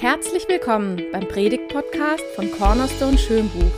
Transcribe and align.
Herzlich 0.00 0.46
willkommen 0.46 1.00
beim 1.10 1.26
Predigt-Podcast 1.26 2.22
von 2.34 2.50
Cornerstone 2.50 3.16
Schönbuch. 3.16 3.72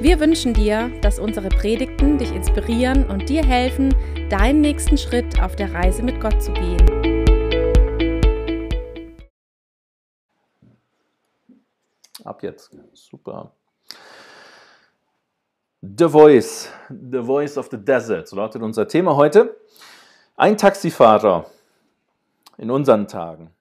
Wir 0.00 0.18
wünschen 0.18 0.52
dir, 0.52 0.90
dass 1.02 1.20
unsere 1.20 1.50
Predigten 1.50 2.18
dich 2.18 2.32
inspirieren 2.32 3.08
und 3.08 3.28
dir 3.28 3.44
helfen, 3.44 3.94
deinen 4.28 4.60
nächsten 4.60 4.98
Schritt 4.98 5.40
auf 5.40 5.54
der 5.54 5.72
Reise 5.72 6.02
mit 6.02 6.20
Gott 6.20 6.42
zu 6.42 6.52
gehen. 6.52 7.24
Ab 12.24 12.42
jetzt. 12.42 12.76
Super. 12.92 13.52
The 15.80 16.08
Voice, 16.08 16.72
The 16.90 17.22
Voice 17.22 17.56
of 17.56 17.68
the 17.70 17.78
Desert, 17.78 18.26
so 18.26 18.34
lautet 18.34 18.62
unser 18.62 18.88
Thema 18.88 19.14
heute. 19.14 19.56
Ein 20.34 20.56
Taxifahrer 20.56 21.48
in 22.58 22.72
unseren 22.72 23.06
Tagen 23.06 23.55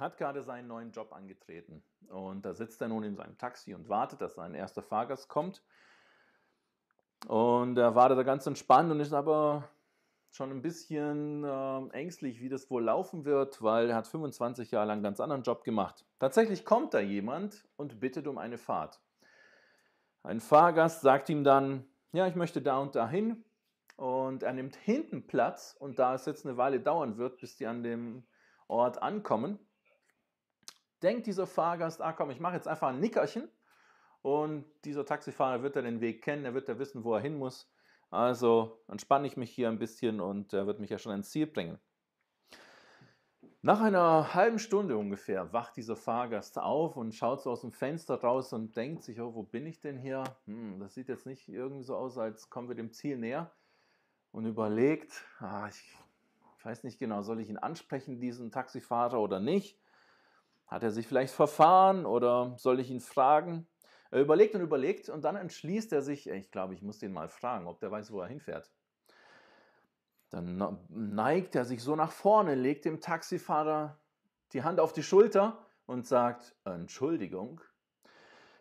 hat 0.00 0.16
gerade 0.16 0.42
seinen 0.42 0.68
neuen 0.68 0.92
Job 0.92 1.12
angetreten. 1.12 1.82
Und 2.08 2.44
da 2.44 2.54
sitzt 2.54 2.80
er 2.80 2.88
nun 2.88 3.04
in 3.04 3.16
seinem 3.16 3.38
Taxi 3.38 3.74
und 3.74 3.88
wartet, 3.88 4.20
dass 4.20 4.34
sein 4.34 4.54
erster 4.54 4.82
Fahrgast 4.82 5.28
kommt. 5.28 5.62
Und 7.28 7.76
er 7.76 7.94
wartet 7.94 8.18
da 8.18 8.22
ganz 8.22 8.46
entspannt 8.46 8.90
und 8.90 9.00
ist 9.00 9.12
aber 9.12 9.68
schon 10.30 10.50
ein 10.50 10.62
bisschen 10.62 11.44
äh, 11.44 11.88
ängstlich, 11.92 12.40
wie 12.40 12.48
das 12.48 12.70
wohl 12.70 12.84
laufen 12.84 13.24
wird, 13.24 13.62
weil 13.62 13.90
er 13.90 13.96
hat 13.96 14.06
25 14.06 14.70
Jahre 14.70 14.86
lang 14.86 14.94
einen 14.94 15.02
ganz 15.02 15.20
anderen 15.20 15.42
Job 15.42 15.64
gemacht. 15.64 16.06
Tatsächlich 16.18 16.64
kommt 16.64 16.94
da 16.94 17.00
jemand 17.00 17.68
und 17.76 18.00
bittet 18.00 18.26
um 18.26 18.38
eine 18.38 18.58
Fahrt. 18.58 19.00
Ein 20.22 20.40
Fahrgast 20.40 21.02
sagt 21.02 21.28
ihm 21.28 21.44
dann, 21.44 21.84
ja, 22.12 22.26
ich 22.26 22.36
möchte 22.36 22.62
da 22.62 22.78
und 22.78 22.94
dahin. 22.94 23.44
Und 23.96 24.42
er 24.42 24.52
nimmt 24.52 24.76
hinten 24.76 25.26
Platz 25.26 25.76
und 25.78 25.98
da 25.98 26.14
es 26.14 26.24
jetzt 26.24 26.46
eine 26.46 26.56
Weile 26.56 26.80
dauern 26.80 27.18
wird, 27.18 27.38
bis 27.38 27.56
die 27.56 27.66
an 27.66 27.82
dem 27.82 28.24
Ort 28.66 29.02
ankommen, 29.02 29.58
denkt 31.02 31.26
dieser 31.26 31.46
Fahrgast, 31.46 32.00
ah 32.02 32.12
komm, 32.12 32.30
ich 32.30 32.40
mache 32.40 32.54
jetzt 32.54 32.68
einfach 32.68 32.88
ein 32.88 33.00
Nickerchen 33.00 33.48
und 34.22 34.64
dieser 34.84 35.04
Taxifahrer 35.04 35.62
wird 35.62 35.76
dann 35.76 35.84
den 35.84 36.00
Weg 36.00 36.22
kennen, 36.22 36.44
er 36.44 36.54
wird 36.54 36.68
ja 36.68 36.78
wissen, 36.78 37.04
wo 37.04 37.14
er 37.14 37.20
hin 37.20 37.38
muss. 37.38 37.72
Also 38.10 38.82
entspanne 38.88 39.26
ich 39.26 39.36
mich 39.36 39.50
hier 39.50 39.68
ein 39.68 39.78
bisschen 39.78 40.20
und 40.20 40.52
er 40.52 40.66
wird 40.66 40.80
mich 40.80 40.90
ja 40.90 40.98
schon 40.98 41.14
ins 41.14 41.30
Ziel 41.30 41.46
bringen. 41.46 41.78
Nach 43.62 43.80
einer 43.82 44.32
halben 44.32 44.58
Stunde 44.58 44.96
ungefähr 44.96 45.52
wacht 45.52 45.76
dieser 45.76 45.94
Fahrgast 45.94 46.58
auf 46.58 46.96
und 46.96 47.14
schaut 47.14 47.42
so 47.42 47.50
aus 47.50 47.60
dem 47.60 47.72
Fenster 47.72 48.14
raus 48.20 48.54
und 48.54 48.74
denkt 48.74 49.02
sich, 49.02 49.20
oh, 49.20 49.34
wo 49.34 49.42
bin 49.42 49.66
ich 49.66 49.80
denn 49.80 49.98
hier? 49.98 50.24
Hm, 50.46 50.80
das 50.80 50.94
sieht 50.94 51.08
jetzt 51.08 51.26
nicht 51.26 51.46
irgendwie 51.48 51.82
so 51.82 51.94
aus, 51.94 52.16
als 52.16 52.48
kommen 52.48 52.68
wir 52.68 52.74
dem 52.74 52.92
Ziel 52.92 53.18
näher. 53.18 53.52
Und 54.32 54.46
überlegt, 54.46 55.24
ah, 55.40 55.68
ich 55.68 55.98
weiß 56.64 56.84
nicht 56.84 56.98
genau, 56.98 57.22
soll 57.22 57.40
ich 57.40 57.50
ihn 57.50 57.58
ansprechen, 57.58 58.20
diesen 58.20 58.50
Taxifahrer 58.50 59.20
oder 59.20 59.40
nicht? 59.40 59.79
Hat 60.70 60.84
er 60.84 60.92
sich 60.92 61.08
vielleicht 61.08 61.34
verfahren 61.34 62.06
oder 62.06 62.54
soll 62.56 62.78
ich 62.78 62.90
ihn 62.90 63.00
fragen? 63.00 63.66
Er 64.12 64.20
überlegt 64.20 64.54
und 64.54 64.60
überlegt 64.60 65.08
und 65.08 65.22
dann 65.22 65.34
entschließt 65.34 65.92
er 65.92 66.00
sich, 66.00 66.28
ich 66.28 66.52
glaube, 66.52 66.74
ich 66.74 66.82
muss 66.82 66.98
den 66.98 67.12
mal 67.12 67.28
fragen, 67.28 67.66
ob 67.66 67.80
der 67.80 67.90
weiß, 67.90 68.12
wo 68.12 68.20
er 68.20 68.28
hinfährt. 68.28 68.70
Dann 70.30 70.78
neigt 70.88 71.56
er 71.56 71.64
sich 71.64 71.82
so 71.82 71.96
nach 71.96 72.12
vorne, 72.12 72.54
legt 72.54 72.84
dem 72.84 73.00
Taxifahrer 73.00 73.98
die 74.52 74.62
Hand 74.62 74.78
auf 74.78 74.92
die 74.92 75.02
Schulter 75.02 75.66
und 75.86 76.06
sagt, 76.06 76.54
Entschuldigung. 76.64 77.60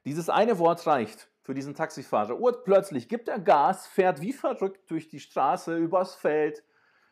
Dieses 0.03 0.29
eine 0.29 0.57
Wort 0.57 0.87
reicht 0.87 1.29
für 1.43 1.53
diesen 1.53 1.75
Taxifahrer. 1.75 2.39
Urplötzlich 2.39 3.07
gibt 3.07 3.27
er 3.27 3.37
Gas, 3.37 3.85
fährt 3.85 4.19
wie 4.19 4.33
verrückt 4.33 4.89
durch 4.89 5.09
die 5.09 5.19
Straße, 5.19 5.77
übers 5.77 6.15
Feld, 6.15 6.63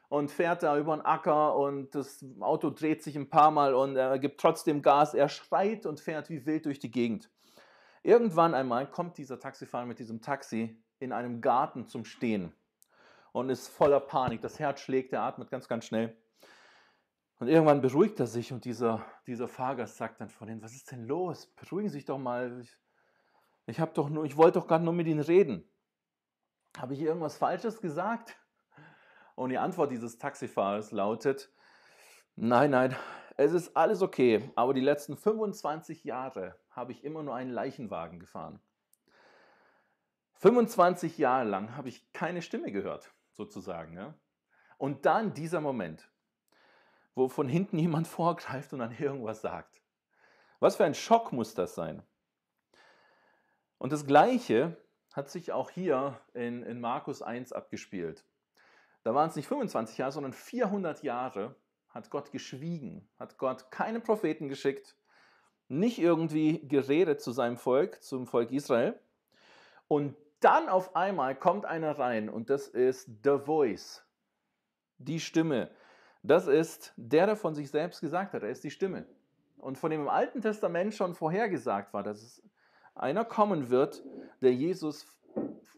und 0.09 0.31
fährt 0.31 0.63
da 0.63 0.77
über 0.77 0.95
den 0.95 1.05
Acker 1.05 1.55
und 1.55 1.94
das 1.94 2.23
Auto 2.39 2.69
dreht 2.69 3.03
sich 3.03 3.16
ein 3.17 3.30
paar 3.30 3.52
Mal 3.52 3.73
und 3.73 3.95
er 3.95 4.17
gibt 4.19 4.39
trotzdem 4.39 4.81
Gas. 4.81 5.13
Er 5.13 5.30
schreit 5.30 5.86
und 5.86 6.00
fährt 6.00 6.30
wie 6.30 6.45
wild 6.45 6.66
durch 6.66 6.80
die 6.80 6.91
Gegend. 6.91 7.30
Irgendwann 8.03 8.53
einmal 8.53 8.89
kommt 8.89 9.17
dieser 9.17 9.39
Taxifahrer 9.39 9.85
mit 9.85 10.00
diesem 10.00 10.22
Taxi 10.22 10.81
in 11.00 11.11
einem 11.11 11.41
Garten 11.41 11.88
zum 11.88 12.05
Stehen 12.05 12.53
und 13.34 13.50
ist 13.50 13.67
voller 13.67 14.00
Panik. 14.00 14.41
Das 14.41 14.59
Herz 14.59 14.79
schlägt, 14.79 15.12
er 15.12 15.23
atmet 15.23 15.51
ganz, 15.51 15.67
ganz 15.67 15.85
schnell. 15.85 16.16
Und 17.40 17.50
irgendwann 17.50 17.81
beruhigt 17.81 18.19
er 18.19 18.28
sich 18.28 18.51
und 18.51 18.66
dieser, 18.66 19.06
dieser 19.28 19.47
Fahrgast 19.47 19.97
sagt 19.97 20.22
dann 20.22 20.29
von 20.29 20.50
ihm, 20.50 20.63
was 20.63 20.73
ist 20.73 20.91
denn 20.91 21.06
los? 21.06 21.47
Beruhigen 21.47 21.90
Sie 21.90 21.97
sich 21.97 22.06
doch 22.06 22.17
mal. 22.17 22.62
Ich, 22.62 22.78
ich, 23.67 23.78
ich 23.78 24.38
wollte 24.38 24.59
doch 24.59 24.67
gerade 24.67 24.84
nur 24.84 24.94
mit 24.94 25.06
Ihnen 25.06 25.19
reden. 25.19 25.69
Habe 26.78 26.94
ich 26.94 27.01
irgendwas 27.01 27.38
Falsches 27.38 27.79
gesagt? 27.79 28.38
Und 29.38 29.52
die 29.52 29.59
Antwort 29.59 29.92
dieses 29.92 30.18
Taxifahrers 30.18 30.92
lautet, 30.92 31.52
nein, 32.36 32.72
nein, 32.72 32.96
es 33.36 33.53
ist 33.53 33.78
alles 33.78 34.02
okay, 34.02 34.50
aber 34.56 34.74
die 34.74 34.81
letzten 34.81 35.16
25 35.16 36.03
Jahre 36.06 36.59
habe 36.72 36.92
ich 36.92 37.03
immer 37.03 37.22
nur 37.22 37.36
einen 37.36 37.52
Leichenwagen 37.52 38.20
gefahren. 38.20 38.59
25 40.38 41.20
Jahre 41.20 41.47
lang 41.47 41.78
habe 41.78 41.88
ich 41.88 42.12
keine 42.14 42.42
Stimme 42.42 42.72
gehört, 42.72 43.14
sozusagen. 43.31 43.94
Ja? 43.94 44.16
Und 44.80 45.06
dann 45.06 45.36
dieser 45.36 45.62
Moment, 45.62 46.09
wo 47.14 47.30
von 47.30 47.47
hinten 47.47 47.78
jemand 47.78 48.08
vorgreift 48.08 48.74
und 48.74 48.80
dann 48.80 48.97
irgendwas 48.97 49.42
sagt. 49.42 49.84
Was 50.59 50.78
für 50.78 50.86
ein 50.86 50.96
Schock 50.96 51.31
muss 51.31 51.53
das 51.53 51.76
sein? 51.76 52.02
Und 53.78 53.92
das 53.92 54.08
Gleiche 54.08 54.76
hat 55.14 55.30
sich 55.30 55.52
auch 55.52 55.70
hier 55.70 56.20
in, 56.34 56.64
in 56.64 56.81
Markus 56.81 57.22
1 57.22 57.53
abgespielt. 57.53 58.26
Da 59.07 59.16
waren 59.16 59.29
es 59.29 59.38
nicht 59.38 59.47
25 59.47 60.00
Jahre, 60.00 60.12
sondern 60.12 60.34
400 60.34 61.01
Jahre 61.01 61.56
hat 61.88 62.09
Gott 62.09 62.34
geschwiegen, 62.34 63.07
hat 63.18 63.38
Gott 63.38 63.72
keinen 63.72 64.03
Propheten 64.03 64.50
geschickt, 64.50 64.97
nicht 65.69 65.97
irgendwie 65.97 66.68
geredet 66.68 67.22
zu 67.22 67.31
seinem 67.31 67.56
Volk, 67.56 68.03
zum 68.03 68.28
Volk 68.28 68.51
Israel. 68.51 69.00
Und 69.88 70.17
dann 70.41 70.67
auf 70.67 70.97
einmal 70.97 71.35
kommt 71.35 71.63
einer 71.63 71.97
rein 71.97 72.28
und 72.28 72.50
das 72.50 72.67
ist 72.67 73.09
The 73.23 73.38
Voice, 73.46 74.06
die 74.97 75.22
Stimme. 75.22 75.72
Das 76.22 76.47
ist 76.47 76.91
der, 76.97 77.28
der 77.28 77.38
von 77.38 77.56
sich 77.56 77.72
selbst 77.72 78.01
gesagt 78.01 78.34
hat, 78.34 78.44
er 78.44 78.50
ist 78.50 78.66
die 78.66 78.72
Stimme. 78.72 79.06
Und 79.56 79.78
von 79.78 79.90
dem 79.90 80.01
im 80.01 80.09
Alten 80.09 80.41
Testament 80.41 80.94
schon 80.94 81.16
vorhergesagt 81.16 81.94
war, 81.94 82.03
dass 82.03 82.22
es 82.22 82.44
einer 82.94 83.23
kommen 83.23 83.69
wird, 83.69 84.03
der 84.41 84.53
Jesus 84.53 85.06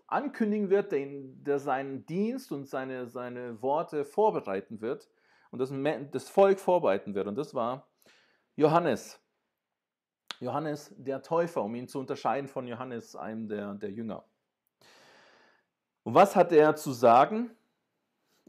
ankündigen 0.07 0.69
wird, 0.69 0.91
den, 0.91 1.43
der 1.43 1.59
seinen 1.59 2.05
Dienst 2.05 2.51
und 2.51 2.67
seine, 2.67 3.07
seine 3.07 3.61
Worte 3.61 4.05
vorbereiten 4.05 4.81
wird 4.81 5.09
und 5.51 5.59
das, 5.59 5.71
das 6.11 6.29
Volk 6.29 6.59
vorbereiten 6.59 7.15
wird. 7.15 7.27
Und 7.27 7.35
das 7.35 7.53
war 7.53 7.87
Johannes. 8.55 9.19
Johannes 10.39 10.93
der 10.97 11.21
Täufer, 11.21 11.63
um 11.63 11.75
ihn 11.75 11.87
zu 11.87 11.99
unterscheiden 11.99 12.47
von 12.47 12.65
Johannes, 12.67 13.15
einem 13.15 13.47
der, 13.47 13.73
der 13.73 13.91
Jünger. 13.91 14.23
Und 16.03 16.13
was 16.13 16.35
hat 16.35 16.51
er 16.51 16.75
zu 16.75 16.93
sagen? 16.93 17.51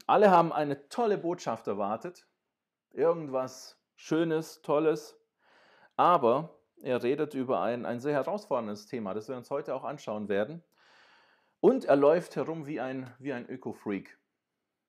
Alle 0.07 0.31
haben 0.31 0.51
eine 0.51 0.87
tolle 0.89 1.17
Botschaft 1.17 1.67
erwartet, 1.67 2.25
irgendwas 2.91 3.77
Schönes, 3.95 4.61
Tolles, 4.61 5.19
aber 5.95 6.57
er 6.81 7.03
redet 7.03 7.33
über 7.33 7.61
ein, 7.61 7.85
ein 7.85 7.99
sehr 7.99 8.13
herausforderndes 8.13 8.87
Thema, 8.87 9.13
das 9.13 9.29
wir 9.29 9.37
uns 9.37 9.51
heute 9.51 9.75
auch 9.75 9.83
anschauen 9.83 10.27
werden. 10.27 10.63
Und 11.61 11.85
er 11.85 11.95
läuft 11.95 12.35
herum 12.35 12.65
wie 12.65 12.81
ein, 12.81 13.13
wie 13.19 13.33
ein 13.33 13.47
Öko-Freak. 13.47 14.17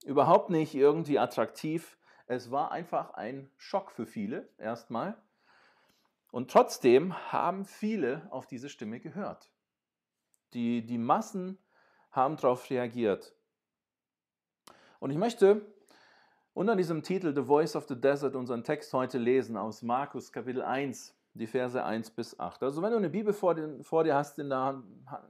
Überhaupt 0.05 0.49
nicht 0.49 0.75
irgendwie 0.75 1.19
attraktiv. 1.19 1.99
Es 2.27 2.51
war 2.51 2.73
einfach 2.73 3.13
ein 3.13 3.51
Schock 3.59 3.93
für 3.93 4.07
viele 4.07 4.49
erstmal. 4.57 5.17
Und 6.31 6.51
trotzdem 6.51 7.15
haben 7.31 7.67
viele 7.67 8.27
auf 8.31 8.47
diese 8.47 8.71
Stimme 8.71 9.01
gehört. 9.01 9.51
Die, 10.55 10.85
die 10.85 10.97
Massen 10.97 11.59
haben 12.11 12.37
darauf 12.37 12.71
reagiert. 12.71 13.35
Und 14.99 15.11
ich 15.11 15.19
möchte 15.19 15.67
unter 16.55 16.75
diesem 16.75 17.03
Titel 17.03 17.35
The 17.35 17.45
Voice 17.45 17.77
of 17.77 17.87
the 17.87 18.01
Desert 18.01 18.35
unseren 18.35 18.65
Text 18.65 18.95
heute 18.95 19.19
lesen 19.19 19.59
aus 19.59 19.83
Markus 19.83 20.33
Kapitel 20.33 20.63
1 20.63 21.15
die 21.35 21.47
Verse 21.47 21.83
1 21.83 22.11
bis 22.11 22.39
8. 22.39 22.63
Also 22.63 22.83
wenn 22.83 22.91
du 22.91 22.99
eine 22.99 23.11
Bibel 23.11 23.33
vor, 23.33 23.55
den, 23.55 23.83
vor 23.83 24.05
dir 24.05 24.15
hast, 24.15 24.39
in 24.39 24.51
der 24.51 24.83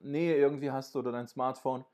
Nähe 0.02 0.36
irgendwie 0.36 0.70
hast 0.70 0.96
oder 0.96 1.12
dein 1.12 1.28
Smartphone, 1.28 1.84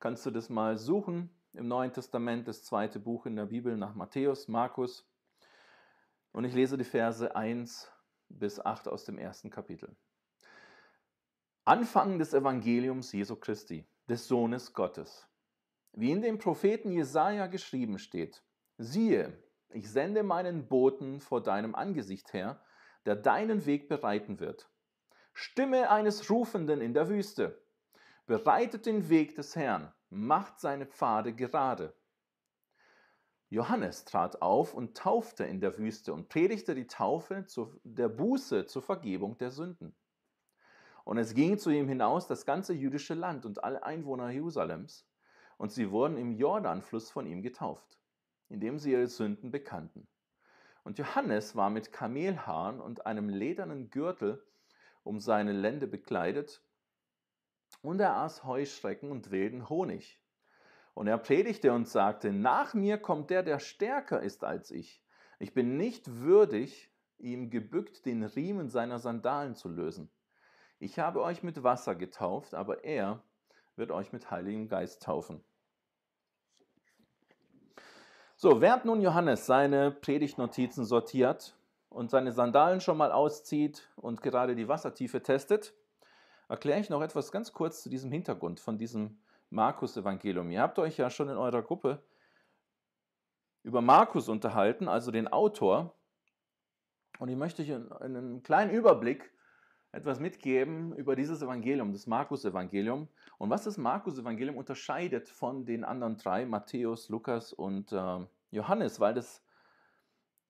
kannst 0.00 0.24
du 0.24 0.30
das 0.30 0.48
mal 0.48 0.78
suchen. 0.78 1.30
Im 1.52 1.68
Neuen 1.68 1.92
Testament, 1.92 2.48
das 2.48 2.64
zweite 2.64 2.98
Buch 2.98 3.26
in 3.26 3.36
der 3.36 3.46
Bibel 3.46 3.76
nach 3.76 3.94
Matthäus, 3.94 4.48
Markus. 4.48 5.06
Und 6.32 6.44
ich 6.44 6.54
lese 6.54 6.78
die 6.78 6.84
Verse 6.84 7.36
1 7.36 7.92
bis 8.30 8.58
8 8.58 8.88
aus 8.88 9.04
dem 9.04 9.18
ersten 9.18 9.50
Kapitel. 9.50 9.94
Anfang 11.64 12.18
des 12.18 12.32
Evangeliums 12.32 13.12
Jesu 13.12 13.36
Christi, 13.36 13.86
des 14.08 14.26
Sohnes 14.26 14.72
Gottes. 14.72 15.28
Wie 15.92 16.10
in 16.10 16.22
dem 16.22 16.38
Propheten 16.38 16.90
Jesaja 16.90 17.46
geschrieben 17.48 17.98
steht: 17.98 18.42
Siehe, 18.78 19.38
ich 19.68 19.90
sende 19.90 20.22
meinen 20.22 20.66
Boten 20.66 21.20
vor 21.20 21.42
deinem 21.42 21.74
Angesicht 21.74 22.32
her, 22.32 22.60
der 23.06 23.16
deinen 23.16 23.66
Weg 23.66 23.88
bereiten 23.88 24.40
wird. 24.40 24.70
Stimme 25.32 25.90
eines 25.90 26.30
Rufenden 26.30 26.80
in 26.80 26.94
der 26.94 27.08
Wüste. 27.08 27.62
Bereitet 28.26 28.86
den 28.86 29.08
Weg 29.08 29.34
des 29.34 29.56
Herrn, 29.56 29.92
macht 30.10 30.60
seine 30.60 30.86
Pfade 30.86 31.34
gerade. 31.34 31.94
Johannes 33.48 34.06
trat 34.06 34.40
auf 34.40 34.72
und 34.72 34.96
taufte 34.96 35.44
in 35.44 35.60
der 35.60 35.76
Wüste 35.76 36.14
und 36.14 36.28
predigte 36.28 36.74
die 36.74 36.86
Taufe 36.86 37.44
der 37.84 38.08
Buße 38.08 38.66
zur 38.66 38.82
Vergebung 38.82 39.36
der 39.36 39.50
Sünden. 39.50 39.94
Und 41.04 41.18
es 41.18 41.34
ging 41.34 41.58
zu 41.58 41.70
ihm 41.70 41.88
hinaus 41.88 42.26
das 42.26 42.46
ganze 42.46 42.72
jüdische 42.72 43.14
Land 43.14 43.44
und 43.44 43.62
alle 43.62 43.82
Einwohner 43.82 44.30
Jerusalems, 44.30 45.06
und 45.58 45.70
sie 45.70 45.90
wurden 45.90 46.16
im 46.16 46.32
Jordanfluss 46.32 47.10
von 47.10 47.26
ihm 47.26 47.42
getauft, 47.42 47.98
indem 48.48 48.78
sie 48.78 48.92
ihre 48.92 49.06
Sünden 49.06 49.50
bekannten. 49.50 50.08
Und 50.84 50.98
Johannes 50.98 51.54
war 51.54 51.70
mit 51.70 51.92
Kamelhaaren 51.92 52.80
und 52.80 53.06
einem 53.06 53.28
ledernen 53.28 53.90
Gürtel 53.90 54.44
um 55.04 55.20
seine 55.20 55.52
Lände 55.52 55.86
bekleidet, 55.86 56.62
und 57.80 58.00
er 58.00 58.16
aß 58.16 58.44
Heuschrecken 58.44 59.10
und 59.10 59.30
wilden 59.30 59.68
Honig. 59.68 60.20
Und 60.94 61.06
er 61.06 61.18
predigte 61.18 61.72
und 61.72 61.88
sagte, 61.88 62.32
nach 62.32 62.74
mir 62.74 62.98
kommt 62.98 63.30
der, 63.30 63.42
der 63.42 63.58
stärker 63.58 64.20
ist 64.20 64.44
als 64.44 64.70
ich. 64.70 65.02
Ich 65.38 65.54
bin 65.54 65.76
nicht 65.76 66.20
würdig, 66.20 66.92
ihm 67.18 67.50
gebückt 67.50 68.04
den 68.04 68.22
Riemen 68.22 68.68
seiner 68.68 68.98
Sandalen 68.98 69.54
zu 69.54 69.68
lösen. 69.68 70.10
Ich 70.78 70.98
habe 70.98 71.22
euch 71.22 71.42
mit 71.42 71.62
Wasser 71.62 71.94
getauft, 71.94 72.54
aber 72.54 72.84
er 72.84 73.22
wird 73.76 73.90
euch 73.90 74.12
mit 74.12 74.30
Heiligem 74.30 74.68
Geist 74.68 75.02
taufen. 75.02 75.42
So, 78.42 78.60
während 78.60 78.84
nun 78.84 79.00
Johannes 79.00 79.46
seine 79.46 79.92
Predigtnotizen 79.92 80.84
sortiert 80.84 81.54
und 81.90 82.10
seine 82.10 82.32
Sandalen 82.32 82.80
schon 82.80 82.96
mal 82.96 83.12
auszieht 83.12 83.88
und 83.94 84.20
gerade 84.20 84.56
die 84.56 84.66
Wassertiefe 84.66 85.22
testet, 85.22 85.72
erkläre 86.48 86.80
ich 86.80 86.90
noch 86.90 87.02
etwas 87.02 87.30
ganz 87.30 87.52
kurz 87.52 87.84
zu 87.84 87.88
diesem 87.88 88.10
Hintergrund 88.10 88.58
von 88.58 88.78
diesem 88.78 89.20
Markus-Evangelium. 89.50 90.50
Ihr 90.50 90.60
habt 90.60 90.80
euch 90.80 90.96
ja 90.96 91.08
schon 91.08 91.28
in 91.28 91.36
eurer 91.36 91.62
Gruppe 91.62 92.02
über 93.62 93.80
Markus 93.80 94.28
unterhalten, 94.28 94.88
also 94.88 95.12
den 95.12 95.28
Autor. 95.28 95.94
Und 97.20 97.28
ich 97.28 97.36
möchte 97.36 97.62
euch 97.62 97.68
in 97.68 97.92
einem 97.92 98.42
kleinen 98.42 98.72
Überblick 98.72 99.32
etwas 99.92 100.20
mitgeben 100.20 100.96
über 100.96 101.14
dieses 101.14 101.42
Evangelium, 101.42 101.92
das 101.92 102.06
Markus-Evangelium. 102.06 103.08
Und 103.36 103.50
was 103.50 103.64
das 103.64 103.76
Markus-Evangelium 103.76 104.56
unterscheidet 104.56 105.28
von 105.28 105.66
den 105.66 105.84
anderen 105.84 106.16
drei, 106.16 106.46
Matthäus, 106.46 107.10
Lukas 107.10 107.52
und 107.52 107.92
äh, 107.92 108.26
Johannes, 108.50 109.00
weil 109.00 109.12
das 109.12 109.44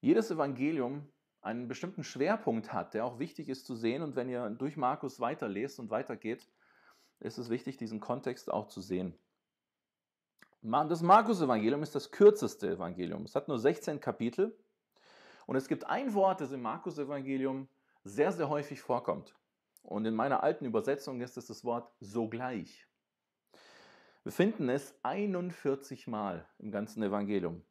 jedes 0.00 0.30
Evangelium 0.30 1.08
einen 1.40 1.66
bestimmten 1.66 2.04
Schwerpunkt 2.04 2.72
hat, 2.72 2.94
der 2.94 3.04
auch 3.04 3.18
wichtig 3.18 3.48
ist 3.48 3.66
zu 3.66 3.74
sehen. 3.74 4.02
Und 4.02 4.14
wenn 4.14 4.28
ihr 4.28 4.48
durch 4.50 4.76
Markus 4.76 5.18
weiterlest 5.18 5.80
und 5.80 5.90
weitergeht, 5.90 6.48
ist 7.18 7.38
es 7.38 7.50
wichtig, 7.50 7.76
diesen 7.76 7.98
Kontext 7.98 8.50
auch 8.50 8.68
zu 8.68 8.80
sehen. 8.80 9.14
Das 10.62 11.02
Markus-Evangelium 11.02 11.82
ist 11.82 11.96
das 11.96 12.12
kürzeste 12.12 12.70
Evangelium. 12.70 13.24
Es 13.24 13.34
hat 13.34 13.48
nur 13.48 13.58
16 13.58 13.98
Kapitel 13.98 14.56
und 15.46 15.56
es 15.56 15.66
gibt 15.66 15.84
ein 15.88 16.14
Wort, 16.14 16.40
das 16.40 16.52
im 16.52 16.62
Markus-Evangelium 16.62 17.68
sehr, 18.04 18.32
sehr 18.32 18.48
häufig 18.48 18.80
vorkommt. 18.80 19.34
Und 19.82 20.04
in 20.04 20.14
meiner 20.14 20.42
alten 20.42 20.64
Übersetzung 20.64 21.20
ist 21.20 21.36
es 21.36 21.46
das 21.46 21.64
Wort 21.64 21.92
sogleich. 22.00 22.86
Wir 24.22 24.32
finden 24.32 24.68
es 24.68 24.94
41 25.02 26.06
Mal 26.06 26.48
im 26.58 26.70
ganzen 26.70 27.02
Evangelium. 27.02 27.64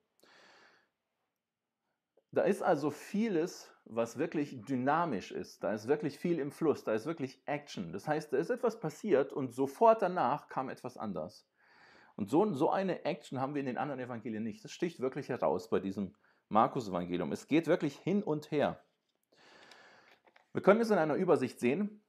Da 2.33 2.43
ist 2.43 2.61
also 2.61 2.91
vieles, 2.91 3.73
was 3.85 4.17
wirklich 4.17 4.61
dynamisch 4.61 5.31
ist. 5.31 5.63
Da 5.63 5.73
ist 5.73 5.87
wirklich 5.87 6.17
viel 6.17 6.39
im 6.39 6.51
Fluss, 6.51 6.83
da 6.83 6.93
ist 6.93 7.05
wirklich 7.05 7.41
Action. 7.45 7.91
Das 7.91 8.07
heißt, 8.07 8.31
da 8.31 8.37
ist 8.37 8.49
etwas 8.49 8.79
passiert 8.79 9.33
und 9.33 9.53
sofort 9.53 10.01
danach 10.01 10.47
kam 10.47 10.69
etwas 10.69 10.97
anders. 10.97 11.47
Und 12.15 12.29
so, 12.29 12.53
so 12.53 12.69
eine 12.69 13.05
Action 13.05 13.39
haben 13.39 13.53
wir 13.53 13.61
in 13.61 13.65
den 13.65 13.77
anderen 13.77 13.99
Evangelien 13.99 14.43
nicht. 14.43 14.63
Das 14.63 14.71
sticht 14.71 14.99
wirklich 14.99 15.29
heraus 15.29 15.69
bei 15.69 15.79
diesem 15.79 16.15
Markus-Evangelium. 16.49 17.31
Es 17.31 17.47
geht 17.47 17.67
wirklich 17.67 17.97
hin 17.97 18.23
und 18.23 18.51
her. 18.51 18.81
Wir 20.53 20.61
können 20.61 20.81
es 20.81 20.91
in 20.91 20.97
einer 20.97 21.15
Übersicht 21.15 21.59
sehen, 21.59 22.01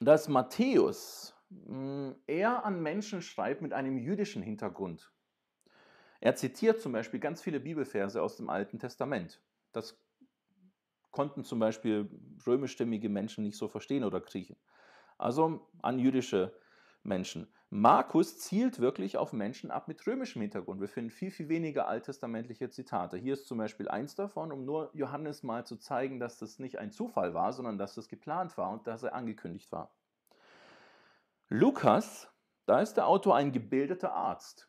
dass 0.00 0.28
Matthäus 0.28 1.34
hm, 1.50 2.14
eher 2.26 2.64
an 2.64 2.82
Menschen 2.82 3.22
schreibt 3.22 3.62
mit 3.62 3.72
einem 3.72 3.98
jüdischen 3.98 4.42
Hintergrund. 4.42 5.12
Er 6.20 6.34
zitiert 6.34 6.80
zum 6.80 6.92
Beispiel 6.92 7.20
ganz 7.20 7.40
viele 7.40 7.60
Bibelverse 7.60 8.22
aus 8.22 8.36
dem 8.36 8.50
Alten 8.50 8.78
Testament. 8.78 9.40
Das 9.72 9.98
konnten 11.10 11.44
zum 11.44 11.58
Beispiel 11.58 12.08
römischstämmige 12.46 13.08
Menschen 13.08 13.44
nicht 13.44 13.56
so 13.56 13.68
verstehen 13.68 14.04
oder 14.04 14.20
kriechen. 14.20 14.56
Also 15.16 15.68
an 15.82 15.98
jüdische 15.98 16.54
Menschen. 17.02 17.52
Markus 17.70 18.38
zielt 18.38 18.80
wirklich 18.80 19.16
auf 19.16 19.32
Menschen 19.32 19.70
ab 19.70 19.86
mit 19.86 20.04
römischem 20.06 20.42
Hintergrund. 20.42 20.80
Wir 20.80 20.88
finden 20.88 21.10
viel, 21.10 21.30
viel 21.30 21.48
weniger 21.48 21.86
alttestamentliche 21.86 22.68
Zitate. 22.68 23.16
Hier 23.16 23.34
ist 23.34 23.46
zum 23.46 23.58
Beispiel 23.58 23.88
eins 23.88 24.16
davon, 24.16 24.50
um 24.50 24.64
nur 24.64 24.90
Johannes 24.92 25.42
mal 25.42 25.64
zu 25.64 25.76
zeigen, 25.76 26.18
dass 26.18 26.38
das 26.38 26.58
nicht 26.58 26.78
ein 26.78 26.90
Zufall 26.90 27.32
war, 27.32 27.52
sondern 27.52 27.78
dass 27.78 27.94
das 27.94 28.08
geplant 28.08 28.58
war 28.58 28.70
und 28.70 28.86
dass 28.86 29.04
er 29.04 29.14
angekündigt 29.14 29.70
war. 29.70 29.94
Lukas, 31.48 32.28
da 32.66 32.80
ist 32.80 32.94
der 32.94 33.06
Autor 33.06 33.36
ein 33.36 33.52
gebildeter 33.52 34.12
Arzt. 34.12 34.68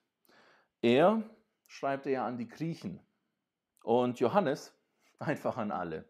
Er 0.82 1.24
schreibt 1.68 2.06
er 2.06 2.24
an 2.24 2.38
die 2.38 2.48
Griechen 2.48 3.00
und 3.84 4.20
Johannes 4.20 4.76
einfach 5.20 5.58
an 5.58 5.72
alle. 5.72 6.06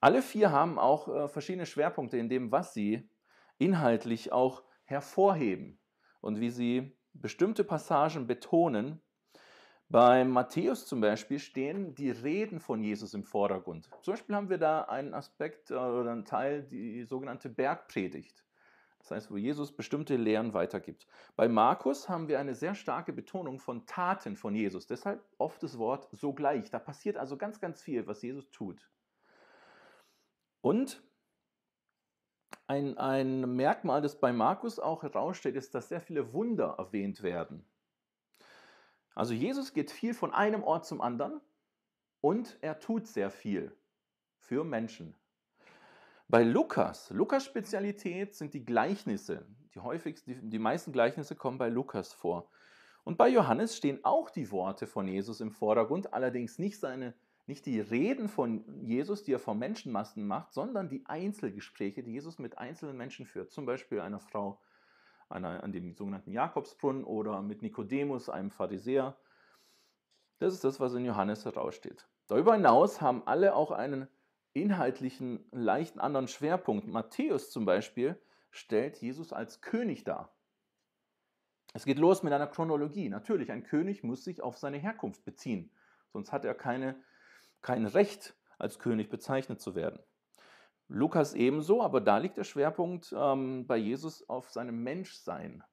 Alle 0.00 0.22
vier 0.22 0.52
haben 0.52 0.78
auch 0.78 1.08
äh, 1.08 1.28
verschiedene 1.28 1.66
Schwerpunkte 1.66 2.18
in 2.18 2.28
dem, 2.28 2.52
was 2.52 2.74
sie 2.74 3.10
inhaltlich 3.58 4.32
auch 4.32 4.62
hervorheben 4.86 5.78
und 6.20 6.40
wie 6.40 6.50
sie 6.50 6.96
bestimmte 7.12 7.64
Passagen 7.64 8.26
betonen. 8.26 9.02
Bei 9.88 10.24
Matthäus 10.24 10.86
zum 10.86 11.00
Beispiel 11.00 11.38
stehen 11.38 11.94
die 11.94 12.10
Reden 12.10 12.58
von 12.58 12.82
Jesus 12.82 13.14
im 13.14 13.22
Vordergrund. 13.22 13.88
Zum 14.02 14.14
Beispiel 14.14 14.34
haben 14.34 14.50
wir 14.50 14.58
da 14.58 14.82
einen 14.82 15.14
Aspekt 15.14 15.70
äh, 15.70 15.74
oder 15.74 16.10
einen 16.10 16.24
Teil, 16.24 16.64
die 16.64 17.04
sogenannte 17.04 17.48
Bergpredigt. 17.48 18.44
Das 18.98 19.12
heißt, 19.12 19.30
wo 19.30 19.36
Jesus 19.36 19.76
bestimmte 19.76 20.16
Lehren 20.16 20.52
weitergibt. 20.52 21.06
Bei 21.36 21.46
Markus 21.46 22.08
haben 22.08 22.26
wir 22.26 22.40
eine 22.40 22.56
sehr 22.56 22.74
starke 22.74 23.12
Betonung 23.12 23.60
von 23.60 23.86
Taten 23.86 24.36
von 24.36 24.56
Jesus. 24.56 24.88
Deshalb 24.88 25.24
oft 25.38 25.62
das 25.62 25.78
Wort 25.78 26.08
sogleich. 26.10 26.70
Da 26.70 26.80
passiert 26.80 27.16
also 27.16 27.36
ganz, 27.36 27.60
ganz 27.60 27.80
viel, 27.80 28.08
was 28.08 28.22
Jesus 28.22 28.50
tut. 28.50 28.90
Und 30.60 31.05
ein, 32.66 32.98
ein 32.98 33.56
Merkmal, 33.56 34.02
das 34.02 34.18
bei 34.18 34.32
Markus 34.32 34.78
auch 34.78 35.02
heraussteht, 35.02 35.56
ist, 35.56 35.74
dass 35.74 35.88
sehr 35.88 36.00
viele 36.00 36.32
Wunder 36.32 36.74
erwähnt 36.78 37.22
werden. 37.22 37.64
Also 39.14 39.32
Jesus 39.32 39.72
geht 39.72 39.90
viel 39.90 40.14
von 40.14 40.32
einem 40.32 40.62
Ort 40.62 40.84
zum 40.84 41.00
anderen 41.00 41.40
und 42.20 42.58
er 42.60 42.78
tut 42.78 43.06
sehr 43.06 43.30
viel 43.30 43.74
für 44.36 44.64
Menschen. 44.64 45.14
Bei 46.28 46.42
Lukas, 46.42 47.10
Lukas 47.10 47.44
Spezialität 47.44 48.34
sind 48.34 48.52
die 48.52 48.64
Gleichnisse. 48.64 49.46
Die 49.74 49.80
häufigsten, 49.80 50.32
die, 50.32 50.50
die 50.50 50.58
meisten 50.58 50.92
Gleichnisse 50.92 51.36
kommen 51.36 51.56
bei 51.56 51.68
Lukas 51.68 52.12
vor. 52.12 52.50
Und 53.04 53.16
bei 53.16 53.28
Johannes 53.28 53.76
stehen 53.76 54.04
auch 54.04 54.30
die 54.30 54.50
Worte 54.50 54.88
von 54.88 55.06
Jesus 55.06 55.40
im 55.40 55.52
Vordergrund, 55.52 56.12
allerdings 56.12 56.58
nicht 56.58 56.80
seine 56.80 57.14
nicht 57.46 57.66
die 57.66 57.80
Reden 57.80 58.28
von 58.28 58.64
Jesus, 58.84 59.22
die 59.22 59.32
er 59.32 59.38
vor 59.38 59.54
Menschenmassen 59.54 60.26
macht, 60.26 60.52
sondern 60.52 60.88
die 60.88 61.04
Einzelgespräche, 61.06 62.02
die 62.02 62.12
Jesus 62.12 62.38
mit 62.38 62.58
einzelnen 62.58 62.96
Menschen 62.96 63.26
führt. 63.26 63.52
Zum 63.52 63.66
Beispiel 63.66 64.00
einer 64.00 64.20
Frau 64.20 64.60
einer, 65.28 65.62
an 65.62 65.72
dem 65.72 65.94
sogenannten 65.94 66.30
Jakobsbrunnen 66.30 67.04
oder 67.04 67.42
mit 67.42 67.62
Nikodemus, 67.62 68.28
einem 68.28 68.50
Pharisäer. 68.50 69.16
Das 70.38 70.52
ist 70.54 70.64
das, 70.64 70.80
was 70.80 70.94
in 70.94 71.04
Johannes 71.04 71.44
heraussteht. 71.44 72.06
Darüber 72.28 72.54
hinaus 72.54 73.00
haben 73.00 73.26
alle 73.26 73.54
auch 73.54 73.70
einen 73.70 74.08
inhaltlichen, 74.52 75.46
leichten 75.52 76.00
anderen 76.00 76.28
Schwerpunkt. 76.28 76.86
Matthäus 76.86 77.50
zum 77.50 77.64
Beispiel 77.64 78.20
stellt 78.50 78.96
Jesus 78.98 79.32
als 79.32 79.60
König 79.60 80.04
dar. 80.04 80.32
Es 81.74 81.84
geht 81.84 81.98
los 81.98 82.22
mit 82.22 82.32
einer 82.32 82.46
Chronologie. 82.46 83.08
Natürlich, 83.08 83.52
ein 83.52 83.64
König 83.64 84.02
muss 84.02 84.24
sich 84.24 84.40
auf 84.40 84.56
seine 84.56 84.78
Herkunft 84.78 85.24
beziehen, 85.24 85.70
sonst 86.12 86.32
hat 86.32 86.44
er 86.44 86.54
keine, 86.54 86.96
kein 87.66 87.84
Recht, 87.84 88.36
als 88.58 88.78
König 88.78 89.10
bezeichnet 89.10 89.60
zu 89.60 89.74
werden. 89.74 89.98
Lukas 90.86 91.34
ebenso, 91.34 91.82
aber 91.82 92.00
da 92.00 92.18
liegt 92.18 92.36
der 92.36 92.44
Schwerpunkt 92.44 93.12
ähm, 93.12 93.66
bei 93.66 93.76
Jesus 93.76 94.28
auf 94.28 94.50
seinem 94.50 94.84
Menschsein. 94.84 95.64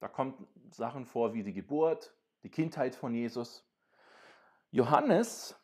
Da 0.00 0.08
kommen 0.08 0.48
Sachen 0.70 1.06
vor 1.06 1.32
wie 1.32 1.44
die 1.44 1.52
Geburt, 1.52 2.12
die 2.42 2.50
Kindheit 2.50 2.96
von 2.96 3.14
Jesus. 3.14 3.64
Johannes 4.72 5.56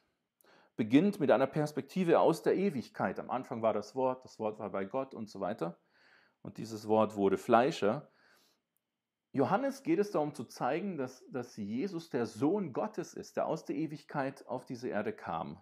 beginnt 0.77 1.19
mit 1.19 1.33
einer 1.33 1.49
Perspektive 1.49 2.21
aus 2.21 2.43
der 2.43 2.55
Ewigkeit. 2.55 3.19
Am 3.19 3.29
Anfang 3.29 3.63
war 3.63 3.73
das 3.73 3.97
Wort, 3.97 4.25
das 4.25 4.39
Wort 4.39 4.61
war 4.61 4.71
bei 4.71 4.85
Gott 4.85 5.13
und 5.13 5.29
so 5.29 5.41
weiter. 5.41 5.77
Und 6.41 6.57
dieses 6.57 6.87
Wort 6.87 7.17
wurde 7.17 7.37
Fleischer. 7.37 8.12
Johannes 9.33 9.83
geht 9.83 9.99
es 9.99 10.11
darum 10.11 10.35
zu 10.35 10.45
zeigen, 10.45 10.99
dass, 10.99 11.25
dass 11.31 11.57
Jesus 11.57 12.11
der 12.11 12.27
Sohn 12.27 12.73
Gottes 12.73 13.15
ist, 13.15 13.37
der 13.37 13.47
aus 13.47 13.65
der 13.65 13.77
Ewigkeit 13.77 14.47
auf 14.47 14.67
diese 14.67 14.89
Erde 14.89 15.13
kam. 15.13 15.61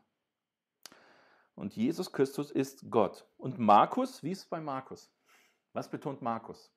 Und 1.54 1.76
Jesus 1.76 2.12
Christus 2.12 2.50
ist 2.50 2.90
Gott. 2.90 3.28
Und 3.36 3.58
Markus, 3.58 4.22
wie 4.24 4.32
ist 4.32 4.40
es 4.40 4.46
bei 4.46 4.60
Markus? 4.60 5.12
Was 5.72 5.88
betont 5.88 6.20
Markus? 6.20 6.72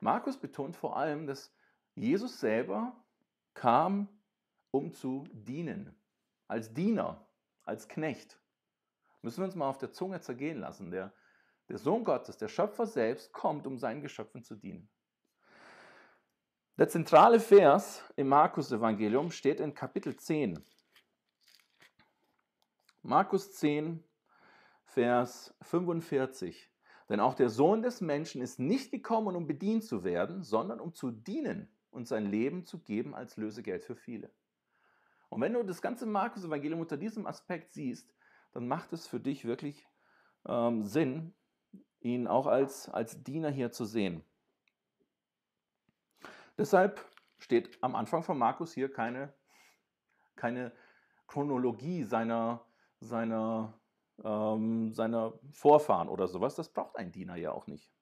Markus 0.00 0.36
betont 0.36 0.76
vor 0.76 0.96
allem, 0.96 1.26
dass 1.26 1.52
Jesus 1.94 2.38
selber 2.38 2.94
kam 3.54 4.08
um 4.70 4.92
zu 4.92 5.24
dienen. 5.32 5.94
Als 6.46 6.72
Diener, 6.72 7.26
als 7.64 7.88
Knecht. 7.88 8.38
Müssen 9.22 9.38
wir 9.38 9.46
uns 9.46 9.56
mal 9.56 9.68
auf 9.68 9.78
der 9.78 9.92
Zunge 9.92 10.20
zergehen 10.20 10.60
lassen. 10.60 10.90
Der, 10.90 11.12
der 11.68 11.78
Sohn 11.78 12.04
Gottes, 12.04 12.36
der 12.36 12.48
Schöpfer 12.48 12.86
selbst, 12.86 13.32
kommt, 13.32 13.66
um 13.66 13.78
seinen 13.78 14.02
Geschöpfen 14.02 14.44
zu 14.44 14.54
dienen. 14.54 14.88
Der 16.78 16.88
zentrale 16.88 17.40
Vers 17.40 18.04
im 18.14 18.28
Markus-Evangelium 18.28 19.32
steht 19.32 19.58
in 19.58 19.74
Kapitel 19.74 20.14
10. 20.14 20.62
Markus 23.02 23.50
10, 23.54 24.04
Vers 24.84 25.52
45. 25.62 26.70
Denn 27.08 27.18
auch 27.18 27.34
der 27.34 27.48
Sohn 27.48 27.82
des 27.82 28.00
Menschen 28.00 28.40
ist 28.40 28.60
nicht 28.60 28.92
gekommen, 28.92 29.34
um 29.34 29.48
bedient 29.48 29.82
zu 29.82 30.04
werden, 30.04 30.44
sondern 30.44 30.78
um 30.78 30.94
zu 30.94 31.10
dienen 31.10 31.68
und 31.90 32.06
sein 32.06 32.26
Leben 32.26 32.64
zu 32.64 32.78
geben 32.78 33.12
als 33.12 33.36
Lösegeld 33.36 33.82
für 33.82 33.96
viele. 33.96 34.30
Und 35.30 35.40
wenn 35.40 35.54
du 35.54 35.64
das 35.64 35.82
ganze 35.82 36.06
Markus-Evangelium 36.06 36.78
unter 36.78 36.96
diesem 36.96 37.26
Aspekt 37.26 37.72
siehst, 37.72 38.14
dann 38.52 38.68
macht 38.68 38.92
es 38.92 39.08
für 39.08 39.18
dich 39.18 39.44
wirklich 39.44 39.84
ähm, 40.46 40.84
Sinn, 40.84 41.34
ihn 41.98 42.28
auch 42.28 42.46
als, 42.46 42.88
als 42.88 43.24
Diener 43.24 43.50
hier 43.50 43.72
zu 43.72 43.84
sehen. 43.84 44.22
Deshalb 46.58 47.04
steht 47.38 47.78
am 47.82 47.94
Anfang 47.94 48.24
von 48.24 48.36
Markus 48.36 48.72
hier 48.72 48.92
keine, 48.92 49.32
keine 50.34 50.72
Chronologie 51.28 52.02
seiner, 52.02 52.64
seiner, 53.00 53.78
ähm, 54.24 54.92
seiner 54.92 55.34
Vorfahren 55.52 56.08
oder 56.08 56.26
sowas. 56.26 56.56
Das 56.56 56.68
braucht 56.68 56.96
ein 56.96 57.12
Diener 57.12 57.36
ja 57.36 57.52
auch 57.52 57.68
nicht. 57.68 57.92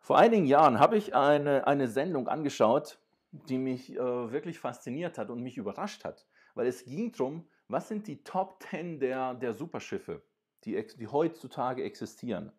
Vor 0.00 0.18
einigen 0.18 0.46
Jahren 0.46 0.80
habe 0.80 0.96
ich 0.96 1.14
eine, 1.14 1.66
eine 1.66 1.88
Sendung 1.88 2.28
angeschaut, 2.28 2.98
die 3.30 3.58
mich 3.58 3.94
äh, 3.94 4.32
wirklich 4.32 4.58
fasziniert 4.58 5.18
hat 5.18 5.30
und 5.30 5.42
mich 5.42 5.58
überrascht 5.58 6.04
hat, 6.04 6.26
weil 6.54 6.66
es 6.66 6.84
ging 6.84 7.12
darum, 7.12 7.48
was 7.68 7.88
sind 7.88 8.06
die 8.06 8.22
Top 8.22 8.62
10 8.70 9.00
der, 9.00 9.34
der 9.34 9.52
Superschiffe, 9.52 10.22
die, 10.64 10.84
die 10.96 11.08
heutzutage 11.08 11.82
existieren. 11.82 12.52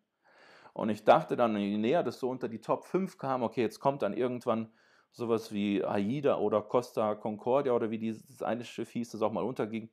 Und 0.78 0.90
ich 0.90 1.04
dachte 1.04 1.36
dann, 1.36 1.58
je 1.58 1.76
näher 1.76 2.04
das 2.04 2.20
so 2.20 2.30
unter 2.30 2.48
die 2.48 2.62
Top 2.62 2.86
5 2.86 3.18
kam, 3.18 3.42
okay, 3.42 3.62
jetzt 3.62 3.80
kommt 3.80 4.04
dann 4.04 4.14
irgendwann 4.14 4.72
sowas 5.12 5.52
wie 5.52 5.84
AIDA 5.84 6.38
oder 6.38 6.62
Costa 6.62 7.16
Concordia 7.16 7.74
oder 7.74 7.90
wie 7.90 7.98
dieses 7.98 8.44
eine 8.44 8.64
Schiff 8.64 8.92
hieß, 8.92 9.10
das 9.10 9.24
auch 9.24 9.32
mal 9.32 9.44
unterging. 9.44 9.90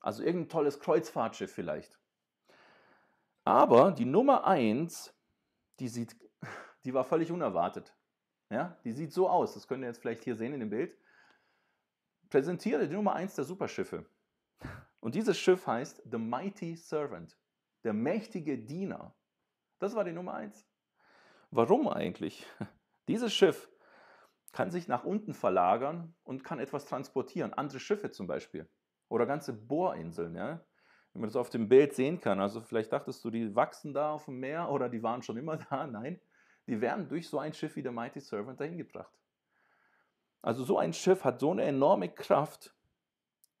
Also 0.00 0.22
irgendein 0.22 0.48
tolles 0.48 0.80
Kreuzfahrtschiff 0.80 1.52
vielleicht. 1.52 1.98
Aber 3.44 3.90
die 3.90 4.06
Nummer 4.06 4.46
1, 4.46 5.14
die, 5.80 5.88
sieht, 5.88 6.16
die 6.84 6.94
war 6.94 7.04
völlig 7.04 7.30
unerwartet. 7.30 7.94
Ja, 8.48 8.78
die 8.84 8.92
sieht 8.92 9.12
so 9.12 9.28
aus, 9.28 9.52
das 9.52 9.68
könnt 9.68 9.82
ihr 9.84 9.88
jetzt 9.88 10.00
vielleicht 10.00 10.24
hier 10.24 10.36
sehen 10.36 10.54
in 10.54 10.60
dem 10.60 10.70
Bild. 10.70 10.96
Präsentiere 12.30 12.88
die 12.88 12.94
Nummer 12.94 13.12
1 13.12 13.34
der 13.34 13.44
Superschiffe. 13.44 14.06
Und 15.00 15.14
dieses 15.14 15.36
Schiff 15.36 15.66
heißt 15.66 16.02
The 16.10 16.16
Mighty 16.16 16.74
Servant, 16.76 17.36
der 17.84 17.92
mächtige 17.92 18.56
Diener. 18.56 19.14
Das 19.82 19.96
war 19.96 20.04
die 20.04 20.12
Nummer 20.12 20.34
eins. 20.34 20.64
Warum 21.50 21.88
eigentlich? 21.88 22.46
Dieses 23.08 23.34
Schiff 23.34 23.68
kann 24.52 24.70
sich 24.70 24.86
nach 24.86 25.02
unten 25.02 25.34
verlagern 25.34 26.14
und 26.22 26.44
kann 26.44 26.60
etwas 26.60 26.84
transportieren. 26.84 27.52
Andere 27.52 27.80
Schiffe 27.80 28.12
zum 28.12 28.28
Beispiel. 28.28 28.70
Oder 29.08 29.26
ganze 29.26 29.52
Bohrinseln, 29.52 30.36
ja. 30.36 30.64
Wenn 31.12 31.22
man 31.22 31.28
das 31.28 31.34
auf 31.34 31.50
dem 31.50 31.68
Bild 31.68 31.94
sehen 31.94 32.20
kann. 32.20 32.38
Also 32.38 32.60
vielleicht 32.60 32.92
dachtest 32.92 33.24
du, 33.24 33.30
die 33.30 33.56
wachsen 33.56 33.92
da 33.92 34.12
auf 34.12 34.26
dem 34.26 34.38
Meer 34.38 34.70
oder 34.70 34.88
die 34.88 35.02
waren 35.02 35.20
schon 35.20 35.36
immer 35.36 35.56
da. 35.70 35.84
Nein, 35.88 36.20
die 36.68 36.80
werden 36.80 37.08
durch 37.08 37.28
so 37.28 37.40
ein 37.40 37.52
Schiff 37.52 37.74
wie 37.74 37.82
der 37.82 37.90
Mighty 37.90 38.20
Servant 38.20 38.60
dahin 38.60 38.78
gebracht. 38.78 39.12
Also 40.42 40.62
so 40.62 40.78
ein 40.78 40.92
Schiff 40.92 41.24
hat 41.24 41.40
so 41.40 41.50
eine 41.50 41.64
enorme 41.64 42.08
Kraft. 42.08 42.72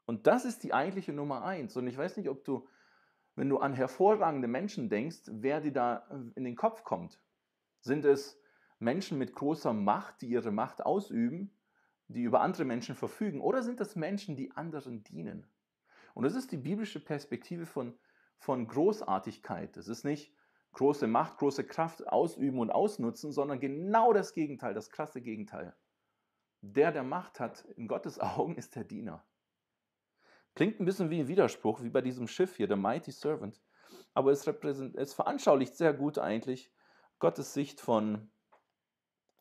Und 0.06 0.28
das 0.28 0.44
ist 0.44 0.62
die 0.62 0.72
eigentliche 0.72 1.12
Nummer 1.12 1.42
eins. 1.42 1.76
Und 1.76 1.88
ich 1.88 1.98
weiß 1.98 2.16
nicht, 2.16 2.28
ob 2.28 2.44
du 2.44 2.68
wenn 3.34 3.48
du 3.48 3.58
an 3.58 3.74
hervorragende 3.74 4.48
Menschen 4.48 4.88
denkst, 4.88 5.22
wer 5.26 5.60
dir 5.60 5.72
da 5.72 6.06
äh, 6.10 6.30
in 6.36 6.44
den 6.44 6.56
Kopf 6.56 6.84
kommt. 6.84 7.20
Sind 7.80 8.04
es 8.04 8.40
Menschen 8.78 9.18
mit 9.18 9.34
großer 9.34 9.72
Macht, 9.72 10.22
die 10.22 10.28
ihre 10.28 10.50
Macht 10.50 10.84
ausüben, 10.84 11.56
die 12.08 12.22
über 12.22 12.40
andere 12.40 12.64
Menschen 12.64 12.94
verfügen, 12.94 13.40
oder 13.40 13.62
sind 13.62 13.80
es 13.80 13.96
Menschen, 13.96 14.36
die 14.36 14.52
anderen 14.52 15.02
dienen? 15.04 15.46
Und 16.14 16.24
das 16.24 16.34
ist 16.34 16.52
die 16.52 16.58
biblische 16.58 17.02
Perspektive 17.02 17.64
von, 17.64 17.98
von 18.36 18.66
Großartigkeit. 18.66 19.76
Es 19.76 19.88
ist 19.88 20.04
nicht 20.04 20.34
große 20.72 21.06
Macht, 21.06 21.38
große 21.38 21.64
Kraft 21.64 22.06
ausüben 22.08 22.58
und 22.58 22.70
ausnutzen, 22.70 23.32
sondern 23.32 23.60
genau 23.60 24.12
das 24.12 24.34
Gegenteil, 24.34 24.74
das 24.74 24.90
krasse 24.90 25.22
Gegenteil. 25.22 25.74
Der, 26.60 26.92
der 26.92 27.02
Macht 27.02 27.40
hat, 27.40 27.64
in 27.76 27.88
Gottes 27.88 28.18
Augen 28.20 28.56
ist 28.56 28.76
der 28.76 28.84
Diener. 28.84 29.24
Klingt 30.54 30.80
ein 30.80 30.84
bisschen 30.84 31.10
wie 31.10 31.20
ein 31.20 31.28
Widerspruch, 31.28 31.82
wie 31.82 31.90
bei 31.90 32.00
diesem 32.00 32.28
Schiff 32.28 32.56
hier, 32.56 32.68
der 32.68 32.76
Mighty 32.76 33.10
Servant. 33.10 33.62
Aber 34.14 34.30
es, 34.30 34.46
es 34.46 35.14
veranschaulicht 35.14 35.76
sehr 35.76 35.94
gut 35.94 36.18
eigentlich 36.18 36.70
Gottes 37.18 37.54
Sicht 37.54 37.80
von, 37.80 38.30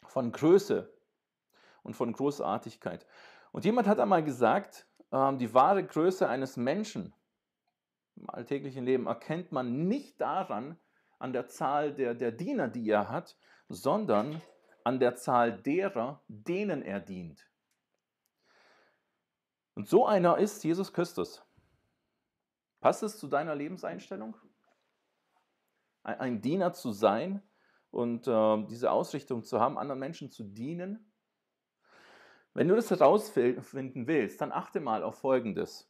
von 0.07 0.31
Größe 0.31 0.93
und 1.83 1.95
von 1.95 2.13
Großartigkeit. 2.13 3.05
Und 3.51 3.65
jemand 3.65 3.87
hat 3.87 3.99
einmal 3.99 4.23
gesagt, 4.23 4.87
ähm, 5.11 5.37
die 5.37 5.53
wahre 5.53 5.85
Größe 5.85 6.27
eines 6.27 6.55
Menschen 6.55 7.13
im 8.15 8.29
alltäglichen 8.29 8.85
Leben 8.85 9.07
erkennt 9.07 9.51
man 9.51 9.87
nicht 9.87 10.19
daran, 10.21 10.79
an 11.19 11.33
der 11.33 11.47
Zahl 11.47 11.93
der, 11.93 12.13
der 12.15 12.31
Diener, 12.31 12.67
die 12.67 12.89
er 12.89 13.09
hat, 13.09 13.37
sondern 13.69 14.41
an 14.83 14.99
der 14.99 15.15
Zahl 15.15 15.61
derer, 15.61 16.23
denen 16.27 16.81
er 16.81 16.99
dient. 16.99 17.50
Und 19.75 19.87
so 19.87 20.05
einer 20.05 20.37
ist 20.37 20.63
Jesus 20.63 20.91
Christus. 20.91 21.43
Passt 22.81 23.03
es 23.03 23.17
zu 23.17 23.27
deiner 23.27 23.55
Lebenseinstellung? 23.55 24.35
Ein, 26.03 26.41
Diener 26.41 26.73
zu 26.73 26.91
sein 26.91 27.43
und 27.91 28.27
äh, 28.27 28.65
diese 28.65 28.91
Ausrichtung 28.91 29.43
zu 29.43 29.59
haben, 29.59 29.77
anderen 29.77 29.99
Menschen 29.99 30.31
zu 30.31 30.43
dienen? 30.43 31.11
Wenn 32.53 32.67
du 32.67 32.75
das 32.75 32.89
herausfinden 32.89 34.07
willst, 34.07 34.41
dann 34.41 34.51
achte 34.51 34.79
mal 34.79 35.03
auf 35.03 35.19
Folgendes. 35.19 35.89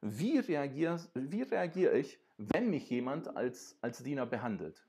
Wie 0.00 0.38
reagiere, 0.38 1.00
wie 1.14 1.42
reagiere 1.42 1.98
ich, 1.98 2.20
wenn 2.38 2.70
mich 2.70 2.88
jemand 2.88 3.36
als, 3.36 3.76
als 3.82 4.02
Diener 4.02 4.26
behandelt? 4.26 4.86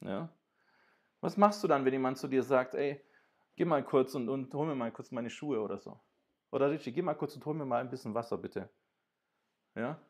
Ja? 0.00 0.30
Was 1.20 1.36
machst 1.36 1.64
du 1.64 1.68
dann, 1.68 1.84
wenn 1.84 1.92
jemand 1.92 2.18
zu 2.18 2.28
dir 2.28 2.42
sagt, 2.42 2.74
ey, 2.74 3.02
geh 3.56 3.64
mal 3.64 3.82
kurz 3.82 4.14
und, 4.14 4.28
und 4.28 4.52
hol 4.54 4.66
mir 4.66 4.74
mal 4.74 4.92
kurz 4.92 5.10
meine 5.10 5.30
Schuhe 5.30 5.60
oder 5.60 5.78
so? 5.78 5.98
Oder 6.50 6.70
Richie, 6.70 6.92
geh 6.92 7.02
mal 7.02 7.14
kurz 7.14 7.34
und 7.34 7.44
hol 7.44 7.54
mir 7.54 7.64
mal 7.64 7.80
ein 7.80 7.90
bisschen 7.90 8.14
Wasser, 8.14 8.38
bitte. 8.38 8.68
Ja? 9.74 10.00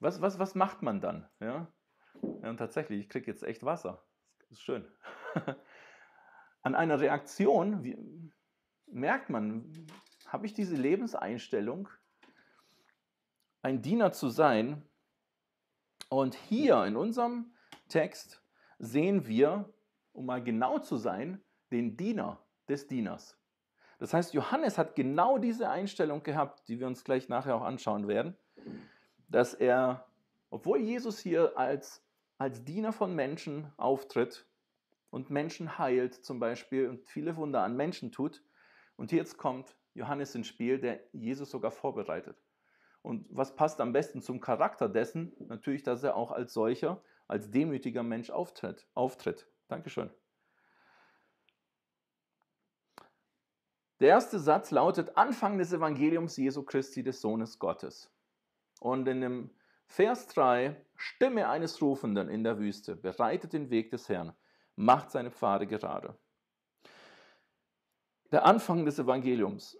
Was, 0.00 0.20
was, 0.20 0.38
was 0.38 0.54
macht 0.54 0.82
man 0.82 1.00
dann? 1.00 1.28
Ja? 1.40 1.66
ja 2.42 2.50
und 2.50 2.56
tatsächlich, 2.56 3.00
ich 3.00 3.08
kriege 3.08 3.30
jetzt 3.30 3.42
echt 3.42 3.64
Wasser. 3.64 4.04
Das 4.40 4.52
ist 4.52 4.62
schön. 4.62 4.86
An 6.62 6.74
einer 6.74 7.00
Reaktion 7.00 7.82
wie, 7.82 7.96
merkt 8.86 9.30
man, 9.30 9.86
habe 10.28 10.46
ich 10.46 10.54
diese 10.54 10.76
Lebenseinstellung, 10.76 11.88
ein 13.62 13.82
Diener 13.82 14.12
zu 14.12 14.28
sein. 14.28 14.82
Und 16.08 16.34
hier 16.34 16.84
in 16.84 16.96
unserem 16.96 17.54
Text 17.88 18.42
sehen 18.78 19.26
wir, 19.26 19.72
um 20.12 20.26
mal 20.26 20.42
genau 20.42 20.78
zu 20.78 20.96
sein, 20.96 21.42
den 21.70 21.96
Diener 21.96 22.44
des 22.68 22.86
Dieners. 22.86 23.38
Das 24.02 24.12
heißt, 24.12 24.34
Johannes 24.34 24.78
hat 24.78 24.96
genau 24.96 25.38
diese 25.38 25.70
Einstellung 25.70 26.24
gehabt, 26.24 26.66
die 26.66 26.80
wir 26.80 26.88
uns 26.88 27.04
gleich 27.04 27.28
nachher 27.28 27.54
auch 27.54 27.62
anschauen 27.62 28.08
werden, 28.08 28.36
dass 29.28 29.54
er, 29.54 30.08
obwohl 30.50 30.80
Jesus 30.80 31.20
hier 31.20 31.56
als, 31.56 32.04
als 32.36 32.64
Diener 32.64 32.92
von 32.92 33.14
Menschen 33.14 33.70
auftritt 33.76 34.44
und 35.10 35.30
Menschen 35.30 35.78
heilt 35.78 36.14
zum 36.14 36.40
Beispiel 36.40 36.88
und 36.88 37.04
viele 37.04 37.36
Wunder 37.36 37.62
an 37.62 37.76
Menschen 37.76 38.10
tut, 38.10 38.42
und 38.96 39.12
jetzt 39.12 39.38
kommt 39.38 39.76
Johannes 39.94 40.34
ins 40.34 40.48
Spiel, 40.48 40.80
der 40.80 40.98
Jesus 41.12 41.52
sogar 41.52 41.70
vorbereitet. 41.70 42.42
Und 43.02 43.24
was 43.30 43.54
passt 43.54 43.80
am 43.80 43.92
besten 43.92 44.20
zum 44.20 44.40
Charakter 44.40 44.88
dessen? 44.88 45.32
Natürlich, 45.38 45.84
dass 45.84 46.02
er 46.02 46.16
auch 46.16 46.32
als 46.32 46.52
solcher, 46.52 47.00
als 47.28 47.52
demütiger 47.52 48.02
Mensch 48.02 48.30
auftritt. 48.30 48.84
auftritt. 48.94 49.46
Dankeschön. 49.68 50.10
Der 54.02 54.08
erste 54.08 54.40
Satz 54.40 54.72
lautet 54.72 55.16
Anfang 55.16 55.58
des 55.58 55.72
Evangeliums 55.72 56.36
Jesu 56.36 56.64
Christi 56.64 57.04
des 57.04 57.20
Sohnes 57.20 57.60
Gottes. 57.60 58.10
Und 58.80 59.06
in 59.06 59.20
dem 59.20 59.50
Vers 59.86 60.26
3, 60.26 60.74
Stimme 60.96 61.48
eines 61.48 61.80
Rufenden 61.80 62.28
in 62.28 62.42
der 62.42 62.58
Wüste, 62.58 62.96
bereitet 62.96 63.52
den 63.52 63.70
Weg 63.70 63.92
des 63.92 64.08
Herrn, 64.08 64.32
macht 64.74 65.12
seine 65.12 65.30
Pfade 65.30 65.68
gerade. 65.68 66.18
Der 68.32 68.44
Anfang 68.44 68.84
des 68.84 68.98
Evangeliums. 68.98 69.78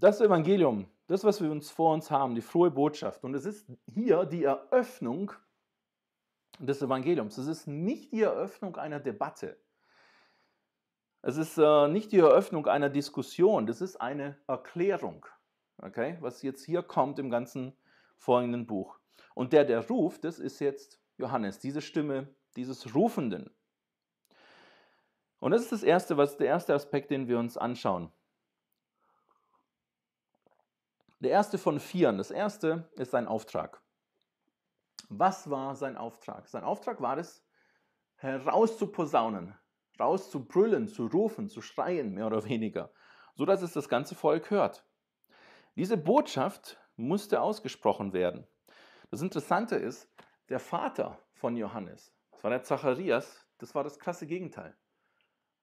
Das 0.00 0.20
Evangelium, 0.20 0.88
das, 1.06 1.22
was 1.22 1.40
wir 1.40 1.52
uns 1.52 1.70
vor 1.70 1.94
uns 1.94 2.10
haben, 2.10 2.34
die 2.34 2.40
frohe 2.40 2.72
Botschaft. 2.72 3.22
Und 3.22 3.34
es 3.34 3.44
ist 3.44 3.70
hier 3.86 4.24
die 4.24 4.42
Eröffnung 4.42 5.30
des 6.58 6.82
Evangeliums. 6.82 7.38
Es 7.38 7.46
ist 7.46 7.68
nicht 7.68 8.10
die 8.12 8.22
Eröffnung 8.22 8.76
einer 8.78 8.98
Debatte. 8.98 9.56
Es 11.22 11.36
ist 11.36 11.58
äh, 11.58 11.88
nicht 11.88 12.12
die 12.12 12.18
Eröffnung 12.18 12.66
einer 12.66 12.90
Diskussion, 12.90 13.66
das 13.66 13.80
ist 13.80 13.96
eine 13.96 14.38
Erklärung, 14.46 15.26
okay, 15.78 16.16
was 16.20 16.42
jetzt 16.42 16.64
hier 16.64 16.82
kommt 16.82 17.18
im 17.18 17.30
ganzen 17.30 17.76
folgenden 18.16 18.66
Buch. 18.66 18.98
Und 19.34 19.52
der, 19.52 19.64
der 19.64 19.86
ruft, 19.88 20.24
das 20.24 20.38
ist 20.38 20.60
jetzt 20.60 21.00
Johannes, 21.16 21.58
diese 21.58 21.80
Stimme 21.80 22.28
dieses 22.56 22.94
Rufenden. 22.94 23.50
Und 25.40 25.52
das 25.52 25.62
ist 25.62 25.72
das 25.72 25.82
erste, 25.82 26.16
was 26.16 26.36
der 26.36 26.48
erste 26.48 26.74
Aspekt, 26.74 27.10
den 27.10 27.28
wir 27.28 27.38
uns 27.38 27.56
anschauen. 27.56 28.12
Der 31.20 31.30
erste 31.30 31.58
von 31.58 31.80
vier. 31.80 32.12
Das 32.12 32.30
erste 32.30 32.88
ist 32.94 33.12
sein 33.12 33.26
Auftrag. 33.26 33.80
Was 35.08 35.48
war 35.50 35.74
sein 35.74 35.96
Auftrag? 35.96 36.48
Sein 36.48 36.64
Auftrag 36.64 37.00
war 37.00 37.18
es, 37.18 37.44
herauszuposaunen, 38.16 39.54
rauszubrüllen, 39.98 40.88
zu 40.88 41.06
rufen, 41.06 41.48
zu 41.48 41.60
schreien, 41.60 42.14
mehr 42.14 42.26
oder 42.26 42.44
weniger, 42.44 42.90
so 43.34 43.44
dass 43.44 43.62
es 43.62 43.72
das 43.72 43.88
ganze 43.88 44.14
Volk 44.14 44.50
hört. 44.50 44.84
Diese 45.76 45.96
Botschaft 45.96 46.78
musste 46.96 47.40
ausgesprochen 47.40 48.12
werden. 48.12 48.46
Das 49.10 49.22
Interessante 49.22 49.76
ist, 49.76 50.10
der 50.48 50.60
Vater 50.60 51.18
von 51.32 51.56
Johannes, 51.56 52.12
das 52.32 52.42
war 52.42 52.50
der 52.50 52.62
Zacharias, 52.62 53.46
das 53.58 53.74
war 53.74 53.84
das 53.84 53.98
krasse 53.98 54.26
Gegenteil. 54.26 54.76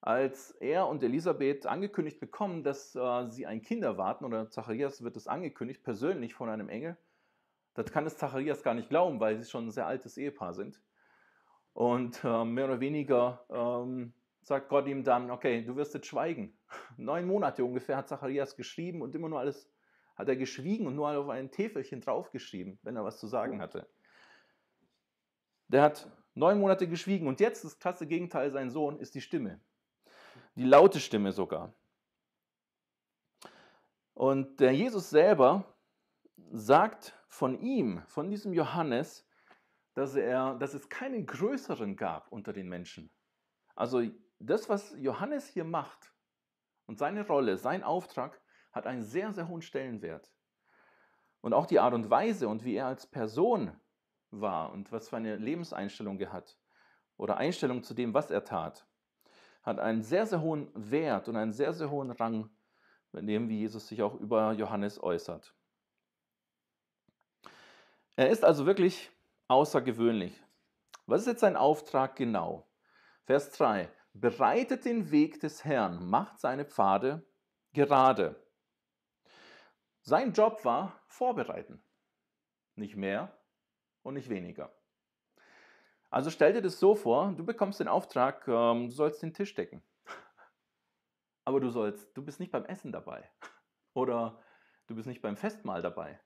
Als 0.02 0.52
er 0.52 0.88
und 0.88 1.02
Elisabeth 1.04 1.66
angekündigt 1.66 2.20
bekommen, 2.20 2.64
dass 2.64 2.96
äh, 2.96 3.28
sie 3.30 3.46
ein 3.46 3.62
Kind 3.62 3.84
erwarten, 3.84 4.26
oder 4.26 4.50
Zacharias 4.50 5.04
wird 5.04 5.18
es 5.18 5.28
angekündigt, 5.28 5.84
persönlich 5.84 6.36
von 6.36 6.50
einem 6.50 6.70
Engel, 6.70 6.98
das 7.74 7.92
kann 7.92 8.06
es 8.06 8.18
Zacharias 8.18 8.64
gar 8.64 8.74
nicht 8.74 8.90
glauben, 8.90 9.20
weil 9.20 9.38
sie 9.38 9.50
schon 9.50 9.68
ein 9.68 9.72
sehr 9.72 9.88
altes 9.88 10.18
Ehepaar 10.18 10.54
sind. 10.54 10.82
Und 11.74 12.24
äh, 12.24 12.46
mehr 12.46 12.66
oder 12.66 12.80
weniger 12.80 13.46
ähm, 13.50 14.14
sagt 14.46 14.70
Gott 14.70 14.86
ihm 14.86 15.04
dann, 15.04 15.32
okay, 15.32 15.64
du 15.64 15.76
wirst 15.76 15.96
jetzt 15.96 16.06
schweigen. 16.06 16.56
Neun 16.98 17.26
Monate 17.26 17.66
ungefähr 17.66 17.98
hat 17.98 18.08
Zacharias 18.08 18.56
geschrieben 18.56 19.02
und 19.02 19.16
immer 19.16 19.28
nur 19.28 19.40
alles 19.40 19.70
hat 20.16 20.30
er 20.30 20.36
geschwiegen 20.36 20.88
und 20.88 20.96
nur 20.96 21.10
auf 21.10 21.30
ein 21.30 21.52
Täfelchen 21.52 22.00
draufgeschrieben, 22.00 22.80
wenn 22.84 22.96
er 22.96 23.04
was 23.04 23.20
zu 23.20 23.28
sagen 23.28 23.60
hatte. 23.60 23.90
Der 25.68 25.82
hat 25.82 26.10
neun 26.36 26.60
Monate 26.60 26.88
geschwiegen 26.88 27.28
und 27.28 27.40
jetzt 27.40 27.66
das 27.66 27.80
klasse 27.80 28.06
Gegenteil, 28.06 28.52
sein 28.52 28.70
Sohn, 28.70 29.00
ist 29.00 29.16
die 29.16 29.22
Stimme. 29.22 29.60
Die 30.56 30.64
laute 30.64 31.00
Stimme 31.00 31.32
sogar. 31.32 31.74
Und 34.14 34.60
der 34.60 34.74
Jesus 34.74 35.10
selber 35.10 35.76
sagt 36.52 37.14
von 37.28 37.60
ihm, 37.60 38.04
von 38.08 38.30
diesem 38.30 38.54
Johannes, 38.54 39.28
dass, 39.96 40.16
er, 40.16 40.56
dass 40.56 40.76
es 40.76 40.88
keinen 40.88 41.26
größeren 41.26 41.96
gab 41.96 42.32
unter 42.32 42.54
den 42.54 42.70
Menschen. 42.70 43.10
Also 43.76 44.04
das, 44.40 44.70
was 44.70 44.96
Johannes 44.98 45.48
hier 45.48 45.64
macht 45.64 46.14
und 46.86 46.98
seine 46.98 47.26
Rolle, 47.26 47.58
sein 47.58 47.84
Auftrag, 47.84 48.42
hat 48.72 48.88
einen 48.88 49.04
sehr, 49.04 49.32
sehr 49.34 49.48
hohen 49.48 49.62
Stellenwert. 49.62 50.32
Und 51.42 51.54
auch 51.54 51.66
die 51.66 51.80
Art 51.80 51.94
und 51.94 52.10
Weise 52.10 52.48
und 52.48 52.64
wie 52.64 52.76
er 52.76 52.88
als 52.88 53.08
Person 53.08 53.80
war 54.32 54.72
und 54.72 54.92
was 54.92 55.10
für 55.10 55.18
eine 55.18 55.38
Lebenseinstellung 55.38 56.20
er 56.20 56.34
hat 56.34 56.58
oder 57.18 57.38
Einstellung 57.38 57.84
zu 57.84 57.94
dem, 57.94 58.14
was 58.14 58.32
er 58.32 58.44
tat, 58.44 58.86
hat 59.64 59.80
einen 59.80 60.04
sehr, 60.04 60.26
sehr 60.26 60.42
hohen 60.42 60.70
Wert 60.74 61.28
und 61.28 61.36
einen 61.36 61.54
sehr, 61.54 61.74
sehr 61.74 61.90
hohen 61.90 62.12
Rang, 62.12 62.50
in 63.14 63.28
dem 63.28 63.48
wie 63.50 63.60
Jesus 63.60 63.88
sich 63.88 64.02
auch 64.02 64.16
über 64.16 64.52
Johannes 64.52 65.02
äußert. 65.02 65.56
Er 68.18 68.30
ist 68.30 68.44
also 68.44 68.66
wirklich 68.66 69.12
außergewöhnlich. 69.48 70.42
Was 71.06 71.22
ist 71.22 71.28
jetzt 71.28 71.42
sein 71.42 71.56
Auftrag 71.56 72.16
genau? 72.16 72.68
Vers 73.26 73.52
3. 73.52 73.90
Bereitet 74.18 74.86
den 74.86 75.12
Weg 75.12 75.42
des 75.42 75.66
Herrn, 75.66 76.10
macht 76.10 76.40
seine 76.40 76.64
Pfade 76.64 77.28
gerade. 77.74 78.42
Sein 80.04 80.32
Job 80.32 80.64
war 80.64 81.02
vorbereiten. 81.08 81.84
Nicht 82.76 82.96
mehr 82.96 83.38
und 84.04 84.14
nicht 84.14 84.30
weniger. 84.30 84.74
Also 86.10 86.30
stell 86.30 86.54
dir 86.54 86.62
das 86.62 86.80
so 86.80 86.96
vor, 86.96 87.34
du 87.34 87.46
bekommst 87.46 87.82
den 87.82 87.90
Auftrag, 87.90 88.48
ähm, 88.48 88.88
du 88.88 88.92
sollst 88.92 89.22
den 89.22 89.34
Tisch 89.34 89.54
decken. 89.54 89.84
Aber 91.44 91.60
du 91.60 91.70
sollst, 91.70 92.16
du 92.16 92.24
bist 92.24 92.40
nicht 92.40 92.54
beim 92.54 92.64
Essen 92.64 92.94
dabei. 92.94 93.30
Oder 93.94 94.42
du 94.88 94.96
bist 94.96 95.10
nicht 95.10 95.22
beim 95.22 95.36
Festmahl 95.36 95.82
dabei. 95.82 96.22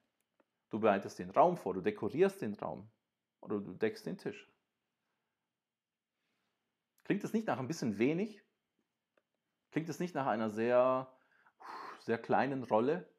Du 0.69 0.79
bereitest 0.79 1.17
den 1.17 1.31
Raum 1.31 1.57
vor, 1.57 1.73
du 1.73 1.81
dekorierst 1.81 2.43
den 2.43 2.53
Raum. 2.53 2.91
Oder 3.41 3.59
du 3.59 3.73
deckst 3.73 4.05
den 4.05 4.19
Tisch. 4.19 4.47
Klingt 7.09 7.23
das 7.23 7.33
nicht 7.33 7.47
nach 7.47 7.57
ein 7.57 7.65
bisschen 7.65 7.97
wenig? 7.97 8.39
Klingt 9.71 9.89
es 9.89 9.99
nicht 9.99 10.13
nach 10.13 10.27
einer 10.27 10.51
sehr, 10.51 11.11
sehr 12.01 12.19
kleinen 12.19 12.61
Rolle? 12.63 13.09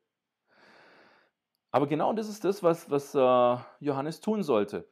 Aber 1.72 1.88
genau 1.88 2.12
das 2.12 2.28
ist 2.28 2.44
das, 2.44 2.62
was, 2.62 2.88
was 2.88 3.16
äh, 3.16 3.56
Johannes 3.84 4.20
tun 4.20 4.44
sollte. 4.44 4.88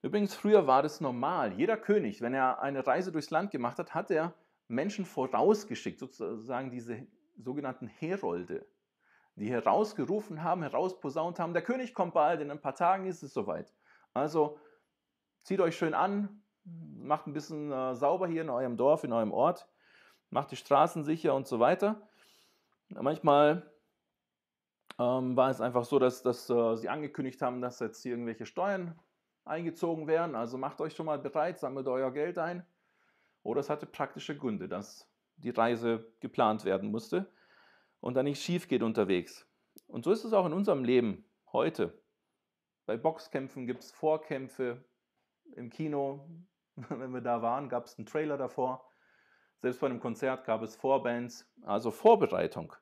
Übrigens, 0.00 0.36
früher 0.36 0.68
war 0.68 0.84
das 0.84 1.00
normal. 1.00 1.54
Jeder 1.54 1.76
König, 1.76 2.20
wenn 2.20 2.34
er 2.34 2.62
eine 2.62 2.86
Reise 2.86 3.10
durchs 3.10 3.30
Land 3.30 3.50
gemacht 3.50 3.80
hat, 3.80 3.94
hat 3.94 4.12
er 4.12 4.32
Menschen 4.68 5.06
vorausgeschickt, 5.06 5.98
sozusagen 5.98 6.70
diese 6.70 7.04
sogenannten 7.36 7.88
Herolde, 7.88 8.64
die 9.34 9.50
herausgerufen 9.50 10.44
haben, 10.44 10.62
herausposaunt 10.62 11.40
haben, 11.40 11.52
der 11.52 11.62
König 11.62 11.94
kommt 11.94 12.14
bald, 12.14 12.40
in 12.40 12.52
ein 12.52 12.60
paar 12.60 12.76
Tagen 12.76 13.06
ist 13.06 13.24
es 13.24 13.34
soweit. 13.34 13.74
Also 14.14 14.60
zieht 15.42 15.60
euch 15.60 15.76
schön 15.76 15.94
an, 15.94 16.44
macht 16.66 17.26
ein 17.26 17.32
bisschen 17.32 17.72
äh, 17.72 17.94
sauber 17.94 18.26
hier 18.26 18.42
in 18.42 18.50
eurem 18.50 18.76
Dorf, 18.76 19.04
in 19.04 19.12
eurem 19.12 19.32
Ort, 19.32 19.68
macht 20.30 20.50
die 20.50 20.56
Straßen 20.56 21.04
sicher 21.04 21.34
und 21.34 21.46
so 21.46 21.60
weiter. 21.60 22.08
Manchmal 22.88 23.70
ähm, 24.98 25.36
war 25.36 25.50
es 25.50 25.60
einfach 25.60 25.84
so, 25.84 25.98
dass, 25.98 26.22
dass 26.22 26.48
äh, 26.50 26.76
sie 26.76 26.88
angekündigt 26.88 27.42
haben, 27.42 27.60
dass 27.60 27.80
jetzt 27.80 28.02
hier 28.02 28.12
irgendwelche 28.12 28.46
Steuern 28.46 28.98
eingezogen 29.44 30.06
werden. 30.06 30.34
Also 30.34 30.58
macht 30.58 30.80
euch 30.80 30.94
schon 30.94 31.06
mal 31.06 31.18
bereit, 31.18 31.58
sammelt 31.58 31.86
euer 31.86 32.12
Geld 32.12 32.38
ein. 32.38 32.66
Oder 33.42 33.60
es 33.60 33.70
hatte 33.70 33.86
praktische 33.86 34.36
Gründe, 34.36 34.68
dass 34.68 35.08
die 35.36 35.50
Reise 35.50 36.06
geplant 36.20 36.64
werden 36.64 36.90
musste 36.90 37.30
und 38.00 38.14
dann 38.14 38.24
nicht 38.24 38.42
schief 38.42 38.68
geht 38.68 38.82
unterwegs. 38.82 39.46
Und 39.86 40.04
so 40.04 40.10
ist 40.10 40.24
es 40.24 40.32
auch 40.32 40.46
in 40.46 40.52
unserem 40.52 40.84
Leben 40.84 41.24
heute. 41.52 41.96
Bei 42.86 42.96
Boxkämpfen 42.96 43.66
gibt 43.66 43.82
es 43.82 43.92
Vorkämpfe. 43.92 44.84
Im 45.54 45.70
Kino, 45.70 46.28
wenn 46.88 47.12
wir 47.12 47.20
da 47.20 47.42
waren, 47.42 47.68
gab 47.68 47.86
es 47.86 47.98
einen 47.98 48.06
Trailer 48.06 48.36
davor. 48.36 48.86
Selbst 49.62 49.80
bei 49.80 49.86
einem 49.86 50.00
Konzert 50.00 50.44
gab 50.44 50.62
es 50.62 50.76
Vorbands. 50.76 51.50
Also 51.62 51.90
Vorbereitung, 51.90 52.74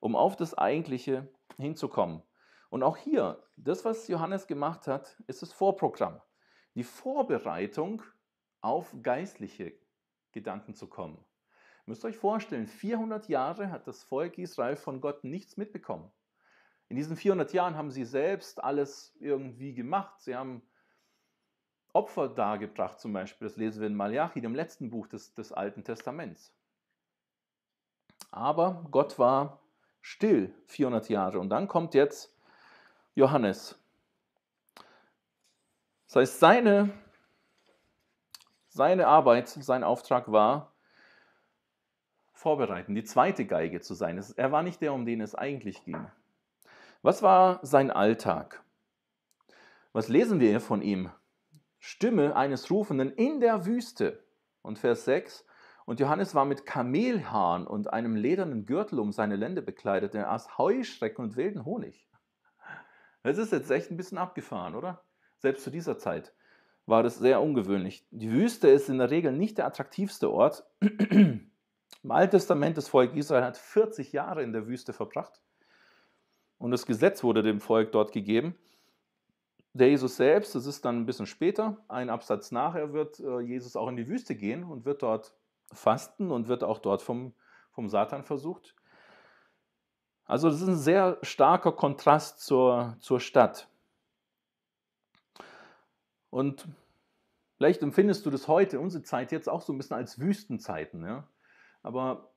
um 0.00 0.14
auf 0.14 0.36
das 0.36 0.56
Eigentliche 0.56 1.28
hinzukommen. 1.56 2.22
Und 2.70 2.82
auch 2.82 2.98
hier, 2.98 3.42
das, 3.56 3.84
was 3.84 4.08
Johannes 4.08 4.46
gemacht 4.46 4.86
hat, 4.86 5.16
ist 5.26 5.40
das 5.40 5.52
Vorprogramm. 5.52 6.20
Die 6.74 6.84
Vorbereitung 6.84 8.02
auf 8.60 8.94
geistliche 9.02 9.72
Gedanken 10.32 10.74
zu 10.74 10.86
kommen. 10.86 11.16
Ihr 11.16 11.92
müsst 11.92 12.04
euch 12.04 12.18
vorstellen, 12.18 12.66
400 12.66 13.28
Jahre 13.28 13.70
hat 13.70 13.86
das 13.86 14.02
Volk 14.04 14.36
Israel 14.36 14.76
von 14.76 15.00
Gott 15.00 15.24
nichts 15.24 15.56
mitbekommen. 15.56 16.12
In 16.88 16.96
diesen 16.96 17.16
400 17.16 17.52
Jahren 17.54 17.76
haben 17.76 17.90
sie 17.90 18.04
selbst 18.04 18.62
alles 18.62 19.16
irgendwie 19.20 19.74
gemacht. 19.74 20.20
Sie 20.20 20.36
haben 20.36 20.62
Opfer 21.92 22.28
dargebracht, 22.28 23.00
zum 23.00 23.12
Beispiel. 23.12 23.48
Das 23.48 23.56
lesen 23.56 23.80
wir 23.80 23.86
in 23.86 23.94
Malachi, 23.94 24.40
dem 24.40 24.54
letzten 24.54 24.90
Buch 24.90 25.06
des, 25.06 25.34
des 25.34 25.52
Alten 25.52 25.84
Testaments. 25.84 26.52
Aber 28.30 28.86
Gott 28.90 29.18
war 29.18 29.58
still 30.02 30.54
400 30.66 31.08
Jahre. 31.08 31.38
Und 31.38 31.50
dann 31.50 31.68
kommt 31.68 31.94
jetzt 31.94 32.34
Johannes. 33.14 33.78
Das 36.06 36.16
heißt, 36.16 36.40
seine, 36.40 36.90
seine 38.68 39.06
Arbeit, 39.06 39.48
sein 39.48 39.84
Auftrag 39.84 40.30
war, 40.30 40.72
vorbereiten, 42.32 42.94
die 42.94 43.04
zweite 43.04 43.44
Geige 43.44 43.80
zu 43.80 43.94
sein. 43.94 44.22
Er 44.36 44.52
war 44.52 44.62
nicht 44.62 44.80
der, 44.80 44.92
um 44.92 45.04
den 45.04 45.20
es 45.20 45.34
eigentlich 45.34 45.84
ging. 45.84 46.06
Was 47.02 47.22
war 47.22 47.58
sein 47.62 47.90
Alltag? 47.90 48.62
Was 49.92 50.08
lesen 50.08 50.40
wir 50.40 50.60
von 50.60 50.80
ihm? 50.80 51.10
Stimme 51.78 52.36
eines 52.36 52.70
Rufenden 52.70 53.10
in 53.10 53.40
der 53.40 53.66
Wüste. 53.66 54.24
Und 54.62 54.78
Vers 54.78 55.04
6, 55.04 55.44
und 55.86 56.00
Johannes 56.00 56.34
war 56.34 56.44
mit 56.44 56.66
Kamelhaaren 56.66 57.66
und 57.66 57.92
einem 57.92 58.14
ledernen 58.14 58.66
Gürtel 58.66 58.98
um 58.98 59.10
seine 59.10 59.36
Lände 59.36 59.62
bekleidet, 59.62 60.14
er 60.14 60.30
aß 60.30 60.58
Heuschrecken 60.58 61.24
und 61.24 61.36
wilden 61.36 61.64
Honig. 61.64 62.06
Das 63.22 63.38
ist 63.38 63.52
jetzt 63.52 63.70
echt 63.70 63.90
ein 63.90 63.96
bisschen 63.96 64.18
abgefahren, 64.18 64.74
oder? 64.74 65.02
Selbst 65.38 65.64
zu 65.64 65.70
dieser 65.70 65.96
Zeit 65.96 66.34
war 66.84 67.02
das 67.02 67.18
sehr 67.18 67.40
ungewöhnlich. 67.40 68.06
Die 68.10 68.30
Wüste 68.30 68.68
ist 68.68 68.88
in 68.88 68.98
der 68.98 69.10
Regel 69.10 69.32
nicht 69.32 69.58
der 69.58 69.66
attraktivste 69.66 70.30
Ort. 70.30 70.64
Im 70.80 72.10
Alten 72.10 72.32
Testament 72.32 72.76
das 72.76 72.88
Volk 72.88 73.14
Israel 73.14 73.44
hat 73.44 73.56
40 73.56 74.12
Jahre 74.12 74.42
in 74.42 74.52
der 74.52 74.66
Wüste 74.66 74.92
verbracht. 74.92 75.40
Und 76.58 76.70
das 76.70 76.86
Gesetz 76.86 77.22
wurde 77.22 77.42
dem 77.42 77.60
Volk 77.60 77.92
dort 77.92 78.12
gegeben. 78.12 78.58
Der 79.78 79.90
Jesus 79.90 80.16
selbst, 80.16 80.56
das 80.56 80.66
ist 80.66 80.84
dann 80.84 80.96
ein 80.98 81.06
bisschen 81.06 81.26
später, 81.26 81.76
ein 81.86 82.10
Absatz 82.10 82.50
nachher, 82.50 82.92
wird 82.92 83.20
äh, 83.20 83.38
Jesus 83.38 83.76
auch 83.76 83.88
in 83.88 83.94
die 83.94 84.08
Wüste 84.08 84.34
gehen 84.34 84.64
und 84.64 84.84
wird 84.84 85.02
dort 85.02 85.36
Fasten 85.72 86.32
und 86.32 86.48
wird 86.48 86.64
auch 86.64 86.80
dort 86.80 87.00
vom, 87.00 87.32
vom 87.70 87.88
Satan 87.88 88.24
versucht. 88.24 88.74
Also 90.24 90.50
das 90.50 90.60
ist 90.60 90.66
ein 90.66 90.76
sehr 90.76 91.18
starker 91.22 91.70
Kontrast 91.70 92.40
zur, 92.40 92.96
zur 92.98 93.20
Stadt. 93.20 93.68
Und 96.30 96.66
vielleicht 97.56 97.80
empfindest 97.82 98.26
du 98.26 98.30
das 98.30 98.48
heute, 98.48 98.80
unsere 98.80 99.04
Zeit 99.04 99.30
jetzt 99.30 99.48
auch 99.48 99.62
so 99.62 99.72
ein 99.72 99.78
bisschen 99.78 99.96
als 99.96 100.18
Wüstenzeiten. 100.18 101.04
Ja? 101.04 101.28
Aber 101.84 102.32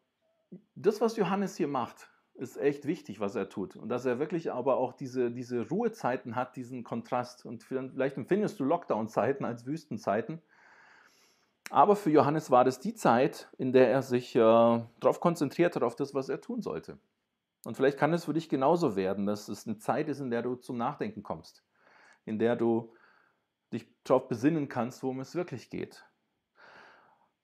das, 0.75 1.01
was 1.01 1.17
Johannes 1.17 1.55
hier 1.55 1.67
macht, 1.67 2.07
ist 2.41 2.57
echt 2.57 2.85
wichtig, 2.85 3.19
was 3.19 3.35
er 3.35 3.49
tut. 3.49 3.75
Und 3.75 3.89
dass 3.89 4.05
er 4.05 4.19
wirklich 4.19 4.51
aber 4.51 4.77
auch 4.77 4.93
diese, 4.93 5.31
diese 5.31 5.69
Ruhezeiten 5.69 6.35
hat, 6.35 6.55
diesen 6.55 6.83
Kontrast. 6.83 7.45
Und 7.45 7.63
vielleicht 7.63 8.17
empfindest 8.17 8.59
du 8.59 8.63
Lockdown-Zeiten 8.65 9.45
als 9.45 9.65
Wüstenzeiten. 9.65 10.41
Aber 11.69 11.95
für 11.95 12.09
Johannes 12.09 12.51
war 12.51 12.65
das 12.65 12.79
die 12.79 12.95
Zeit, 12.95 13.47
in 13.57 13.71
der 13.71 13.89
er 13.89 14.01
sich 14.01 14.35
äh, 14.35 14.39
darauf 14.39 15.19
konzentriert 15.19 15.75
hat, 15.75 15.83
auf 15.83 15.95
das, 15.95 16.13
was 16.13 16.27
er 16.27 16.41
tun 16.41 16.61
sollte. 16.61 16.97
Und 17.63 17.77
vielleicht 17.77 17.97
kann 17.97 18.11
es 18.11 18.25
für 18.25 18.33
dich 18.33 18.49
genauso 18.49 18.95
werden, 18.95 19.25
dass 19.27 19.47
es 19.47 19.67
eine 19.67 19.77
Zeit 19.77 20.09
ist, 20.09 20.19
in 20.19 20.31
der 20.31 20.41
du 20.41 20.55
zum 20.55 20.77
Nachdenken 20.77 21.23
kommst, 21.23 21.63
in 22.25 22.39
der 22.39 22.55
du 22.55 22.93
dich 23.71 23.87
darauf 24.03 24.27
besinnen 24.27 24.67
kannst, 24.67 25.03
worum 25.03 25.19
es 25.19 25.35
wirklich 25.35 25.69
geht. 25.69 26.03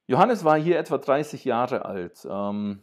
Johannes 0.07 0.43
war 0.43 0.57
hier 0.57 0.79
etwa 0.79 0.97
30 0.97 1.45
Jahre 1.45 1.86
alt. 1.86 2.27
Ähm, 2.29 2.81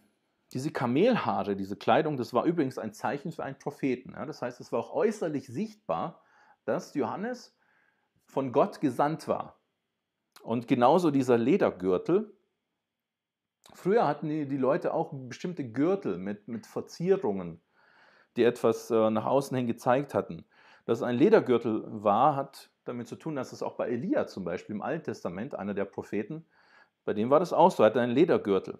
diese 0.54 0.70
Kamelhaare, 0.70 1.56
diese 1.56 1.76
Kleidung, 1.76 2.16
das 2.16 2.32
war 2.32 2.44
übrigens 2.44 2.78
ein 2.78 2.94
Zeichen 2.94 3.32
für 3.32 3.42
einen 3.42 3.58
Propheten. 3.58 4.12
Ja? 4.12 4.24
Das 4.24 4.40
heißt, 4.40 4.60
es 4.60 4.70
war 4.70 4.78
auch 4.78 4.94
äußerlich 4.94 5.48
sichtbar, 5.48 6.22
dass 6.64 6.94
Johannes 6.94 7.58
von 8.26 8.52
Gott 8.52 8.80
gesandt 8.80 9.26
war. 9.26 9.58
Und 10.42 10.68
genauso 10.68 11.10
dieser 11.10 11.38
Ledergürtel. 11.38 12.36
Früher 13.72 14.06
hatten 14.06 14.28
die, 14.28 14.46
die 14.46 14.56
Leute 14.56 14.94
auch 14.94 15.10
bestimmte 15.12 15.64
Gürtel 15.64 16.18
mit, 16.18 16.48
mit 16.48 16.66
Verzierungen, 16.66 17.60
die 18.36 18.44
etwas 18.44 18.90
äh, 18.90 19.10
nach 19.10 19.24
außen 19.24 19.56
hin 19.56 19.66
gezeigt 19.66 20.14
hatten. 20.14 20.44
Dass 20.84 20.98
es 20.98 21.02
ein 21.02 21.16
Ledergürtel 21.16 21.82
war, 21.86 22.36
hat 22.36 22.70
damit 22.84 23.08
zu 23.08 23.16
tun, 23.16 23.36
dass 23.36 23.52
es 23.52 23.62
auch 23.62 23.74
bei 23.74 23.88
Elia 23.88 24.26
zum 24.26 24.44
Beispiel 24.44 24.76
im 24.76 24.82
Alten 24.82 25.04
Testament, 25.04 25.54
einer 25.54 25.74
der 25.74 25.86
Propheten, 25.86 26.46
bei 27.04 27.14
dem 27.14 27.30
war 27.30 27.40
das 27.40 27.52
auch 27.52 27.70
so, 27.70 27.82
er 27.82 27.86
hatte 27.86 28.00
einen 28.00 28.12
Ledergürtel, 28.12 28.78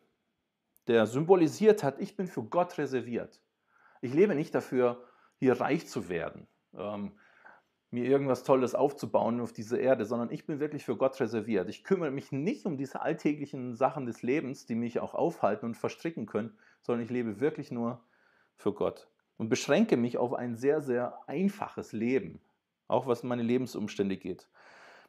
der 0.86 1.06
symbolisiert 1.06 1.82
hat, 1.82 2.00
ich 2.00 2.16
bin 2.16 2.26
für 2.26 2.42
Gott 2.42 2.78
reserviert. 2.78 3.40
Ich 4.00 4.12
lebe 4.12 4.34
nicht 4.34 4.54
dafür, 4.54 5.02
hier 5.36 5.60
reich 5.60 5.86
zu 5.86 6.08
werden, 6.08 6.46
ähm, 6.76 7.12
mir 7.90 8.04
irgendwas 8.04 8.44
Tolles 8.44 8.74
aufzubauen 8.74 9.40
auf 9.40 9.52
dieser 9.52 9.78
Erde, 9.78 10.04
sondern 10.04 10.30
ich 10.30 10.46
bin 10.46 10.60
wirklich 10.60 10.84
für 10.84 10.96
Gott 10.96 11.18
reserviert. 11.20 11.68
Ich 11.68 11.84
kümmere 11.84 12.10
mich 12.10 12.32
nicht 12.32 12.66
um 12.66 12.76
diese 12.76 13.02
alltäglichen 13.02 13.74
Sachen 13.74 14.04
des 14.06 14.22
Lebens, 14.22 14.66
die 14.66 14.74
mich 14.74 15.00
auch 15.00 15.14
aufhalten 15.14 15.66
und 15.66 15.76
verstricken 15.76 16.26
können, 16.26 16.56
sondern 16.82 17.04
ich 17.04 17.10
lebe 17.10 17.40
wirklich 17.40 17.70
nur 17.70 18.00
für 18.56 18.72
Gott 18.72 19.08
und 19.36 19.48
beschränke 19.48 19.96
mich 19.96 20.18
auf 20.18 20.34
ein 20.34 20.56
sehr, 20.56 20.80
sehr 20.80 21.18
einfaches 21.26 21.92
Leben, 21.92 22.40
auch 22.88 23.06
was 23.06 23.22
meine 23.22 23.42
Lebensumstände 23.42 24.16
geht. 24.16 24.48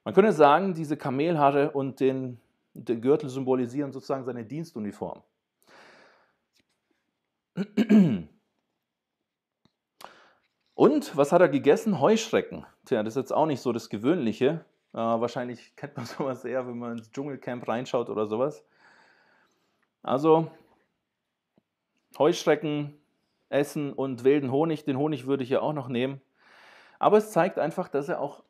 Man 0.04 0.14
könnte 0.14 0.32
sagen, 0.32 0.74
diese 0.74 0.98
Kamelhaare 0.98 1.72
und 1.72 2.00
den 2.00 2.40
der 2.76 2.98
Gürtel 2.98 3.30
symbolisieren 3.30 3.94
sozusagen 3.94 4.26
seine 4.26 4.44
Dienstuniform. 4.44 5.24
Und 10.74 11.16
was 11.16 11.32
hat 11.32 11.42
er 11.42 11.50
gegessen? 11.50 12.00
Heuschrecken. 12.02 12.66
Tja, 12.86 13.02
das 13.02 13.16
ist 13.16 13.22
jetzt 13.22 13.34
auch 13.34 13.46
nicht 13.46 13.62
so 13.62 13.72
das 13.72 13.90
Gewöhnliche. 13.90 14.66
Äh, 14.94 14.98
wahrscheinlich 14.98 15.76
kennt 15.76 15.96
man 15.96 16.06
sowas 16.18 16.44
eher, 16.46 16.68
wenn 16.68 16.78
man 16.78 16.98
ins 16.98 17.12
Dschungelcamp 17.12 17.68
reinschaut 17.68 18.10
oder 18.10 18.28
sowas. 18.28 18.66
Also 20.04 20.52
Heuschrecken 22.18 22.94
essen 23.50 23.94
und 23.94 24.24
wilden 24.24 24.52
Honig. 24.52 24.84
Den 24.84 24.98
Honig 24.98 25.26
würde 25.26 25.44
ich 25.44 25.50
ja 25.50 25.62
auch 25.62 25.74
noch 25.74 25.88
nehmen. 25.88 26.22
Aber 27.00 27.18
es 27.18 27.32
zeigt 27.32 27.58
einfach, 27.60 27.88
dass 27.88 28.10
er 28.10 28.20
auch 28.20 28.44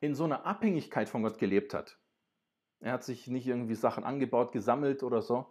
in 0.00 0.14
so 0.14 0.24
einer 0.24 0.46
Abhängigkeit 0.46 1.08
von 1.08 1.22
Gott 1.22 1.38
gelebt 1.38 1.74
hat. 1.74 1.98
Er 2.80 2.92
hat 2.92 3.04
sich 3.04 3.26
nicht 3.26 3.46
irgendwie 3.46 3.74
Sachen 3.74 4.04
angebaut, 4.04 4.52
gesammelt 4.52 5.02
oder 5.02 5.22
so. 5.22 5.46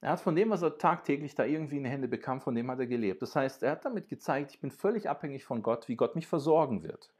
Er 0.00 0.10
hat 0.10 0.20
von 0.20 0.36
dem, 0.36 0.50
was 0.50 0.62
er 0.62 0.78
tagtäglich 0.78 1.34
da 1.34 1.44
irgendwie 1.44 1.78
in 1.78 1.84
die 1.84 1.90
Hände 1.90 2.08
bekam, 2.08 2.40
von 2.40 2.54
dem 2.54 2.70
hat 2.70 2.78
er 2.78 2.86
gelebt. 2.86 3.22
Das 3.22 3.34
heißt, 3.34 3.62
er 3.62 3.72
hat 3.72 3.84
damit 3.84 4.08
gezeigt, 4.08 4.52
ich 4.52 4.60
bin 4.60 4.70
völlig 4.70 5.08
abhängig 5.08 5.44
von 5.44 5.62
Gott, 5.62 5.88
wie 5.88 5.96
Gott 5.96 6.14
mich 6.14 6.26
versorgen 6.26 6.82
wird. 6.82 7.12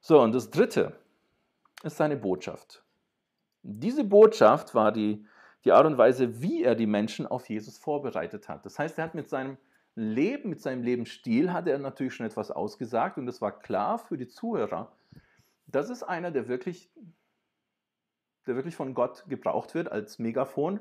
So, 0.00 0.20
und 0.20 0.34
das 0.34 0.50
Dritte 0.50 0.98
ist 1.82 1.96
seine 1.96 2.16
Botschaft. 2.16 2.84
Diese 3.62 4.04
Botschaft 4.04 4.74
war 4.74 4.92
die, 4.92 5.24
die 5.64 5.72
Art 5.72 5.86
und 5.86 5.96
Weise, 5.96 6.42
wie 6.42 6.64
er 6.64 6.74
die 6.74 6.86
Menschen 6.86 7.26
auf 7.26 7.48
Jesus 7.48 7.78
vorbereitet 7.78 8.48
hat. 8.48 8.66
Das 8.66 8.78
heißt, 8.78 8.98
er 8.98 9.04
hat 9.04 9.14
mit 9.14 9.28
seinem 9.28 9.56
Leben, 9.94 10.50
mit 10.50 10.60
seinem 10.60 10.82
Lebensstil, 10.82 11.52
hat 11.52 11.68
er 11.68 11.78
natürlich 11.78 12.14
schon 12.14 12.26
etwas 12.26 12.50
ausgesagt 12.50 13.18
und 13.18 13.28
es 13.28 13.40
war 13.40 13.58
klar 13.58 13.98
für 13.98 14.16
die 14.16 14.28
Zuhörer, 14.28 14.92
das 15.66 15.90
ist 15.90 16.02
einer, 16.02 16.30
der 16.30 16.48
wirklich, 16.48 16.90
der 18.46 18.56
wirklich 18.56 18.76
von 18.76 18.94
Gott 18.94 19.24
gebraucht 19.28 19.74
wird 19.74 19.90
als 19.90 20.18
Megafon. 20.18 20.80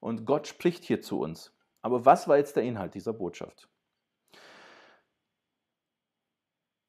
Und 0.00 0.24
Gott 0.24 0.46
spricht 0.46 0.84
hier 0.84 1.00
zu 1.00 1.20
uns. 1.20 1.54
Aber 1.80 2.04
was 2.04 2.28
war 2.28 2.36
jetzt 2.36 2.56
der 2.56 2.62
Inhalt 2.62 2.94
dieser 2.94 3.12
Botschaft? 3.12 3.68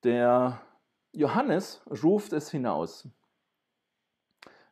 Der 0.03 0.61
Johannes 1.11 1.81
ruft 2.03 2.33
es 2.33 2.49
hinaus. 2.51 3.07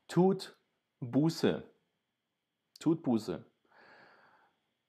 Tut 0.07 0.57
Buße. 0.99 1.63
Tut 2.79 3.01
Buße. 3.03 3.45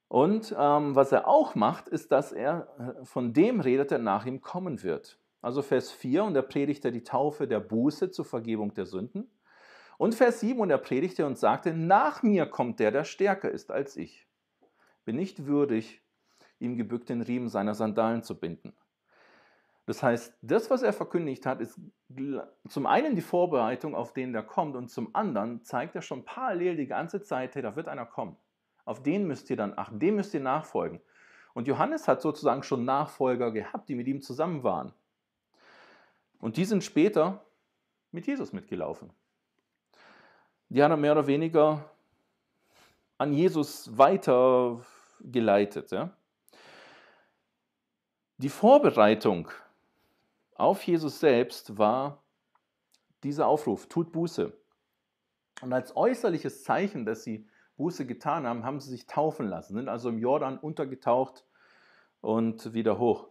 Und 0.08 0.54
ähm, 0.58 0.94
was 0.94 1.12
er 1.12 1.26
auch 1.26 1.54
macht, 1.54 1.88
ist, 1.88 2.12
dass 2.12 2.32
er 2.32 2.68
äh, 2.78 3.04
von 3.04 3.32
dem 3.32 3.60
redet, 3.60 3.92
der 3.92 3.98
nach 3.98 4.26
ihm 4.26 4.42
kommen 4.42 4.82
wird. 4.82 5.18
Also 5.40 5.62
Vers 5.62 5.90
4, 5.90 6.24
und 6.24 6.36
er 6.36 6.42
predigte 6.42 6.92
die 6.92 7.02
Taufe 7.02 7.48
der 7.48 7.60
Buße 7.60 8.10
zur 8.10 8.24
Vergebung 8.24 8.74
der 8.74 8.84
Sünden. 8.84 9.30
Und 9.98 10.14
Vers 10.14 10.40
7, 10.40 10.58
und 10.60 10.70
er 10.70 10.78
predigte 10.78 11.26
und 11.26 11.38
sagte, 11.38 11.74
nach 11.74 12.22
mir 12.22 12.46
kommt 12.46 12.80
der, 12.80 12.90
der 12.90 13.04
stärker 13.04 13.50
ist 13.50 13.70
als 13.70 13.96
ich. 13.96 14.26
Bin 15.04 15.16
nicht 15.16 15.46
würdig, 15.46 16.02
ihm 16.58 16.76
gebückt 16.76 17.08
den 17.08 17.22
Riemen 17.22 17.48
seiner 17.48 17.74
Sandalen 17.74 18.22
zu 18.22 18.38
binden. 18.38 18.72
Das 19.86 20.02
heißt, 20.02 20.38
das, 20.42 20.70
was 20.70 20.82
er 20.82 20.92
verkündigt 20.92 21.44
hat, 21.44 21.60
ist 21.60 21.78
zum 22.68 22.86
einen 22.86 23.16
die 23.16 23.22
Vorbereitung 23.22 23.94
auf 23.94 24.12
den, 24.12 24.32
der 24.32 24.44
kommt, 24.44 24.76
und 24.76 24.88
zum 24.88 25.14
anderen 25.14 25.64
zeigt 25.64 25.96
er 25.96 26.02
schon 26.02 26.24
parallel 26.24 26.76
die 26.76 26.86
ganze 26.86 27.22
Zeit, 27.22 27.54
hey, 27.56 27.62
da 27.62 27.74
wird 27.74 27.88
einer 27.88 28.06
kommen. 28.06 28.36
Auf 28.84 29.02
den 29.02 29.26
müsst 29.26 29.50
ihr 29.50 29.56
dann 29.56 29.76
achten, 29.76 29.98
dem 29.98 30.16
müsst 30.16 30.34
ihr 30.34 30.40
nachfolgen. 30.40 31.00
Und 31.54 31.68
Johannes 31.68 32.08
hat 32.08 32.22
sozusagen 32.22 32.62
schon 32.62 32.84
Nachfolger 32.84 33.50
gehabt, 33.50 33.88
die 33.88 33.94
mit 33.94 34.06
ihm 34.06 34.22
zusammen 34.22 34.62
waren. 34.62 34.92
Und 36.38 36.56
die 36.56 36.64
sind 36.64 36.82
später 36.82 37.44
mit 38.10 38.26
Jesus 38.26 38.52
mitgelaufen. 38.52 39.12
Die 40.72 40.82
haben 40.82 41.00
mehr 41.02 41.12
oder 41.12 41.26
weniger 41.26 41.84
an 43.18 43.34
Jesus 43.34 43.98
weitergeleitet. 43.98 45.92
Ja? 45.92 46.08
Die 48.38 48.48
Vorbereitung 48.48 49.50
auf 50.54 50.82
Jesus 50.84 51.20
selbst 51.20 51.76
war 51.76 52.22
dieser 53.22 53.48
Aufruf, 53.48 53.86
tut 53.86 54.12
Buße. 54.12 54.50
Und 55.60 55.74
als 55.74 55.94
äußerliches 55.94 56.64
Zeichen, 56.64 57.04
dass 57.04 57.22
sie 57.22 57.46
Buße 57.76 58.06
getan 58.06 58.46
haben, 58.46 58.64
haben 58.64 58.80
sie 58.80 58.88
sich 58.88 59.06
taufen 59.06 59.48
lassen, 59.48 59.74
sind 59.74 59.90
also 59.90 60.08
im 60.08 60.18
Jordan 60.18 60.56
untergetaucht 60.56 61.44
und 62.22 62.72
wieder 62.72 62.98
hoch. 62.98 63.28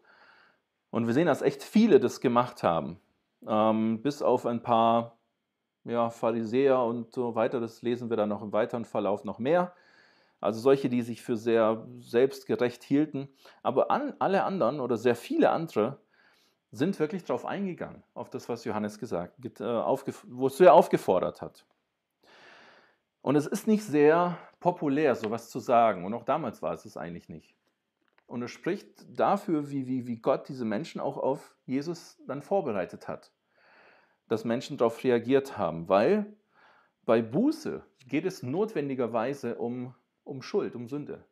Und 0.92 1.08
wir 1.08 1.16
sehen, 1.16 1.26
dass 1.26 1.42
echt 1.42 1.64
viele 1.64 2.00
das 2.00 2.22
gemacht 2.22 2.62
haben. 2.62 3.00
Ähm, 3.48 4.04
bis 4.04 4.22
auf 4.22 4.46
ein 4.46 4.62
paar 4.62 5.18
ja, 5.84 6.10
Pharisäer 6.10 6.80
und 6.82 7.14
so 7.14 7.36
weiter. 7.36 7.60
Das 7.60 7.82
lesen 7.82 8.10
wir 8.10 8.18
dann 8.18 8.30
noch 8.30 8.42
im 8.42 8.54
weiteren 8.54 8.86
Verlauf 8.86 9.24
noch 9.24 9.40
mehr. 9.40 9.74
Also 10.40 10.60
solche, 10.60 10.90
die 10.90 11.02
sich 11.04 11.22
für 11.22 11.38
sehr 11.38 11.86
selbstgerecht 12.00 12.84
hielten. 12.84 13.30
Aber 13.62 13.92
an, 13.92 14.14
alle 14.20 14.44
anderen 14.44 14.80
oder 14.80 14.98
sehr 14.98 15.16
viele 15.16 15.52
andere 15.52 16.00
sind 16.72 17.00
wirklich 17.00 17.24
darauf 17.24 17.46
eingegangen, 17.46 18.04
auf 18.14 18.30
das, 18.30 18.50
was 18.50 18.64
Johannes 18.64 18.98
gesagt, 18.98 19.46
äh, 19.46 19.64
wozu 19.64 20.64
er 20.64 20.74
aufgefordert 20.74 21.42
hat. 21.42 21.66
Und 23.22 23.36
es 23.36 23.46
ist 23.46 23.68
nicht 23.68 23.84
sehr 23.84 24.38
populär, 24.60 25.16
sowas 25.16 25.50
zu 25.50 25.60
sagen. 25.60 26.06
Und 26.06 26.14
auch 26.14 26.24
damals 26.24 26.62
war 26.62 26.74
es 26.74 26.86
es 26.86 26.98
eigentlich 26.98 27.30
nicht. 27.30 27.54
Und 28.26 28.42
es 28.42 28.52
spricht 28.52 29.06
dafür, 29.20 29.70
wie, 29.70 29.88
wie, 29.88 30.08
wie 30.08 30.18
Gott 30.18 30.48
diese 30.48 30.66
Menschen 30.66 31.02
auch 31.02 31.18
auf 31.18 31.54
Jesus 31.66 32.18
dann 32.26 32.42
vorbereitet 32.42 33.08
hat. 33.08 33.32
Dass 34.32 34.46
Menschen 34.46 34.78
darauf 34.78 35.04
reagiert 35.04 35.58
haben, 35.58 35.90
weil 35.90 36.26
bei 37.06 37.22
Buße 37.22 37.84
geht 38.08 38.24
es 38.24 38.44
notwendigerweise 38.44 39.56
um, 39.56 39.94
um 40.24 40.42
Schuld, 40.42 40.74
um 40.74 40.88
Sünde. 40.88 41.26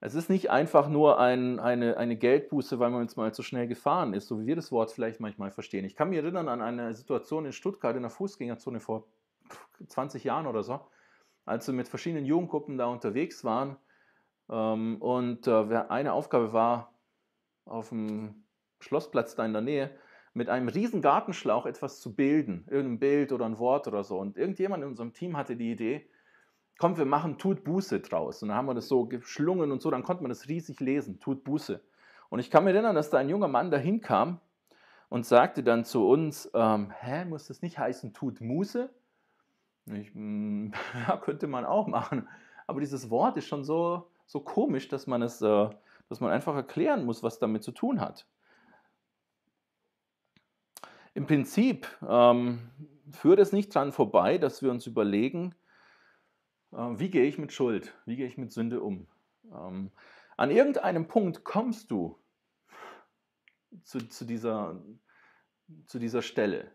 Es 0.00 0.14
ist 0.14 0.30
nicht 0.30 0.50
einfach 0.50 0.88
nur 0.88 1.20
ein, 1.20 1.60
eine, 1.60 1.98
eine 1.98 2.16
Geldbuße, 2.16 2.78
weil 2.78 2.88
man 2.88 3.02
jetzt 3.02 3.18
mal 3.18 3.34
zu 3.34 3.42
schnell 3.42 3.68
gefahren 3.68 4.14
ist, 4.14 4.26
so 4.26 4.40
wie 4.40 4.46
wir 4.46 4.56
das 4.56 4.72
Wort 4.72 4.90
vielleicht 4.90 5.20
manchmal 5.20 5.50
verstehen. 5.50 5.84
Ich 5.84 5.94
kann 5.96 6.08
mich 6.08 6.16
erinnern 6.16 6.48
an 6.48 6.62
eine 6.62 6.94
Situation 6.94 7.44
in 7.44 7.52
Stuttgart 7.52 7.94
in 7.94 8.04
der 8.04 8.10
Fußgängerzone 8.10 8.80
vor 8.80 9.06
20 9.86 10.24
Jahren 10.24 10.46
oder 10.46 10.62
so, 10.62 10.80
als 11.44 11.66
wir 11.66 11.74
mit 11.74 11.88
verschiedenen 11.88 12.24
Jugendgruppen 12.24 12.78
da 12.78 12.86
unterwegs 12.86 13.44
waren. 13.44 13.76
Ähm, 14.48 14.96
und 15.02 15.46
äh, 15.46 15.52
eine 15.90 16.14
Aufgabe 16.14 16.54
war, 16.54 16.94
auf 17.66 17.90
dem 17.90 18.46
Schlossplatz 18.80 19.34
da 19.34 19.44
in 19.44 19.52
der 19.52 19.60
Nähe, 19.60 19.90
mit 20.34 20.48
einem 20.48 20.68
riesen 20.68 21.00
Gartenschlauch 21.00 21.64
etwas 21.64 22.00
zu 22.00 22.14
bilden, 22.14 22.66
irgendein 22.68 22.98
Bild 22.98 23.32
oder 23.32 23.46
ein 23.46 23.58
Wort 23.58 23.86
oder 23.86 24.02
so. 24.02 24.18
Und 24.18 24.36
irgendjemand 24.36 24.82
in 24.82 24.90
unserem 24.90 25.12
Team 25.12 25.36
hatte 25.36 25.56
die 25.56 25.70
Idee, 25.70 26.08
komm, 26.78 26.98
wir 26.98 27.06
machen 27.06 27.38
Tut 27.38 27.62
Buße 27.64 28.00
draus. 28.00 28.42
Und 28.42 28.48
dann 28.48 28.58
haben 28.58 28.66
wir 28.66 28.74
das 28.74 28.88
so 28.88 29.06
geschlungen 29.06 29.70
und 29.70 29.80
so, 29.80 29.90
dann 29.90 30.02
konnte 30.02 30.22
man 30.22 30.30
das 30.30 30.48
riesig 30.48 30.80
lesen, 30.80 31.20
Tut 31.20 31.44
Buße. 31.44 31.80
Und 32.30 32.40
ich 32.40 32.50
kann 32.50 32.64
mir 32.64 32.72
erinnern, 32.72 32.96
dass 32.96 33.10
da 33.10 33.18
ein 33.18 33.28
junger 33.28 33.46
Mann 33.46 33.70
dahin 33.70 34.00
kam 34.00 34.40
und 35.08 35.24
sagte 35.24 35.62
dann 35.62 35.84
zu 35.84 36.08
uns, 36.08 36.50
ähm, 36.52 36.92
hä, 36.98 37.24
muss 37.26 37.46
das 37.46 37.62
nicht 37.62 37.78
heißen 37.78 38.12
Tut 38.12 38.40
Muße? 38.40 38.90
Ich, 39.86 40.12
hm, 40.14 40.72
ja, 41.08 41.16
könnte 41.18 41.46
man 41.46 41.64
auch 41.64 41.86
machen. 41.86 42.28
Aber 42.66 42.80
dieses 42.80 43.08
Wort 43.08 43.36
ist 43.36 43.46
schon 43.46 43.62
so, 43.62 44.10
so 44.26 44.40
komisch, 44.40 44.88
dass 44.88 45.06
man 45.06 45.22
es, 45.22 45.40
äh, 45.42 45.70
dass 46.08 46.20
man 46.20 46.32
einfach 46.32 46.56
erklären 46.56 47.04
muss, 47.04 47.22
was 47.22 47.38
damit 47.38 47.62
zu 47.62 47.70
tun 47.70 48.00
hat. 48.00 48.26
Im 51.14 51.26
Prinzip 51.26 51.86
ähm, 52.06 52.58
führt 53.10 53.38
es 53.38 53.52
nicht 53.52 53.72
dran 53.74 53.92
vorbei, 53.92 54.38
dass 54.38 54.62
wir 54.62 54.70
uns 54.70 54.86
überlegen, 54.86 55.54
äh, 56.72 56.76
wie 56.76 57.10
gehe 57.10 57.24
ich 57.24 57.38
mit 57.38 57.52
Schuld, 57.52 57.94
wie 58.04 58.16
gehe 58.16 58.26
ich 58.26 58.36
mit 58.36 58.52
Sünde 58.52 58.82
um. 58.82 59.06
Ähm, 59.52 59.92
an 60.36 60.50
irgendeinem 60.50 61.06
Punkt 61.06 61.44
kommst 61.44 61.92
du 61.92 62.18
zu, 63.84 64.00
zu, 64.08 64.24
dieser, 64.24 64.82
zu 65.86 66.00
dieser 66.00 66.22
Stelle. 66.22 66.72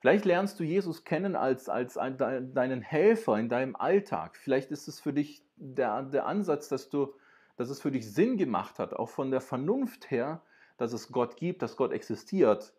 Vielleicht 0.00 0.26
lernst 0.26 0.60
du 0.60 0.64
Jesus 0.64 1.04
kennen 1.04 1.34
als, 1.36 1.68
als 1.68 1.96
ein, 1.96 2.18
deinen 2.18 2.82
Helfer 2.82 3.38
in 3.38 3.48
deinem 3.48 3.76
Alltag. 3.76 4.36
Vielleicht 4.36 4.70
ist 4.70 4.88
es 4.88 5.00
für 5.00 5.12
dich 5.12 5.42
der, 5.56 6.02
der 6.02 6.26
Ansatz, 6.26 6.68
dass, 6.68 6.90
du, 6.90 7.14
dass 7.56 7.70
es 7.70 7.80
für 7.80 7.90
dich 7.90 8.10
Sinn 8.10 8.36
gemacht 8.36 8.78
hat, 8.78 8.94
auch 8.94 9.08
von 9.08 9.30
der 9.30 9.40
Vernunft 9.40 10.10
her, 10.10 10.42
dass 10.76 10.92
es 10.94 11.12
Gott 11.12 11.36
gibt, 11.36 11.60
dass 11.60 11.76
Gott 11.76 11.92
existiert, 11.92 12.74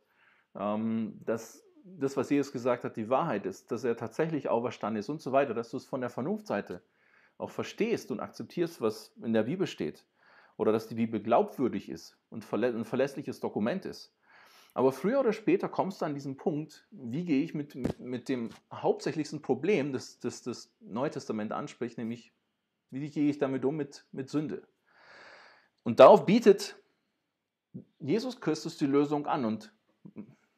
dass 0.53 1.63
das, 1.83 2.17
was 2.17 2.29
Jesus 2.29 2.51
gesagt 2.51 2.83
hat, 2.83 2.97
die 2.97 3.09
Wahrheit 3.09 3.45
ist, 3.45 3.71
dass 3.71 3.83
er 3.83 3.95
tatsächlich 3.97 4.49
auferstanden 4.49 4.99
ist 4.99 5.09
und 5.09 5.21
so 5.21 5.31
weiter, 5.31 5.53
dass 5.53 5.69
du 5.69 5.77
es 5.77 5.85
von 5.85 6.01
der 6.01 6.09
Vernunftseite 6.09 6.81
auch 7.37 7.49
verstehst 7.49 8.11
und 8.11 8.19
akzeptierst, 8.19 8.81
was 8.81 9.13
in 9.23 9.33
der 9.33 9.43
Bibel 9.43 9.67
steht. 9.67 10.05
Oder 10.57 10.71
dass 10.71 10.87
die 10.87 10.95
Bibel 10.95 11.21
glaubwürdig 11.21 11.89
ist 11.89 12.17
und 12.29 12.45
ein 12.53 12.85
verlässliches 12.85 13.39
Dokument 13.39 13.85
ist. 13.85 14.13
Aber 14.73 14.91
früher 14.91 15.19
oder 15.19 15.33
später 15.33 15.67
kommst 15.67 16.01
du 16.01 16.05
an 16.05 16.13
diesen 16.13 16.37
Punkt, 16.37 16.87
wie 16.91 17.25
gehe 17.25 17.43
ich 17.43 17.53
mit, 17.53 17.75
mit, 17.75 17.99
mit 17.99 18.29
dem 18.29 18.49
hauptsächlichsten 18.71 19.41
Problem, 19.41 19.91
das 19.91 20.19
das, 20.19 20.43
das 20.43 20.73
Neue 20.79 21.09
Testament 21.09 21.51
anspricht, 21.51 21.97
nämlich 21.97 22.31
wie 22.89 23.09
gehe 23.09 23.29
ich 23.29 23.37
damit 23.37 23.65
um 23.65 23.75
mit, 23.75 24.05
mit 24.11 24.29
Sünde. 24.29 24.67
Und 25.83 25.99
darauf 25.99 26.25
bietet 26.25 26.77
Jesus 27.99 28.39
Christus 28.39 28.77
die 28.77 28.85
Lösung 28.85 29.25
an. 29.25 29.45
Und 29.45 29.73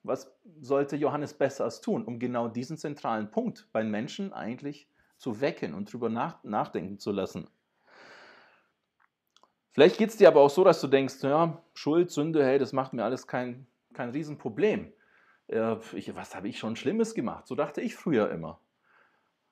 was 0.03 0.31
sollte 0.61 0.95
Johannes 0.95 1.33
Besseres 1.33 1.81
tun, 1.81 2.05
um 2.05 2.19
genau 2.19 2.47
diesen 2.47 2.77
zentralen 2.77 3.31
Punkt 3.31 3.69
bei 3.71 3.83
Menschen 3.83 4.33
eigentlich 4.33 4.87
zu 5.17 5.41
wecken 5.41 5.73
und 5.73 5.89
darüber 5.89 6.09
nach, 6.09 6.43
nachdenken 6.43 6.99
zu 6.99 7.11
lassen? 7.11 7.47
Vielleicht 9.71 9.97
geht 9.97 10.09
es 10.09 10.17
dir 10.17 10.27
aber 10.27 10.41
auch 10.41 10.49
so, 10.49 10.63
dass 10.63 10.81
du 10.81 10.87
denkst, 10.87 11.23
ja, 11.23 11.63
Schuld, 11.73 12.11
Sünde, 12.11 12.45
hey, 12.45 12.59
das 12.59 12.73
macht 12.73 12.93
mir 12.93 13.03
alles 13.03 13.25
kein, 13.25 13.65
kein 13.93 14.11
Riesenproblem. 14.11 14.93
Äh, 15.47 15.77
ich, 15.93 16.15
was 16.15 16.35
habe 16.35 16.47
ich 16.47 16.59
schon 16.59 16.75
Schlimmes 16.75 17.15
gemacht? 17.15 17.47
So 17.47 17.55
dachte 17.55 17.81
ich 17.81 17.95
früher 17.95 18.29
immer. 18.29 18.59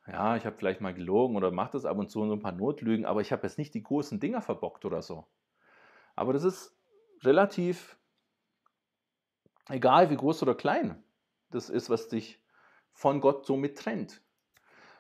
Ja, 0.08 0.36
ich 0.36 0.46
habe 0.46 0.56
vielleicht 0.58 0.82
mal 0.82 0.94
gelogen 0.94 1.36
oder 1.36 1.52
mache 1.52 1.72
das 1.74 1.86
ab 1.86 1.98
und 1.98 2.10
zu 2.10 2.26
so 2.26 2.34
ein 2.34 2.42
paar 2.42 2.52
Notlügen, 2.52 3.06
aber 3.06 3.22
ich 3.22 3.32
habe 3.32 3.44
jetzt 3.44 3.58
nicht 3.58 3.74
die 3.74 3.84
großen 3.84 4.20
Dinger 4.20 4.42
verbockt 4.42 4.86
oder 4.86 5.02
so. 5.02 5.26
Aber 6.16 6.34
das 6.34 6.44
ist 6.44 6.76
relativ 7.24 7.98
Egal 9.70 10.10
wie 10.10 10.18
groß 10.18 10.44
oder 10.44 10.56
klein 10.56 11.02
das 11.52 11.70
ist, 11.70 11.90
was 11.90 12.08
dich 12.08 12.40
von 12.92 13.22
Gott 13.22 13.46
somit 13.46 13.78
trennt. 13.78 14.22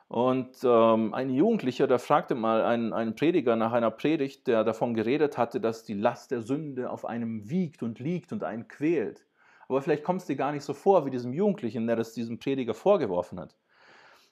Und 0.07 0.57
ähm, 0.63 1.13
ein 1.13 1.29
Jugendlicher, 1.29 1.87
der 1.87 1.99
fragte 1.99 2.35
mal 2.35 2.63
einen, 2.63 2.91
einen 2.91 3.15
Prediger 3.15 3.55
nach 3.55 3.71
einer 3.71 3.91
Predigt, 3.91 4.45
der 4.47 4.65
davon 4.65 4.93
geredet 4.93 5.37
hatte, 5.37 5.61
dass 5.61 5.85
die 5.85 5.93
Last 5.93 6.31
der 6.31 6.41
Sünde 6.41 6.89
auf 6.89 7.05
einem 7.05 7.49
wiegt 7.49 7.81
und 7.81 7.99
liegt 7.99 8.33
und 8.33 8.43
einen 8.43 8.67
quält. 8.67 9.25
Aber 9.69 9.81
vielleicht 9.81 10.03
kommst 10.03 10.27
du 10.27 10.33
dir 10.33 10.37
gar 10.37 10.51
nicht 10.51 10.65
so 10.65 10.73
vor 10.73 11.05
wie 11.05 11.11
diesem 11.11 11.31
Jugendlichen, 11.31 11.87
der 11.87 11.95
das 11.95 12.11
diesem 12.11 12.39
Prediger 12.39 12.73
vorgeworfen 12.73 13.39
hat. 13.39 13.55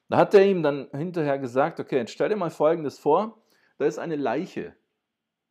Da 0.09 0.17
hat 0.17 0.33
er 0.33 0.45
ihm 0.45 0.63
dann 0.63 0.89
hinterher 0.91 1.39
gesagt, 1.39 1.79
okay, 1.79 1.97
jetzt 1.97 2.11
stell 2.11 2.27
dir 2.27 2.35
mal 2.35 2.49
Folgendes 2.49 2.99
vor, 2.99 3.41
da 3.77 3.85
ist 3.85 3.99
eine 3.99 4.17
Leiche. 4.17 4.75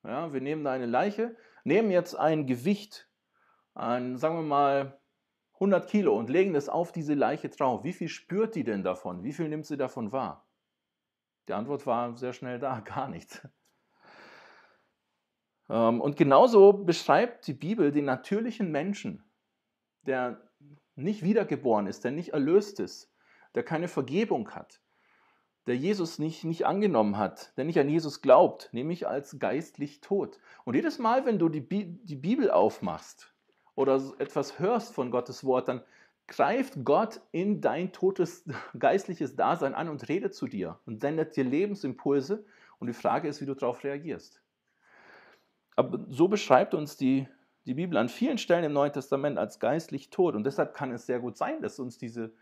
Ja, 0.05 0.31
wir 0.35 0.43
nehmen 0.43 0.62
da 0.62 0.73
eine 0.73 0.87
Leiche, 0.87 1.37
nehmen 1.64 1.91
jetzt 1.91 2.14
ein 2.14 2.47
Gewicht 2.47 3.08
an, 3.79 4.19
sagen 4.19 4.37
wir 4.37 4.43
mal, 4.43 4.99
100 5.55 5.88
Kilo 5.88 6.17
und 6.17 6.31
legen 6.31 6.53
das 6.53 6.69
auf 6.69 6.93
diese 6.93 7.14
Leiche 7.14 7.49
drauf. 7.49 7.83
Wie 7.85 7.93
viel 7.93 8.09
spürt 8.09 8.55
die 8.55 8.64
denn 8.64 8.83
davon? 8.83 9.25
Wie 9.25 9.33
viel 9.33 9.49
nimmt 9.49 9.67
sie 9.67 9.77
davon 9.77 10.12
wahr? 10.12 10.47
Die 11.49 11.53
Antwort 11.53 11.87
war 11.87 12.17
sehr 12.17 12.33
schnell 12.33 12.59
da, 12.59 12.81
gar 12.85 13.09
nichts. 13.09 13.47
Ähm, 15.69 16.01
und 16.01 16.17
genauso 16.17 16.73
beschreibt 16.73 17.47
die 17.47 17.55
Bibel 17.55 17.91
den 17.91 18.05
natürlichen 18.05 18.71
Menschen, 18.71 19.25
der 20.03 20.49
nicht 20.95 21.23
wiedergeboren 21.23 21.87
ist, 21.87 22.05
der 22.05 22.12
nicht 22.12 22.31
erlöst 22.31 22.81
ist, 22.81 23.12
der 23.55 23.62
keine 23.62 23.88
Vergebung 23.88 24.51
hat, 24.51 24.81
der 25.67 25.77
Jesus 25.77 26.19
nicht, 26.19 26.45
nicht 26.45 26.67
angenommen 26.67 27.19
hat, 27.19 27.57
der 27.57 27.64
nicht 27.64 27.79
an 27.79 27.88
Jesus 27.88 28.23
glaubt, 28.23 28.71
nämlich 28.73 29.07
als 29.07 29.38
geistlich 29.38 30.01
tot. 30.01 30.41
Und 30.64 30.75
jedes 30.75 30.99
Mal, 30.99 31.27
wenn 31.27 31.38
du 31.38 31.49
die, 31.49 31.67
die 31.69 32.17
Bibel 32.17 32.51
aufmachst, 32.51 33.35
oder 33.79 34.03
etwas 34.19 34.59
hörst 34.59 34.93
von 34.93 35.12
Gottes 35.12 35.45
Wort, 35.45 35.69
dann 35.69 35.83
greift 36.27 36.85
Gott 36.85 37.21
in 37.31 37.61
dein 37.61 37.93
totes 37.93 38.45
geistliches 38.79 39.37
Dasein 39.37 39.73
an 39.73 39.88
und 39.88 40.09
redet 40.09 40.35
zu 40.35 40.49
dir 40.49 40.81
und 40.85 41.01
sendet 41.01 41.37
dir 41.37 41.45
Lebensimpulse. 41.45 42.45
Und 42.81 42.88
die 42.88 42.93
Frage 42.93 43.29
ist, 43.29 43.41
wie 43.41 43.47
du 43.47 43.55
darauf 43.55 43.85
reagierst. 43.85 44.43
Aber 45.77 46.05
so 46.09 46.27
beschreibt 46.27 46.75
uns 46.75 46.97
die, 46.97 47.29
die 47.67 47.75
Bibel 47.75 47.97
an 47.99 48.09
vielen 48.09 48.38
Stellen 48.38 48.64
im 48.64 48.73
Neuen 48.73 48.93
Testament 48.93 49.38
als 49.38 49.61
geistlich 49.61 50.11
tot. 50.11 50.35
Und 50.35 50.43
deshalb 50.43 50.75
kann 50.75 50.91
es 50.91 51.07
sehr 51.07 51.21
gut 51.21 51.37
sein, 51.37 51.62
dass 51.62 51.79
uns 51.79 51.99
diese, 51.99 52.33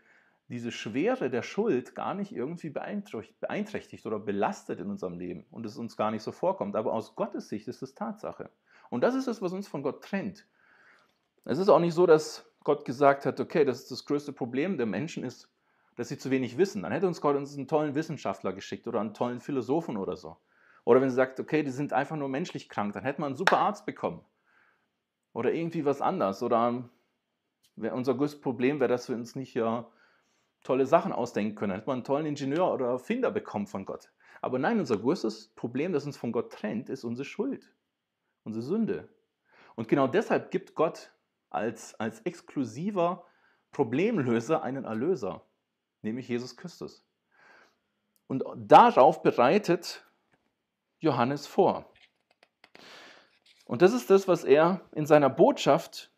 diese 0.47 0.71
Schwere 0.71 1.29
der 1.29 1.43
Schuld 1.43 1.93
gar 1.93 2.15
nicht 2.15 2.31
irgendwie 2.31 2.71
beeinträchtigt 2.71 4.07
oder 4.07 4.17
belastet 4.17 4.79
in 4.79 4.89
unserem 4.89 5.19
Leben 5.19 5.45
und 5.51 5.67
es 5.67 5.77
uns 5.77 5.97
gar 5.97 6.09
nicht 6.09 6.23
so 6.23 6.31
vorkommt. 6.31 6.75
Aber 6.75 6.93
aus 6.93 7.15
Gottes 7.15 7.47
Sicht 7.47 7.67
ist 7.67 7.83
es 7.83 7.93
Tatsache. 7.93 8.49
Und 8.89 9.03
das 9.03 9.13
ist 9.13 9.27
es, 9.27 9.39
was 9.39 9.53
uns 9.53 9.67
von 9.67 9.83
Gott 9.83 10.03
trennt. 10.03 10.47
Es 11.49 11.59
ist 11.59 11.69
auch 11.69 11.79
nicht 11.79 11.93
so, 11.93 12.05
dass 12.05 12.45
Gott 12.65 12.83
gesagt 12.83 13.25
hat, 13.25 13.39
okay, 13.39 13.63
das 13.63 13.79
ist 13.79 13.91
das 13.91 14.05
größte 14.05 14.33
Problem 14.33 14.75
der 14.75 14.85
Menschen 14.85 15.23
ist, 15.23 15.49
dass 15.95 16.09
sie 16.09 16.17
zu 16.17 16.29
wenig 16.29 16.57
wissen. 16.57 16.83
Dann 16.83 16.91
hätte 16.91 17.07
uns 17.07 17.21
Gott 17.21 17.37
uns 17.37 17.55
einen 17.55 17.69
tollen 17.69 17.95
Wissenschaftler 17.95 18.51
geschickt 18.51 18.85
oder 18.85 18.99
einen 18.99 19.13
tollen 19.13 19.39
Philosophen 19.39 19.95
oder 19.95 20.17
so. 20.17 20.35
Oder 20.83 20.99
wenn 20.99 21.09
sie 21.09 21.15
sagt, 21.15 21.39
okay, 21.39 21.63
die 21.63 21.71
sind 21.71 21.93
einfach 21.93 22.17
nur 22.17 22.27
menschlich 22.27 22.67
krank, 22.67 22.93
dann 22.93 23.03
hätte 23.03 23.21
man 23.21 23.27
einen 23.27 23.37
super 23.37 23.59
Arzt 23.59 23.85
bekommen. 23.85 24.25
Oder 25.31 25.53
irgendwie 25.53 25.85
was 25.85 26.01
anderes. 26.01 26.43
Oder 26.43 26.89
unser 27.77 28.15
größtes 28.15 28.41
Problem 28.41 28.81
wäre, 28.81 28.89
dass 28.89 29.07
wir 29.07 29.15
uns 29.15 29.37
nicht 29.37 29.53
ja, 29.53 29.87
tolle 30.65 30.85
Sachen 30.85 31.13
ausdenken 31.13 31.55
können. 31.55 31.69
Dann 31.69 31.79
hätte 31.79 31.89
man 31.89 31.99
einen 31.99 32.03
tollen 32.03 32.25
Ingenieur 32.25 32.73
oder 32.73 32.87
Erfinder 32.87 33.31
bekommen 33.31 33.67
von 33.67 33.85
Gott. 33.85 34.11
Aber 34.41 34.59
nein, 34.59 34.79
unser 34.79 34.97
größtes 34.97 35.53
Problem, 35.55 35.93
das 35.93 36.05
uns 36.05 36.17
von 36.17 36.33
Gott 36.33 36.51
trennt, 36.51 36.89
ist 36.89 37.05
unsere 37.05 37.23
Schuld, 37.25 37.73
unsere 38.43 38.63
Sünde. 38.63 39.07
Und 39.75 39.87
genau 39.87 40.07
deshalb 40.07 40.51
gibt 40.51 40.75
Gott 40.75 41.13
als, 41.49 41.95
als 41.95 42.21
exklusiver 42.21 43.25
Problemlöser 43.71 44.63
einen 44.63 44.85
Erlöser, 44.85 45.45
nämlich 46.01 46.27
Jesus 46.27 46.57
Christus. 46.57 47.05
Und 48.27 48.43
darauf 48.55 49.21
bereitet 49.21 50.05
Johannes 50.99 51.47
vor. 51.47 51.91
Und 53.65 53.81
das 53.81 53.93
ist 53.93 54.09
das, 54.09 54.27
was 54.27 54.43
er 54.43 54.81
in 54.93 55.05
seiner 55.05 55.29
Botschaft 55.29 56.11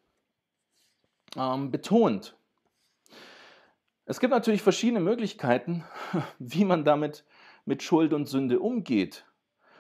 ähm, 1.36 1.72
betont. 1.72 2.36
Es 4.06 4.20
gibt 4.20 4.32
natürlich 4.32 4.62
verschiedene 4.62 5.00
Möglichkeiten, 5.00 5.84
wie 6.40 6.66
man 6.66 6.86
damit 6.86 7.26
mit 7.66 7.84
Schuld 7.84 8.14
und 8.14 8.28
Sünde 8.28 8.60
umgeht. 8.60 9.26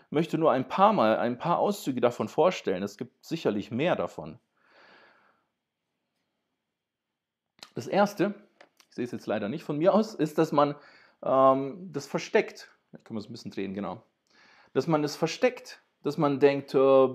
Ich 0.05 0.11
möchte 0.11 0.37
nur 0.37 0.51
ein 0.51 0.67
paar 0.67 0.93
Mal 0.93 1.17
ein 1.17 1.37
paar 1.37 1.59
Auszüge 1.59 2.01
davon 2.01 2.27
vorstellen. 2.27 2.83
Es 2.83 2.97
gibt 2.97 3.23
sicherlich 3.23 3.71
mehr 3.71 3.95
davon. 3.95 4.39
Das 7.75 7.87
erste, 7.87 8.33
ich 8.89 8.95
sehe 8.95 9.05
es 9.05 9.11
jetzt 9.11 9.27
leider 9.27 9.49
nicht 9.49 9.63
von 9.63 9.77
mir 9.77 9.93
aus, 9.93 10.15
ist, 10.15 10.37
dass 10.37 10.51
man 10.51 10.75
ähm, 11.23 11.89
das 11.91 12.07
versteckt. 12.07 12.71
Da 12.91 12.97
können 12.99 13.17
wir 13.17 13.21
es 13.21 13.29
ein 13.29 13.33
bisschen 13.33 13.51
drehen, 13.51 13.73
genau. 13.73 14.03
Dass 14.73 14.87
man 14.87 15.03
es 15.03 15.15
versteckt. 15.15 15.81
dass 16.03 16.17
man 16.17 16.39
denkt, 16.39 16.73
äh, 16.73 17.07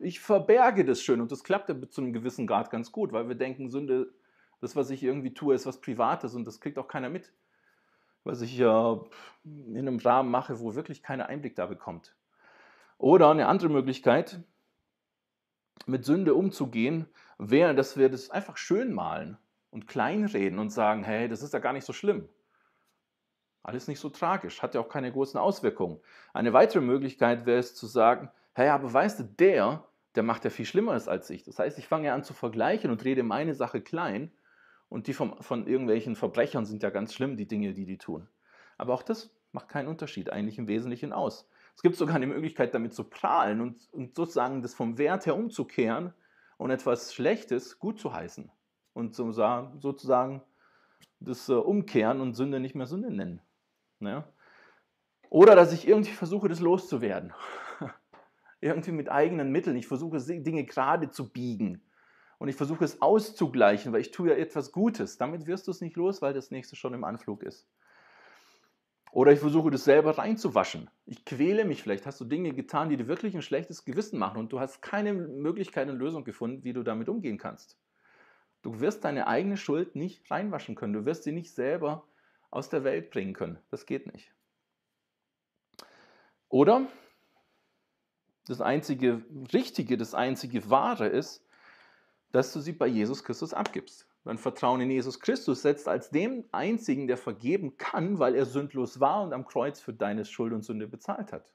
ich 0.00 0.20
verberge 0.20 0.84
das 0.84 1.00
schön. 1.00 1.20
Und 1.20 1.32
das 1.32 1.42
klappt 1.42 1.68
ja 1.68 1.88
zu 1.88 2.02
einem 2.02 2.12
gewissen 2.12 2.46
Grad 2.46 2.70
ganz 2.70 2.92
gut, 2.92 3.12
weil 3.12 3.28
wir 3.28 3.34
denken, 3.34 3.70
Sünde, 3.70 4.12
das, 4.60 4.76
was 4.76 4.90
ich 4.90 5.02
irgendwie 5.02 5.34
tue, 5.34 5.54
ist 5.54 5.66
was 5.66 5.80
Privates 5.80 6.34
und 6.34 6.46
das 6.46 6.60
kriegt 6.60 6.78
auch 6.78 6.88
keiner 6.88 7.08
mit. 7.08 7.32
Was 8.24 8.40
ich 8.42 8.58
äh, 8.58 8.64
in 8.64 9.76
einem 9.76 9.98
Rahmen 9.98 10.30
mache, 10.30 10.60
wo 10.60 10.74
wirklich 10.74 11.02
keiner 11.02 11.26
Einblick 11.26 11.56
da 11.56 11.66
bekommt. 11.66 12.16
Oder 12.98 13.30
eine 13.30 13.46
andere 13.48 13.68
Möglichkeit, 13.68 14.40
mit 15.86 16.04
Sünde 16.04 16.34
umzugehen, 16.34 17.06
wäre, 17.38 17.74
dass 17.74 17.96
wir 17.96 18.08
das 18.08 18.30
einfach 18.30 18.56
schön 18.56 18.92
malen 18.92 19.38
und 19.76 19.86
kleinreden 19.86 20.58
und 20.58 20.70
sagen, 20.70 21.04
hey, 21.04 21.28
das 21.28 21.42
ist 21.42 21.52
ja 21.52 21.58
gar 21.58 21.74
nicht 21.74 21.84
so 21.84 21.92
schlimm. 21.92 22.30
Alles 23.62 23.88
nicht 23.88 24.00
so 24.00 24.08
tragisch, 24.08 24.62
hat 24.62 24.74
ja 24.74 24.80
auch 24.80 24.88
keine 24.88 25.12
großen 25.12 25.38
Auswirkungen. 25.38 26.00
Eine 26.32 26.54
weitere 26.54 26.80
Möglichkeit 26.80 27.44
wäre 27.44 27.58
es 27.58 27.74
zu 27.74 27.86
sagen, 27.86 28.30
hey, 28.54 28.70
aber 28.70 28.90
weißt 28.90 29.20
du, 29.20 29.24
der, 29.24 29.84
der 30.14 30.22
macht 30.22 30.44
ja 30.44 30.50
viel 30.50 30.64
Schlimmeres 30.64 31.08
als 31.08 31.28
ich. 31.28 31.44
Das 31.44 31.58
heißt, 31.58 31.78
ich 31.78 31.88
fange 31.88 32.06
ja 32.06 32.14
an 32.14 32.24
zu 32.24 32.32
vergleichen 32.32 32.90
und 32.90 33.04
rede 33.04 33.22
meine 33.22 33.52
Sache 33.52 33.82
klein 33.82 34.32
und 34.88 35.08
die 35.08 35.12
vom, 35.12 35.36
von 35.42 35.66
irgendwelchen 35.66 36.16
Verbrechern 36.16 36.64
sind 36.64 36.82
ja 36.82 36.88
ganz 36.88 37.12
schlimm, 37.12 37.36
die 37.36 37.46
Dinge, 37.46 37.74
die 37.74 37.84
die 37.84 37.98
tun. 37.98 38.28
Aber 38.78 38.94
auch 38.94 39.02
das 39.02 39.36
macht 39.52 39.68
keinen 39.68 39.88
Unterschied 39.88 40.30
eigentlich 40.30 40.56
im 40.56 40.68
Wesentlichen 40.68 41.12
aus. 41.12 41.50
Es 41.74 41.82
gibt 41.82 41.96
sogar 41.96 42.16
eine 42.16 42.26
Möglichkeit, 42.26 42.72
damit 42.72 42.94
zu 42.94 43.04
prahlen 43.04 43.60
und, 43.60 43.92
und 43.92 44.16
sozusagen 44.16 44.62
das 44.62 44.72
vom 44.72 44.96
Wert 44.96 45.26
her 45.26 45.36
umzukehren 45.36 46.14
und 46.56 46.70
etwas 46.70 47.12
Schlechtes 47.12 47.78
gut 47.78 48.00
zu 48.00 48.14
heißen. 48.14 48.50
Und 48.96 49.14
sozusagen 49.14 50.40
das 51.20 51.50
äh, 51.50 51.52
umkehren 51.52 52.22
und 52.22 52.32
Sünde 52.32 52.60
nicht 52.60 52.74
mehr 52.74 52.86
Sünde 52.86 53.10
nennen. 53.10 53.42
Ne? 54.00 54.24
Oder 55.28 55.54
dass 55.54 55.74
ich 55.74 55.86
irgendwie 55.86 56.12
versuche, 56.12 56.48
das 56.48 56.60
loszuwerden. 56.60 57.34
irgendwie 58.62 58.92
mit 58.92 59.10
eigenen 59.10 59.52
Mitteln. 59.52 59.76
Ich 59.76 59.86
versuche, 59.86 60.18
Dinge 60.18 60.64
gerade 60.64 61.10
zu 61.10 61.30
biegen. 61.30 61.82
Und 62.38 62.48
ich 62.48 62.56
versuche 62.56 62.86
es 62.86 63.02
auszugleichen, 63.02 63.92
weil 63.92 64.00
ich 64.00 64.12
tue 64.12 64.30
ja 64.30 64.34
etwas 64.34 64.72
Gutes. 64.72 65.18
Damit 65.18 65.46
wirst 65.46 65.66
du 65.66 65.72
es 65.72 65.82
nicht 65.82 65.96
los, 65.96 66.22
weil 66.22 66.32
das 66.32 66.50
nächste 66.50 66.74
schon 66.74 66.94
im 66.94 67.04
Anflug 67.04 67.42
ist. 67.42 67.68
Oder 69.12 69.32
ich 69.32 69.40
versuche 69.40 69.70
das 69.70 69.84
selber 69.84 70.16
reinzuwaschen. 70.16 70.88
Ich 71.04 71.26
quäle 71.26 71.66
mich. 71.66 71.82
Vielleicht 71.82 72.06
hast 72.06 72.18
du 72.18 72.24
Dinge 72.24 72.54
getan, 72.54 72.88
die 72.88 72.96
dir 72.96 73.08
wirklich 73.08 73.34
ein 73.34 73.42
schlechtes 73.42 73.84
Gewissen 73.84 74.18
machen 74.18 74.38
und 74.38 74.54
du 74.54 74.58
hast 74.58 74.80
keine 74.80 75.12
Möglichkeit 75.12 75.90
und 75.90 75.98
Lösung 75.98 76.24
gefunden, 76.24 76.64
wie 76.64 76.72
du 76.72 76.82
damit 76.82 77.10
umgehen 77.10 77.36
kannst. 77.36 77.76
Du 78.62 78.80
wirst 78.80 79.04
deine 79.04 79.26
eigene 79.26 79.56
Schuld 79.56 79.94
nicht 79.94 80.30
reinwaschen 80.30 80.74
können. 80.74 80.92
Du 80.92 81.04
wirst 81.04 81.24
sie 81.24 81.32
nicht 81.32 81.54
selber 81.54 82.06
aus 82.50 82.68
der 82.68 82.84
Welt 82.84 83.10
bringen 83.10 83.34
können. 83.34 83.58
Das 83.70 83.86
geht 83.86 84.12
nicht. 84.12 84.32
Oder 86.48 86.86
das 88.46 88.60
einzige 88.60 89.24
Richtige, 89.52 89.96
das 89.96 90.14
einzige 90.14 90.70
Wahre 90.70 91.08
ist, 91.08 91.44
dass 92.32 92.52
du 92.52 92.60
sie 92.60 92.72
bei 92.72 92.86
Jesus 92.86 93.24
Christus 93.24 93.52
abgibst. 93.54 94.06
Dein 94.24 94.38
Vertrauen 94.38 94.80
in 94.80 94.90
Jesus 94.90 95.20
Christus 95.20 95.62
setzt 95.62 95.86
als 95.86 96.10
dem 96.10 96.44
einzigen, 96.50 97.06
der 97.06 97.16
vergeben 97.16 97.76
kann, 97.76 98.18
weil 98.18 98.34
er 98.34 98.44
sündlos 98.44 98.98
war 98.98 99.22
und 99.22 99.32
am 99.32 99.46
Kreuz 99.46 99.80
für 99.80 99.92
deine 99.92 100.24
Schuld 100.24 100.52
und 100.52 100.64
Sünde 100.64 100.88
bezahlt 100.88 101.32
hat. 101.32 101.52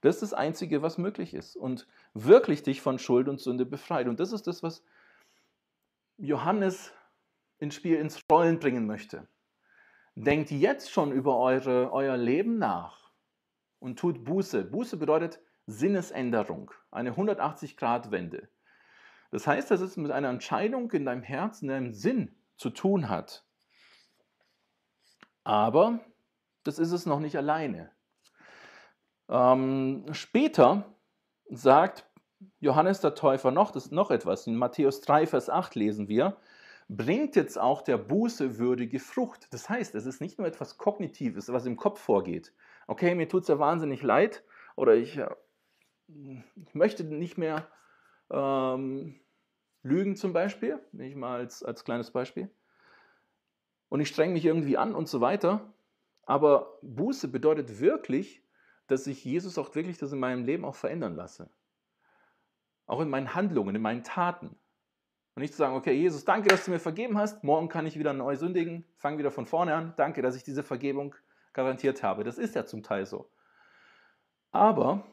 Das 0.00 0.16
ist 0.16 0.22
das 0.22 0.34
Einzige, 0.34 0.82
was 0.82 0.98
möglich 0.98 1.34
ist 1.34 1.56
und 1.56 1.86
wirklich 2.14 2.62
dich 2.62 2.80
von 2.80 2.98
Schuld 2.98 3.28
und 3.28 3.40
Sünde 3.40 3.66
befreit. 3.66 4.08
Und 4.08 4.20
das 4.20 4.32
ist 4.32 4.46
das, 4.46 4.62
was 4.62 4.84
Johannes 6.22 6.92
ins 7.58 7.74
Spiel, 7.74 7.96
ins 7.96 8.20
Rollen 8.30 8.60
bringen 8.60 8.86
möchte. 8.86 9.26
Denkt 10.14 10.52
jetzt 10.52 10.92
schon 10.92 11.10
über 11.10 11.36
eure, 11.38 11.92
euer 11.92 12.16
Leben 12.16 12.58
nach 12.58 13.10
und 13.80 13.98
tut 13.98 14.24
Buße. 14.24 14.64
Buße 14.64 14.96
bedeutet 14.98 15.40
Sinnesänderung, 15.66 16.70
eine 16.92 17.14
180-Grad-Wende. 17.14 18.48
Das 19.32 19.48
heißt, 19.48 19.72
dass 19.72 19.80
es 19.80 19.96
mit 19.96 20.12
einer 20.12 20.28
Entscheidung 20.28 20.92
in 20.92 21.06
deinem 21.06 21.22
Herzen, 21.22 21.64
in 21.64 21.70
deinem 21.70 21.92
Sinn 21.92 22.36
zu 22.56 22.70
tun 22.70 23.08
hat. 23.08 23.44
Aber 25.42 25.98
das 26.62 26.78
ist 26.78 26.92
es 26.92 27.04
noch 27.04 27.18
nicht 27.18 27.36
alleine. 27.36 27.90
Ähm, 29.28 30.06
später 30.12 30.94
sagt 31.48 32.06
Johannes 32.60 33.00
der 33.00 33.14
Täufer 33.14 33.50
noch, 33.50 33.70
das 33.70 33.90
noch 33.90 34.10
etwas. 34.10 34.46
In 34.46 34.56
Matthäus 34.56 35.00
3, 35.00 35.26
Vers 35.26 35.50
8 35.50 35.74
lesen 35.74 36.08
wir, 36.08 36.36
bringt 36.88 37.36
jetzt 37.36 37.58
auch 37.58 37.82
der 37.82 37.98
Buße 37.98 38.58
würdige 38.58 38.98
Frucht. 38.98 39.52
Das 39.52 39.68
heißt, 39.68 39.94
es 39.94 40.06
ist 40.06 40.20
nicht 40.20 40.38
nur 40.38 40.46
etwas 40.46 40.78
Kognitives, 40.78 41.52
was 41.52 41.66
im 41.66 41.76
Kopf 41.76 42.00
vorgeht. 42.00 42.52
Okay, 42.86 43.14
mir 43.14 43.28
tut 43.28 43.42
es 43.42 43.48
ja 43.48 43.58
wahnsinnig 43.58 44.02
leid 44.02 44.44
oder 44.76 44.94
ich, 44.94 45.16
äh, 45.18 45.28
ich 46.08 46.74
möchte 46.74 47.04
nicht 47.04 47.38
mehr 47.38 47.66
ähm, 48.30 49.20
lügen 49.82 50.16
zum 50.16 50.32
Beispiel, 50.32 50.78
nicht 50.92 51.16
mal 51.16 51.40
als, 51.40 51.62
als 51.62 51.84
kleines 51.84 52.10
Beispiel. 52.10 52.50
Und 53.88 54.00
ich 54.00 54.08
strenge 54.08 54.32
mich 54.32 54.44
irgendwie 54.44 54.76
an 54.76 54.94
und 54.94 55.08
so 55.08 55.20
weiter. 55.20 55.72
Aber 56.24 56.78
Buße 56.82 57.28
bedeutet 57.28 57.80
wirklich, 57.80 58.42
dass 58.86 59.06
ich 59.06 59.24
Jesus 59.24 59.58
auch 59.58 59.74
wirklich 59.74 59.98
das 59.98 60.12
in 60.12 60.20
meinem 60.20 60.44
Leben 60.44 60.64
auch 60.64 60.74
verändern 60.74 61.14
lasse. 61.14 61.50
Auch 62.92 63.00
in 63.00 63.08
meinen 63.08 63.34
Handlungen, 63.34 63.74
in 63.74 63.80
meinen 63.80 64.04
Taten. 64.04 64.48
Und 65.34 65.40
nicht 65.40 65.54
zu 65.54 65.56
sagen, 65.56 65.74
okay, 65.74 65.94
Jesus, 65.94 66.26
danke, 66.26 66.50
dass 66.50 66.66
du 66.66 66.70
mir 66.70 66.78
vergeben 66.78 67.16
hast, 67.16 67.42
morgen 67.42 67.70
kann 67.70 67.86
ich 67.86 67.98
wieder 67.98 68.12
neu 68.12 68.36
sündigen, 68.36 68.84
fange 68.98 69.16
wieder 69.16 69.30
von 69.30 69.46
vorne 69.46 69.74
an, 69.74 69.94
danke, 69.96 70.20
dass 70.20 70.36
ich 70.36 70.44
diese 70.44 70.62
Vergebung 70.62 71.14
garantiert 71.54 72.02
habe. 72.02 72.22
Das 72.22 72.36
ist 72.36 72.54
ja 72.54 72.66
zum 72.66 72.82
Teil 72.82 73.06
so. 73.06 73.30
Aber 74.50 75.06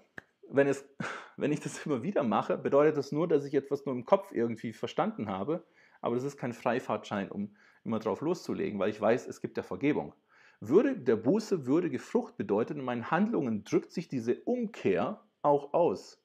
wenn, 0.50 0.68
es, 0.68 0.90
wenn 1.38 1.54
ich 1.54 1.62
das 1.62 1.86
immer 1.86 2.04
wieder 2.04 2.24
mache, 2.24 2.58
bedeutet 2.58 2.98
das 2.98 3.14
nur, 3.14 3.30
dass 3.30 3.46
ich 3.46 3.54
etwas 3.54 3.86
nur 3.86 3.96
im 3.96 4.04
Kopf 4.04 4.34
irgendwie 4.34 4.74
verstanden 4.74 5.30
habe, 5.30 5.64
aber 6.02 6.16
das 6.16 6.26
ist 6.26 6.36
kein 6.36 6.52
Freifahrtschein, 6.52 7.32
um 7.32 7.56
immer 7.86 8.00
drauf 8.00 8.20
loszulegen, 8.20 8.78
weil 8.78 8.90
ich 8.90 9.00
weiß, 9.00 9.26
es 9.26 9.40
gibt 9.40 9.56
ja 9.56 9.64
Vergebung. 9.64 10.14
Würde 10.60 10.98
der 10.98 11.16
Buße 11.16 11.66
würdige 11.66 12.00
Frucht 12.00 12.36
bedeutet, 12.36 12.76
in 12.76 12.84
meinen 12.84 13.10
Handlungen 13.10 13.64
drückt 13.64 13.94
sich 13.94 14.10
diese 14.10 14.36
Umkehr 14.44 15.24
auch 15.42 15.74
aus. 15.74 16.22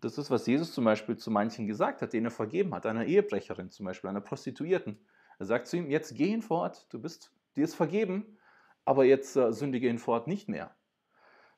Das 0.00 0.16
ist, 0.16 0.30
was 0.30 0.46
Jesus 0.46 0.72
zum 0.72 0.84
Beispiel 0.84 1.16
zu 1.16 1.30
manchen 1.30 1.66
gesagt 1.66 2.02
hat, 2.02 2.12
denen 2.12 2.26
er 2.26 2.30
vergeben 2.30 2.74
hat, 2.74 2.86
einer 2.86 3.04
Ehebrecherin 3.04 3.70
zum 3.70 3.86
Beispiel, 3.86 4.08
einer 4.08 4.20
Prostituierten. 4.20 5.04
Er 5.38 5.46
sagt 5.46 5.66
zu 5.66 5.76
ihm, 5.76 5.90
jetzt 5.90 6.14
geh 6.14 6.28
hinfort, 6.28 6.86
du 6.92 7.00
bist, 7.00 7.32
dir 7.56 7.64
ist 7.64 7.74
vergeben, 7.74 8.38
aber 8.84 9.04
jetzt 9.04 9.36
äh, 9.36 9.52
sündige 9.52 9.88
hinfort 9.88 10.28
nicht 10.28 10.48
mehr. 10.48 10.74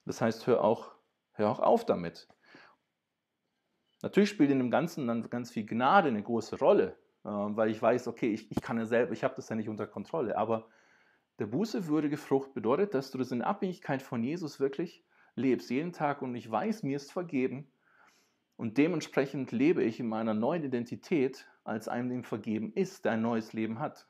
Das 0.07 0.22
heißt, 0.22 0.46
hör 0.46 0.64
auch, 0.64 0.92
hör 1.33 1.50
auch 1.50 1.61
auf 1.61 1.85
damit. 1.85 2.29
Natürlich 4.03 4.31
spielt 4.31 4.50
in 4.50 4.59
dem 4.59 4.70
Ganzen 4.70 5.07
dann 5.07 5.29
ganz 5.29 5.50
viel 5.50 5.66
Gnade 5.66 6.09
eine 6.09 6.22
große 6.22 6.59
Rolle, 6.59 6.96
äh, 7.24 7.29
weil 7.29 7.68
ich 7.68 7.81
weiß, 7.81 8.09
okay, 8.09 8.33
ich, 8.33 8.50
ich 8.50 8.62
kann 8.62 8.79
ja 8.79 8.87
selber, 8.87 9.12
ich 9.12 9.22
habe 9.22 9.35
das 9.37 9.50
ja 9.50 9.57
nicht 9.57 9.68
unter 9.68 9.87
Kontrolle, 9.87 10.38
aber 10.38 10.68
der 11.38 11.46
bußewürdige 11.46 12.16
Frucht 12.16 12.55
bedeutet, 12.55 12.94
dass 12.94 13.11
du 13.11 13.18
das 13.18 13.33
in 13.33 13.42
Abhängigkeit 13.42 14.03
von 14.03 14.22
Jesus 14.22 14.61
wirklich 14.61 15.05
lebst, 15.35 15.70
jeden 15.70 15.92
Tag 15.92 16.22
und 16.22 16.35
ich 16.35 16.50
weiß, 16.50 16.83
mir 16.83 16.96
ist 16.96 17.12
vergeben 17.12 17.70
und 18.61 18.77
dementsprechend 18.77 19.53
lebe 19.53 19.83
ich 19.83 20.01
in 20.01 20.07
meiner 20.07 20.35
neuen 20.35 20.62
Identität 20.62 21.46
als 21.64 21.88
einem, 21.88 22.11
dem 22.11 22.25
vergeben 22.25 22.75
ist, 22.75 23.07
der 23.07 23.12
ein 23.12 23.23
neues 23.23 23.55
Leben 23.55 23.79
hat. 23.79 24.07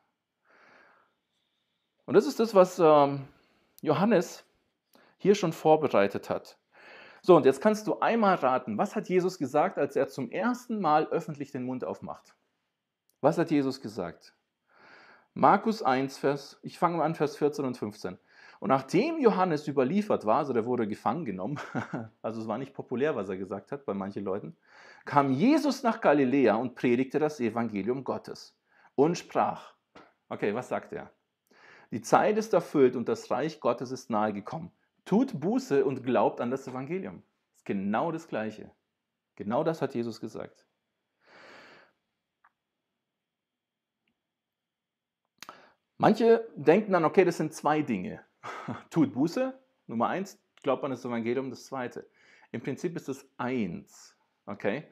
Und 2.05 2.15
das 2.15 2.27
ist 2.27 2.41
das, 2.41 2.53
was 2.53 2.81
ähm, 2.81 3.29
Johannes 3.81 4.45
hier 5.19 5.37
schon 5.37 5.53
vorbereitet 5.53 6.29
hat. 6.29 6.59
So, 7.23 7.37
und 7.37 7.47
jetzt 7.47 7.61
kannst 7.61 7.87
du 7.87 8.01
einmal 8.01 8.35
raten, 8.35 8.77
was 8.77 8.97
hat 8.97 9.09
Jesus 9.09 9.39
gesagt, 9.39 9.79
als 9.79 9.95
er 9.95 10.09
zum 10.09 10.33
ersten 10.33 10.81
Mal 10.81 11.07
öffentlich 11.07 11.53
den 11.53 11.63
Mund 11.63 11.85
aufmacht? 11.85 12.35
Was 13.21 13.39
hat 13.39 13.53
Jesus 13.53 13.81
gesagt? 13.81 14.35
Markus 15.33 15.81
1, 15.81 16.19
Vers, 16.19 16.59
ich 16.65 16.77
fange 16.77 17.01
an, 17.05 17.15
Vers 17.15 17.37
14 17.37 17.65
und 17.65 17.79
15. 17.79 18.19
Und 18.61 18.69
nachdem 18.69 19.19
Johannes 19.19 19.67
überliefert 19.67 20.27
war, 20.27 20.39
also 20.39 20.53
der 20.53 20.67
wurde 20.67 20.87
gefangen 20.87 21.25
genommen, 21.25 21.59
also 22.23 22.43
es 22.43 22.47
war 22.47 22.59
nicht 22.59 22.75
populär, 22.75 23.17
was 23.17 23.31
er 23.31 23.39
gesagt 23.39 23.73
hat 23.73 23.87
bei 23.87 23.95
manchen 23.95 24.23
Leuten, 24.23 24.55
kam 25.07 25.33
Jesus 25.33 25.83
nach 25.83 26.03
Galiläa 26.03 26.57
und 26.57 26.75
predigte 26.75 27.19
das 27.19 27.41
Evangelium 27.41 28.05
Gottes 28.05 28.55
und 28.97 29.17
sprach, 29.17 29.75
okay, 30.29 30.55
was 30.55 30.69
sagt 30.69 30.93
er? 30.93 31.11
Die 31.91 32.03
Zeit 32.03 32.37
ist 32.37 32.53
erfüllt 32.53 32.97
und 32.97 33.09
das 33.09 33.31
Reich 33.31 33.61
Gottes 33.61 33.91
ist 33.91 34.11
nahe 34.11 34.35
gekommen. 34.35 34.71
Tut 35.07 35.41
Buße 35.41 35.83
und 35.85 36.05
glaubt 36.05 36.43
an 36.43 36.51
das 36.51 36.69
Evangelium. 36.69 37.23
Das 37.49 37.61
ist 37.61 37.65
genau 37.65 38.13
das 38.13 38.29
Gleiche. 38.29 38.71
Genau 39.37 39.65
das 39.65 39.81
hat 39.81 39.95
Jesus 39.95 40.21
gesagt. 40.21 40.67
Manche 45.97 46.47
denken 46.55 46.93
dann, 46.93 47.07
okay, 47.07 47.25
das 47.25 47.39
sind 47.39 47.55
zwei 47.55 47.81
Dinge. 47.81 48.23
tut 48.91 49.13
Buße, 49.13 49.59
Nummer 49.87 50.09
eins, 50.09 50.39
glaubt 50.63 50.85
an 50.85 50.91
das 50.91 51.05
Evangelium, 51.05 51.51
das 51.51 51.65
zweite. 51.67 52.09
Im 52.53 52.61
Prinzip 52.61 52.97
ist 52.97 53.09
es 53.09 53.29
eins. 53.37 54.17
Okay? 54.47 54.85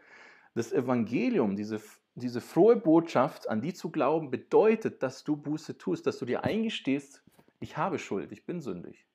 Das 0.55 0.73
Evangelium, 0.73 1.57
diese, 1.57 1.81
diese 2.15 2.41
frohe 2.41 2.77
Botschaft, 2.77 3.49
an 3.49 3.61
die 3.61 3.75
zu 3.75 3.91
glauben, 3.91 4.31
bedeutet, 4.31 5.03
dass 5.03 5.25
du 5.25 5.37
Buße 5.37 5.79
tust, 5.79 6.07
dass 6.07 6.19
du 6.19 6.25
dir 6.25 6.45
eingestehst, 6.45 7.23
ich 7.61 7.77
habe 7.77 7.99
Schuld, 7.99 8.33
ich 8.33 8.47
bin 8.47 8.61
sündig. 8.61 9.07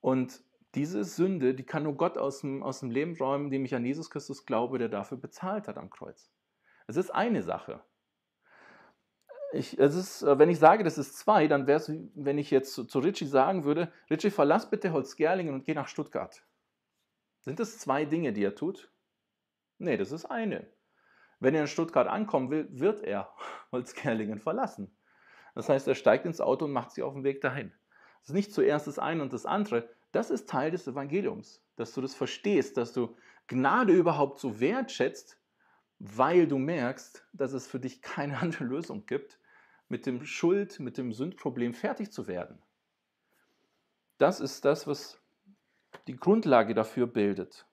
Und 0.00 0.42
diese 0.74 1.04
Sünde, 1.04 1.54
die 1.54 1.64
kann 1.64 1.82
nur 1.82 1.96
Gott 1.96 2.18
aus 2.18 2.40
dem, 2.40 2.62
aus 2.62 2.80
dem 2.80 2.90
Leben 2.90 3.16
räumen, 3.16 3.46
indem 3.46 3.64
ich 3.64 3.74
an 3.74 3.84
Jesus 3.84 4.10
Christus 4.10 4.46
glaube, 4.46 4.78
der 4.78 4.88
dafür 4.88 5.18
bezahlt 5.18 5.68
hat 5.68 5.78
am 5.78 5.90
Kreuz. 5.90 6.30
Es 6.86 6.96
ist 6.96 7.10
eine 7.10 7.42
Sache. 7.42 7.82
Ich, 9.52 9.78
es 9.78 9.94
ist, 9.94 10.22
äh, 10.22 10.38
wenn 10.38 10.48
ich 10.48 10.58
sage, 10.58 10.82
das 10.82 10.98
ist 10.98 11.18
zwei, 11.18 11.46
dann 11.46 11.66
wäre 11.66 11.78
es, 11.78 11.92
wenn 12.14 12.38
ich 12.38 12.50
jetzt 12.50 12.72
zu, 12.72 12.84
zu 12.84 12.98
Richie 13.00 13.26
sagen 13.26 13.64
würde, 13.64 13.92
Richie, 14.10 14.30
verlass 14.30 14.70
bitte 14.70 14.92
Holzgerlingen 14.92 15.54
und 15.54 15.64
geh 15.64 15.74
nach 15.74 15.88
Stuttgart. 15.88 16.42
Sind 17.40 17.60
das 17.60 17.78
zwei 17.78 18.04
Dinge, 18.04 18.32
die 18.32 18.44
er 18.44 18.54
tut? 18.54 18.90
Nee, 19.78 19.96
das 19.96 20.12
ist 20.12 20.24
eine. 20.26 20.66
Wenn 21.40 21.54
er 21.54 21.62
in 21.62 21.66
Stuttgart 21.66 22.06
ankommen 22.06 22.50
will, 22.50 22.68
wird 22.70 23.02
er 23.02 23.32
Holzgerlingen 23.72 24.38
verlassen. 24.38 24.96
Das 25.54 25.68
heißt, 25.68 25.86
er 25.88 25.94
steigt 25.94 26.24
ins 26.24 26.40
Auto 26.40 26.64
und 26.64 26.72
macht 26.72 26.92
sich 26.92 27.04
auf 27.04 27.14
den 27.14 27.24
Weg 27.24 27.40
dahin. 27.40 27.72
Es 28.22 28.28
ist 28.28 28.34
nicht 28.34 28.52
zuerst 28.52 28.86
das 28.86 28.98
eine 28.98 29.22
und 29.22 29.32
das 29.32 29.44
andere. 29.44 29.88
Das 30.12 30.30
ist 30.30 30.48
Teil 30.48 30.70
des 30.70 30.86
Evangeliums, 30.86 31.62
dass 31.76 31.92
du 31.92 32.00
das 32.00 32.14
verstehst, 32.14 32.76
dass 32.76 32.92
du 32.92 33.16
Gnade 33.48 33.92
überhaupt 33.92 34.38
so 34.38 34.60
wertschätzt, 34.60 35.38
weil 35.98 36.46
du 36.46 36.58
merkst, 36.58 37.26
dass 37.32 37.52
es 37.52 37.66
für 37.66 37.80
dich 37.80 38.02
keine 38.02 38.38
andere 38.40 38.64
Lösung 38.64 39.04
gibt, 39.06 39.38
mit 39.92 40.06
dem 40.06 40.24
Schuld, 40.24 40.80
mit 40.80 40.96
dem 40.96 41.12
Sündproblem 41.12 41.74
fertig 41.74 42.10
zu 42.10 42.26
werden. 42.26 42.58
Das 44.16 44.40
ist 44.40 44.64
das, 44.64 44.86
was 44.86 45.20
die 46.06 46.16
Grundlage 46.16 46.74
dafür 46.74 47.06
bildet. 47.06 47.66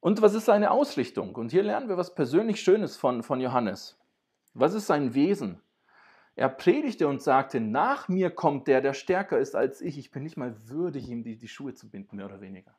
Und 0.00 0.22
was 0.22 0.32
ist 0.32 0.46
seine 0.46 0.70
Ausrichtung? 0.70 1.34
Und 1.34 1.50
hier 1.50 1.62
lernen 1.62 1.90
wir 1.90 1.98
was 1.98 2.14
persönlich 2.14 2.62
Schönes 2.62 2.96
von, 2.96 3.22
von 3.22 3.40
Johannes. 3.40 4.00
Was 4.54 4.72
ist 4.72 4.86
sein 4.86 5.12
Wesen? 5.14 5.60
Er 6.34 6.48
predigte 6.48 7.06
und 7.06 7.20
sagte, 7.20 7.60
nach 7.60 8.08
mir 8.08 8.30
kommt 8.30 8.68
der, 8.68 8.80
der 8.80 8.94
stärker 8.94 9.38
ist 9.38 9.54
als 9.54 9.82
ich. 9.82 9.98
Ich 9.98 10.10
bin 10.10 10.22
nicht 10.22 10.38
mal 10.38 10.56
würdig, 10.66 11.10
ihm 11.10 11.22
die, 11.22 11.36
die 11.36 11.48
Schuhe 11.48 11.74
zu 11.74 11.90
binden, 11.90 12.16
mehr 12.16 12.24
oder 12.24 12.40
weniger. 12.40 12.74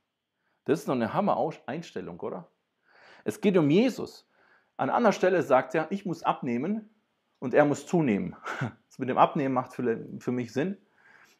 Das 0.65 0.80
ist 0.80 0.88
doch 0.88 0.95
eine 0.95 1.13
Hammer-Einstellung, 1.13 2.19
oder? 2.19 2.49
Es 3.24 3.41
geht 3.41 3.55
um 3.57 3.69
Jesus. 3.69 4.28
An 4.78 4.89
anderer 4.89 5.13
Stelle 5.13 5.43
sagt 5.43 5.76
er, 5.76 5.91
ich 5.91 6.07
muss 6.07 6.24
abnehmen 6.24 6.89
und 7.41 7.53
er 7.53 7.65
muss 7.65 7.85
zunehmen. 7.85 8.37
Das 8.87 8.99
mit 8.99 9.07
dem 9.07 9.17
Abnehmen 9.17 9.53
macht 9.53 9.73
für, 9.73 10.05
für 10.19 10.33
mich 10.33 10.51
Sinn. 10.51 10.75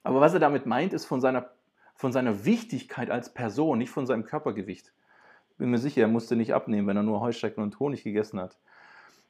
Aber 0.04 0.22
was 0.22 0.34
er 0.34 0.40
damit 0.40 0.66
meint, 0.66 0.94
ist 0.94 1.04
von 1.04 1.20
seiner, 1.20 1.50
von 1.96 2.14
seiner 2.14 2.46
Wichtigkeit 2.46 3.12
als 3.12 3.34
Person, 3.34 3.78
nicht 3.78 3.90
von 3.90 4.08
seinem 4.08 4.24
Körpergewicht. 4.24 4.94
Ich 5.50 5.58
bin 5.58 5.70
mir 5.70 5.78
sicher, 5.78 6.00
er 6.00 6.08
musste 6.08 6.38
nicht 6.38 6.54
abnehmen, 6.54 6.88
wenn 6.88 6.96
er 6.96 7.04
nur 7.04 7.20
Heuschrecken 7.20 7.62
und 7.62 7.78
Honig 7.78 8.06
gegessen 8.06 8.40
hat 8.40 8.58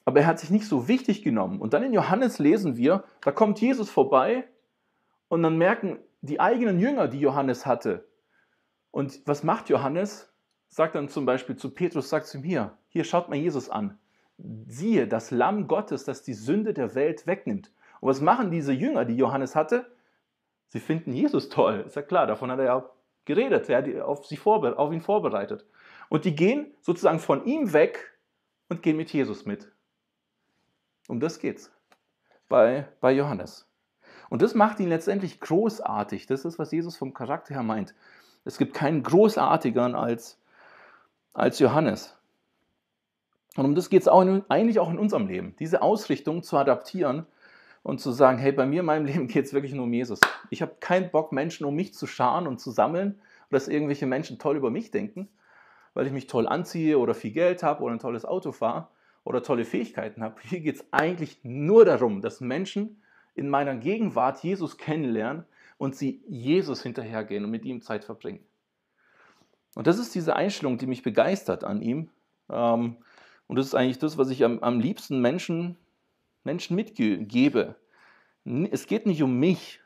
aber 0.05 0.22
er 0.22 0.28
hat 0.28 0.39
sich 0.39 0.49
nicht 0.49 0.67
so 0.67 0.88
wichtig 0.88 1.24
genommen. 1.24 1.59
Und 1.59 1.74
dann 1.74 1.84
in 1.84 1.93
Johannes 1.93 2.39
lesen 2.39 2.78
wir, 2.78 3.03
da 3.22 3.32
kommt 3.32 3.61
Jesus 3.61 3.89
vorbei 3.89 4.47
und 5.28 5.43
dann 5.43 5.57
merken 5.57 5.99
die 6.22 6.39
eigenen 6.39 6.80
Jünger, 6.80 7.07
die 7.07 7.19
Johannes 7.19 7.65
hatte. 7.65 8.07
Und 8.91 9.22
was 9.26 9.43
macht 9.43 9.69
Johannes? 9.69 10.34
Sagt 10.67 10.95
dann 10.95 11.09
zum 11.09 11.26
Beispiel 11.26 11.55
zu 11.55 11.72
Petrus, 11.72 12.09
sagt 12.09 12.28
zu 12.28 12.38
ihm 12.38 12.43
hier, 12.43 12.78
hier 12.88 13.03
schaut 13.03 13.30
mal 13.30 13.36
Jesus 13.36 13.69
an. 13.69 13.97
Siehe, 14.38 15.07
das 15.07 15.32
Lamm 15.32 15.67
Gottes, 15.67 16.03
das 16.03 16.23
die 16.23 16.34
Sünde 16.34 16.73
der 16.73 16.95
Welt 16.95 17.27
wegnimmt. 17.27 17.71
Und 17.99 18.09
was 18.09 18.21
machen 18.21 18.51
diese 18.51 18.73
Jünger, 18.73 19.05
die 19.05 19.15
Johannes 19.15 19.55
hatte? 19.55 19.91
Sie 20.67 20.79
finden 20.79 21.13
Jesus 21.13 21.49
toll. 21.49 21.84
Ist 21.86 21.95
ja 21.95 22.01
klar, 22.01 22.27
davon 22.27 22.49
hat 22.51 22.59
er 22.59 22.65
ja 22.65 22.89
geredet, 23.25 23.69
er 23.69 23.77
hat 23.77 24.01
auf, 24.01 24.25
sie 24.25 24.39
auf 24.43 24.91
ihn 24.91 25.01
vorbereitet. 25.01 25.65
Und 26.09 26.25
die 26.25 26.36
gehen 26.36 26.73
sozusagen 26.82 27.19
von 27.19 27.45
ihm 27.45 27.73
weg 27.73 28.17
und 28.69 28.82
gehen 28.82 28.97
mit 28.97 29.11
Jesus 29.11 29.45
mit. 29.45 29.71
Um 31.07 31.19
das 31.19 31.39
geht's 31.39 31.71
bei, 32.49 32.88
bei 32.99 33.11
Johannes. 33.11 33.67
Und 34.29 34.41
das 34.41 34.55
macht 34.55 34.79
ihn 34.79 34.89
letztendlich 34.89 35.39
großartig. 35.39 36.25
Das 36.25 36.45
ist, 36.45 36.57
was 36.57 36.71
Jesus 36.71 36.97
vom 36.97 37.13
Charakter 37.13 37.53
her 37.53 37.63
meint. 37.63 37.93
Es 38.45 38.57
gibt 38.57 38.73
keinen 38.73 39.03
großartigeren 39.03 39.93
als, 39.93 40.39
als 41.34 41.59
Johannes. 41.59 42.17
Und 43.58 43.66
um 43.66 43.76
das 43.76 43.89
geht 43.89 44.02
es 44.02 44.08
auch 44.08 44.26
eigentlich 44.49 44.80
auch 44.80 44.89
in 44.89 44.99
unserem 44.99 45.28
Leben, 45.28 45.56
diese 45.60 45.82
Ausrichtung 45.82 46.41
zu 46.43 46.58
adaptieren 46.58 47.26
und 47.84 47.99
zu 47.99 48.12
sagen, 48.12 48.38
hey, 48.38 48.52
bei 48.52 48.66
mir 48.66 48.82
in 48.82 48.86
meinem 48.86 49.06
Leben 49.08 49.28
geht 49.28 49.45
es 49.45 49.54
wirklich 49.54 49.74
nur 49.74 49.86
um 49.86 49.93
Jesus. 49.93 50.20
Ich 50.49 50.62
habe 50.62 50.76
keinen 50.80 51.12
Bock, 51.12 51.32
Menschen 51.32 51.66
um 51.66 51.76
mich 51.76 51.93
zu 51.93 52.08
scharen 52.08 52.47
und 52.47 52.60
zu 52.60 52.72
sammeln, 52.72 53.20
dass 53.49 53.68
irgendwelche 53.68 54.06
Menschen 54.06 54.39
toll 54.39 54.56
über 54.56 54.72
mich 54.72 54.91
denken, 54.91 55.28
weil 55.93 56.08
ich 56.08 56.14
mich 56.14 56.28
toll 56.28 56.47
anziehe 56.47 56.97
oder 56.97 57.14
viel 57.14 57.32
Geld 57.32 57.64
habe 57.64 57.84
oder 57.84 57.93
ein 57.93 57.99
tolles 57.99 58.24
Auto 58.24 58.54
fahre, 58.54 58.88
oder 59.24 59.43
tolle 59.43 59.66
Fähigkeiten 59.66 60.24
habe. 60.24 60.41
Hier 60.43 60.62
geht 60.62 60.76
es 60.76 60.86
eigentlich 60.91 61.39
nur 61.43 61.86
darum, 61.86 62.22
dass 62.22 62.41
Menschen 62.41 63.02
in 63.36 63.49
meiner 63.49 63.76
Gegenwart 63.76 64.43
Jesus 64.43 64.78
kennenlernen 64.78 65.45
und 65.78 65.95
sie 65.95 66.22
Jesus 66.28 66.84
hinterhergehen 66.84 67.45
und 67.45 67.52
mit 67.52 67.66
ihm 67.66 67.82
Zeit 67.82 68.04
verbringen. 68.04 68.43
Und 69.76 69.88
das 69.88 69.99
ist 69.99 70.14
diese 70.14 70.36
Einstellung, 70.36 70.78
die 70.78 70.86
mich 70.86 71.02
begeistert 71.02 71.64
an 71.64 71.82
ihm. 71.82 72.10
Ähm, 72.49 72.97
und 73.52 73.58
das 73.58 73.66
ist 73.66 73.76
eigentlich 73.76 73.99
das, 73.99 74.18
was 74.18 74.30
ich 74.30 74.45
am, 74.45 74.60
am 74.60 74.80
liebsten 74.80 75.20
Menschen, 75.20 75.76
Menschen 76.45 76.74
mitgebe. 76.74 77.76
Es 78.45 78.88
geht 78.88 79.06
nicht 79.06 79.22
um 79.24 79.39
mich. 79.41 79.82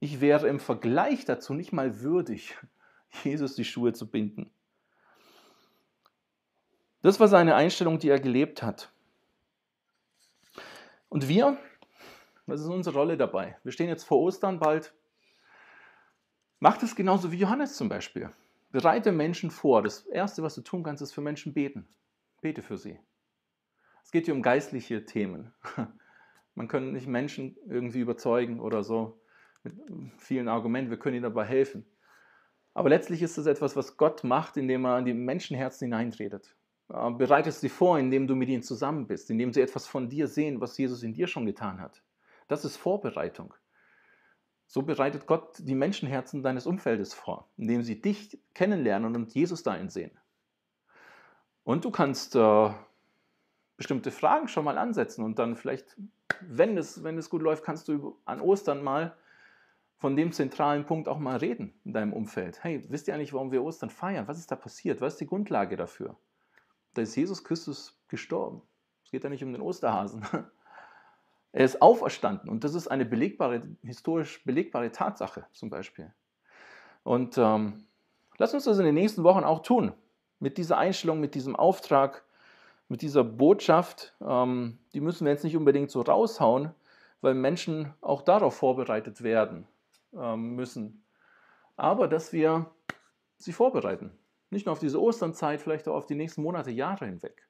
Ich 0.00 0.20
wäre 0.20 0.48
im 0.48 0.58
Vergleich 0.58 1.24
dazu 1.24 1.54
nicht 1.54 1.72
mal 1.72 2.00
würdig, 2.00 2.58
Jesus 3.22 3.54
die 3.54 3.64
Schuhe 3.64 3.92
zu 3.92 4.10
binden. 4.10 4.50
Das 7.00 7.20
war 7.20 7.28
seine 7.28 7.54
Einstellung, 7.54 8.00
die 8.00 8.08
er 8.08 8.18
gelebt 8.18 8.64
hat. 8.64 8.90
Und 11.08 11.28
wir, 11.28 11.56
was 12.46 12.62
ist 12.62 12.66
unsere 12.66 12.98
Rolle 12.98 13.16
dabei? 13.16 13.58
Wir 13.62 13.70
stehen 13.70 13.88
jetzt 13.88 14.02
vor 14.02 14.18
Ostern 14.18 14.58
bald. 14.58 14.92
Macht 16.58 16.82
es 16.82 16.96
genauso 16.96 17.30
wie 17.30 17.38
Johannes 17.38 17.76
zum 17.76 17.88
Beispiel. 17.88 18.32
Bereite 18.72 19.12
Menschen 19.12 19.52
vor. 19.52 19.84
Das 19.84 20.00
Erste, 20.00 20.42
was 20.42 20.56
du 20.56 20.62
tun 20.62 20.82
kannst, 20.82 21.00
ist 21.00 21.12
für 21.12 21.20
Menschen 21.20 21.54
beten. 21.54 21.86
Bete 22.40 22.62
für 22.62 22.78
sie. 22.78 22.98
Es 24.02 24.10
geht 24.10 24.26
hier 24.26 24.34
um 24.34 24.42
geistliche 24.42 25.04
Themen. 25.04 25.54
Man 26.54 26.68
kann 26.68 26.92
nicht 26.92 27.06
Menschen 27.06 27.56
irgendwie 27.68 28.00
überzeugen 28.00 28.60
oder 28.60 28.82
so 28.82 29.20
mit 29.62 29.74
vielen 30.16 30.48
Argumenten. 30.48 30.90
Wir 30.90 30.98
können 30.98 31.16
ihnen 31.16 31.22
dabei 31.24 31.44
helfen. 31.44 31.84
Aber 32.74 32.88
letztlich 32.88 33.22
ist 33.22 33.38
es 33.38 33.46
etwas, 33.46 33.76
was 33.76 33.96
Gott 33.96 34.24
macht, 34.24 34.56
indem 34.56 34.86
er 34.86 34.98
in 34.98 35.04
die 35.04 35.14
Menschenherzen 35.14 35.86
hineintretet. 35.86 36.56
Äh, 36.88 37.10
bereitest 37.10 37.60
sie 37.60 37.68
vor, 37.68 37.98
indem 37.98 38.26
du 38.26 38.34
mit 38.34 38.48
ihnen 38.48 38.62
zusammen 38.62 39.06
bist, 39.06 39.30
indem 39.30 39.52
sie 39.52 39.60
etwas 39.60 39.86
von 39.86 40.08
dir 40.08 40.26
sehen, 40.26 40.60
was 40.60 40.78
Jesus 40.78 41.02
in 41.02 41.12
dir 41.12 41.26
schon 41.26 41.46
getan 41.46 41.80
hat. 41.80 42.02
Das 42.46 42.64
ist 42.64 42.76
Vorbereitung. 42.76 43.54
So 44.66 44.82
bereitet 44.82 45.26
Gott 45.26 45.56
die 45.58 45.74
Menschenherzen 45.74 46.42
deines 46.42 46.66
Umfeldes 46.66 47.14
vor, 47.14 47.50
indem 47.56 47.82
sie 47.82 48.00
dich 48.00 48.38
kennenlernen 48.54 49.16
und 49.16 49.34
Jesus 49.34 49.62
darin 49.62 49.88
sehen. 49.88 50.12
Und 51.68 51.84
du 51.84 51.90
kannst 51.90 52.34
äh, 52.34 52.70
bestimmte 53.76 54.10
Fragen 54.10 54.48
schon 54.48 54.64
mal 54.64 54.78
ansetzen 54.78 55.22
und 55.22 55.38
dann 55.38 55.54
vielleicht, 55.54 55.98
wenn 56.40 56.78
es, 56.78 57.04
wenn 57.04 57.18
es 57.18 57.28
gut 57.28 57.42
läuft, 57.42 57.62
kannst 57.62 57.88
du 57.88 58.18
an 58.24 58.40
Ostern 58.40 58.82
mal 58.82 59.14
von 59.98 60.16
dem 60.16 60.32
zentralen 60.32 60.86
Punkt 60.86 61.08
auch 61.08 61.18
mal 61.18 61.36
reden 61.36 61.78
in 61.84 61.92
deinem 61.92 62.14
Umfeld. 62.14 62.64
Hey, 62.64 62.86
wisst 62.88 63.06
ihr 63.06 63.14
eigentlich, 63.14 63.34
warum 63.34 63.52
wir 63.52 63.62
Ostern 63.62 63.90
feiern? 63.90 64.26
Was 64.28 64.38
ist 64.38 64.50
da 64.50 64.56
passiert? 64.56 65.02
Was 65.02 65.12
ist 65.12 65.20
die 65.20 65.26
Grundlage 65.26 65.76
dafür? 65.76 66.16
Da 66.94 67.02
ist 67.02 67.14
Jesus 67.14 67.44
Christus 67.44 68.00
gestorben. 68.08 68.62
Es 69.04 69.10
geht 69.10 69.24
ja 69.24 69.28
nicht 69.28 69.44
um 69.44 69.52
den 69.52 69.60
Osterhasen. 69.60 70.24
Er 71.52 71.64
ist 71.64 71.82
auferstanden 71.82 72.48
und 72.50 72.62
das 72.62 72.74
ist 72.74 72.88
eine 72.88 73.06
belegbare, 73.06 73.62
historisch 73.82 74.44
belegbare 74.44 74.92
Tatsache 74.92 75.46
zum 75.52 75.70
Beispiel. 75.70 76.12
Und 77.04 77.36
ähm, 77.36 77.84
lass 78.38 78.52
uns 78.54 78.64
das 78.64 78.78
in 78.78 78.84
den 78.84 78.94
nächsten 78.94 79.22
Wochen 79.24 79.44
auch 79.44 79.60
tun. 79.60 79.92
Mit 80.40 80.58
dieser 80.58 80.78
Einstellung, 80.78 81.20
mit 81.20 81.34
diesem 81.34 81.56
Auftrag, 81.56 82.24
mit 82.88 83.02
dieser 83.02 83.24
Botschaft. 83.24 84.14
Ähm, 84.20 84.78
die 84.92 85.00
müssen 85.00 85.24
wir 85.24 85.32
jetzt 85.32 85.44
nicht 85.44 85.56
unbedingt 85.56 85.90
so 85.90 86.00
raushauen, 86.00 86.70
weil 87.20 87.34
Menschen 87.34 87.92
auch 88.00 88.22
darauf 88.22 88.56
vorbereitet 88.56 89.22
werden 89.22 89.66
ähm, 90.14 90.54
müssen. 90.54 91.04
Aber 91.76 92.08
dass 92.08 92.32
wir 92.32 92.70
sie 93.36 93.52
vorbereiten. 93.52 94.10
Nicht 94.50 94.66
nur 94.66 94.72
auf 94.72 94.78
diese 94.78 95.00
Osternzeit, 95.00 95.60
vielleicht 95.60 95.88
auch 95.88 95.94
auf 95.94 96.06
die 96.06 96.14
nächsten 96.14 96.42
Monate, 96.42 96.70
Jahre 96.70 97.04
hinweg. 97.04 97.46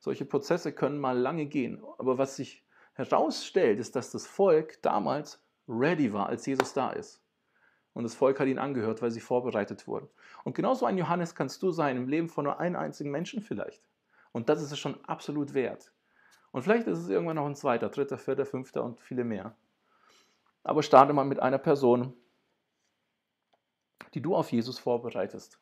Solche 0.00 0.24
Prozesse 0.24 0.72
können 0.72 0.98
mal 0.98 1.16
lange 1.16 1.46
gehen. 1.46 1.82
Aber 1.98 2.18
was 2.18 2.36
sich 2.36 2.64
herausstellt, 2.94 3.78
ist, 3.78 3.94
dass 3.94 4.10
das 4.10 4.26
Volk 4.26 4.82
damals 4.82 5.42
ready 5.68 6.12
war, 6.12 6.26
als 6.26 6.46
Jesus 6.46 6.72
da 6.72 6.90
ist. 6.90 7.19
Und 7.92 8.04
das 8.04 8.14
Volk 8.14 8.38
hat 8.38 8.48
ihn 8.48 8.58
angehört, 8.58 9.02
weil 9.02 9.10
sie 9.10 9.20
vorbereitet 9.20 9.86
wurden. 9.86 10.08
Und 10.44 10.54
genauso 10.54 10.86
ein 10.86 10.96
Johannes 10.96 11.34
kannst 11.34 11.62
du 11.62 11.72
sein 11.72 11.96
im 11.96 12.08
Leben 12.08 12.28
von 12.28 12.44
nur 12.44 12.60
einem 12.60 12.76
einzigen 12.76 13.10
Menschen 13.10 13.42
vielleicht. 13.42 13.82
Und 14.32 14.48
das 14.48 14.62
ist 14.62 14.70
es 14.70 14.78
schon 14.78 15.04
absolut 15.04 15.54
wert. 15.54 15.92
Und 16.52 16.62
vielleicht 16.62 16.86
ist 16.86 16.98
es 16.98 17.08
irgendwann 17.08 17.36
noch 17.36 17.46
ein 17.46 17.56
zweiter, 17.56 17.88
dritter, 17.88 18.18
vierter, 18.18 18.46
fünfter 18.46 18.84
und 18.84 19.00
viele 19.00 19.24
mehr. 19.24 19.56
Aber 20.62 20.82
starte 20.82 21.12
mal 21.12 21.24
mit 21.24 21.40
einer 21.40 21.58
Person, 21.58 22.14
die 24.14 24.22
du 24.22 24.34
auf 24.34 24.52
Jesus 24.52 24.78
vorbereitest. 24.78 25.58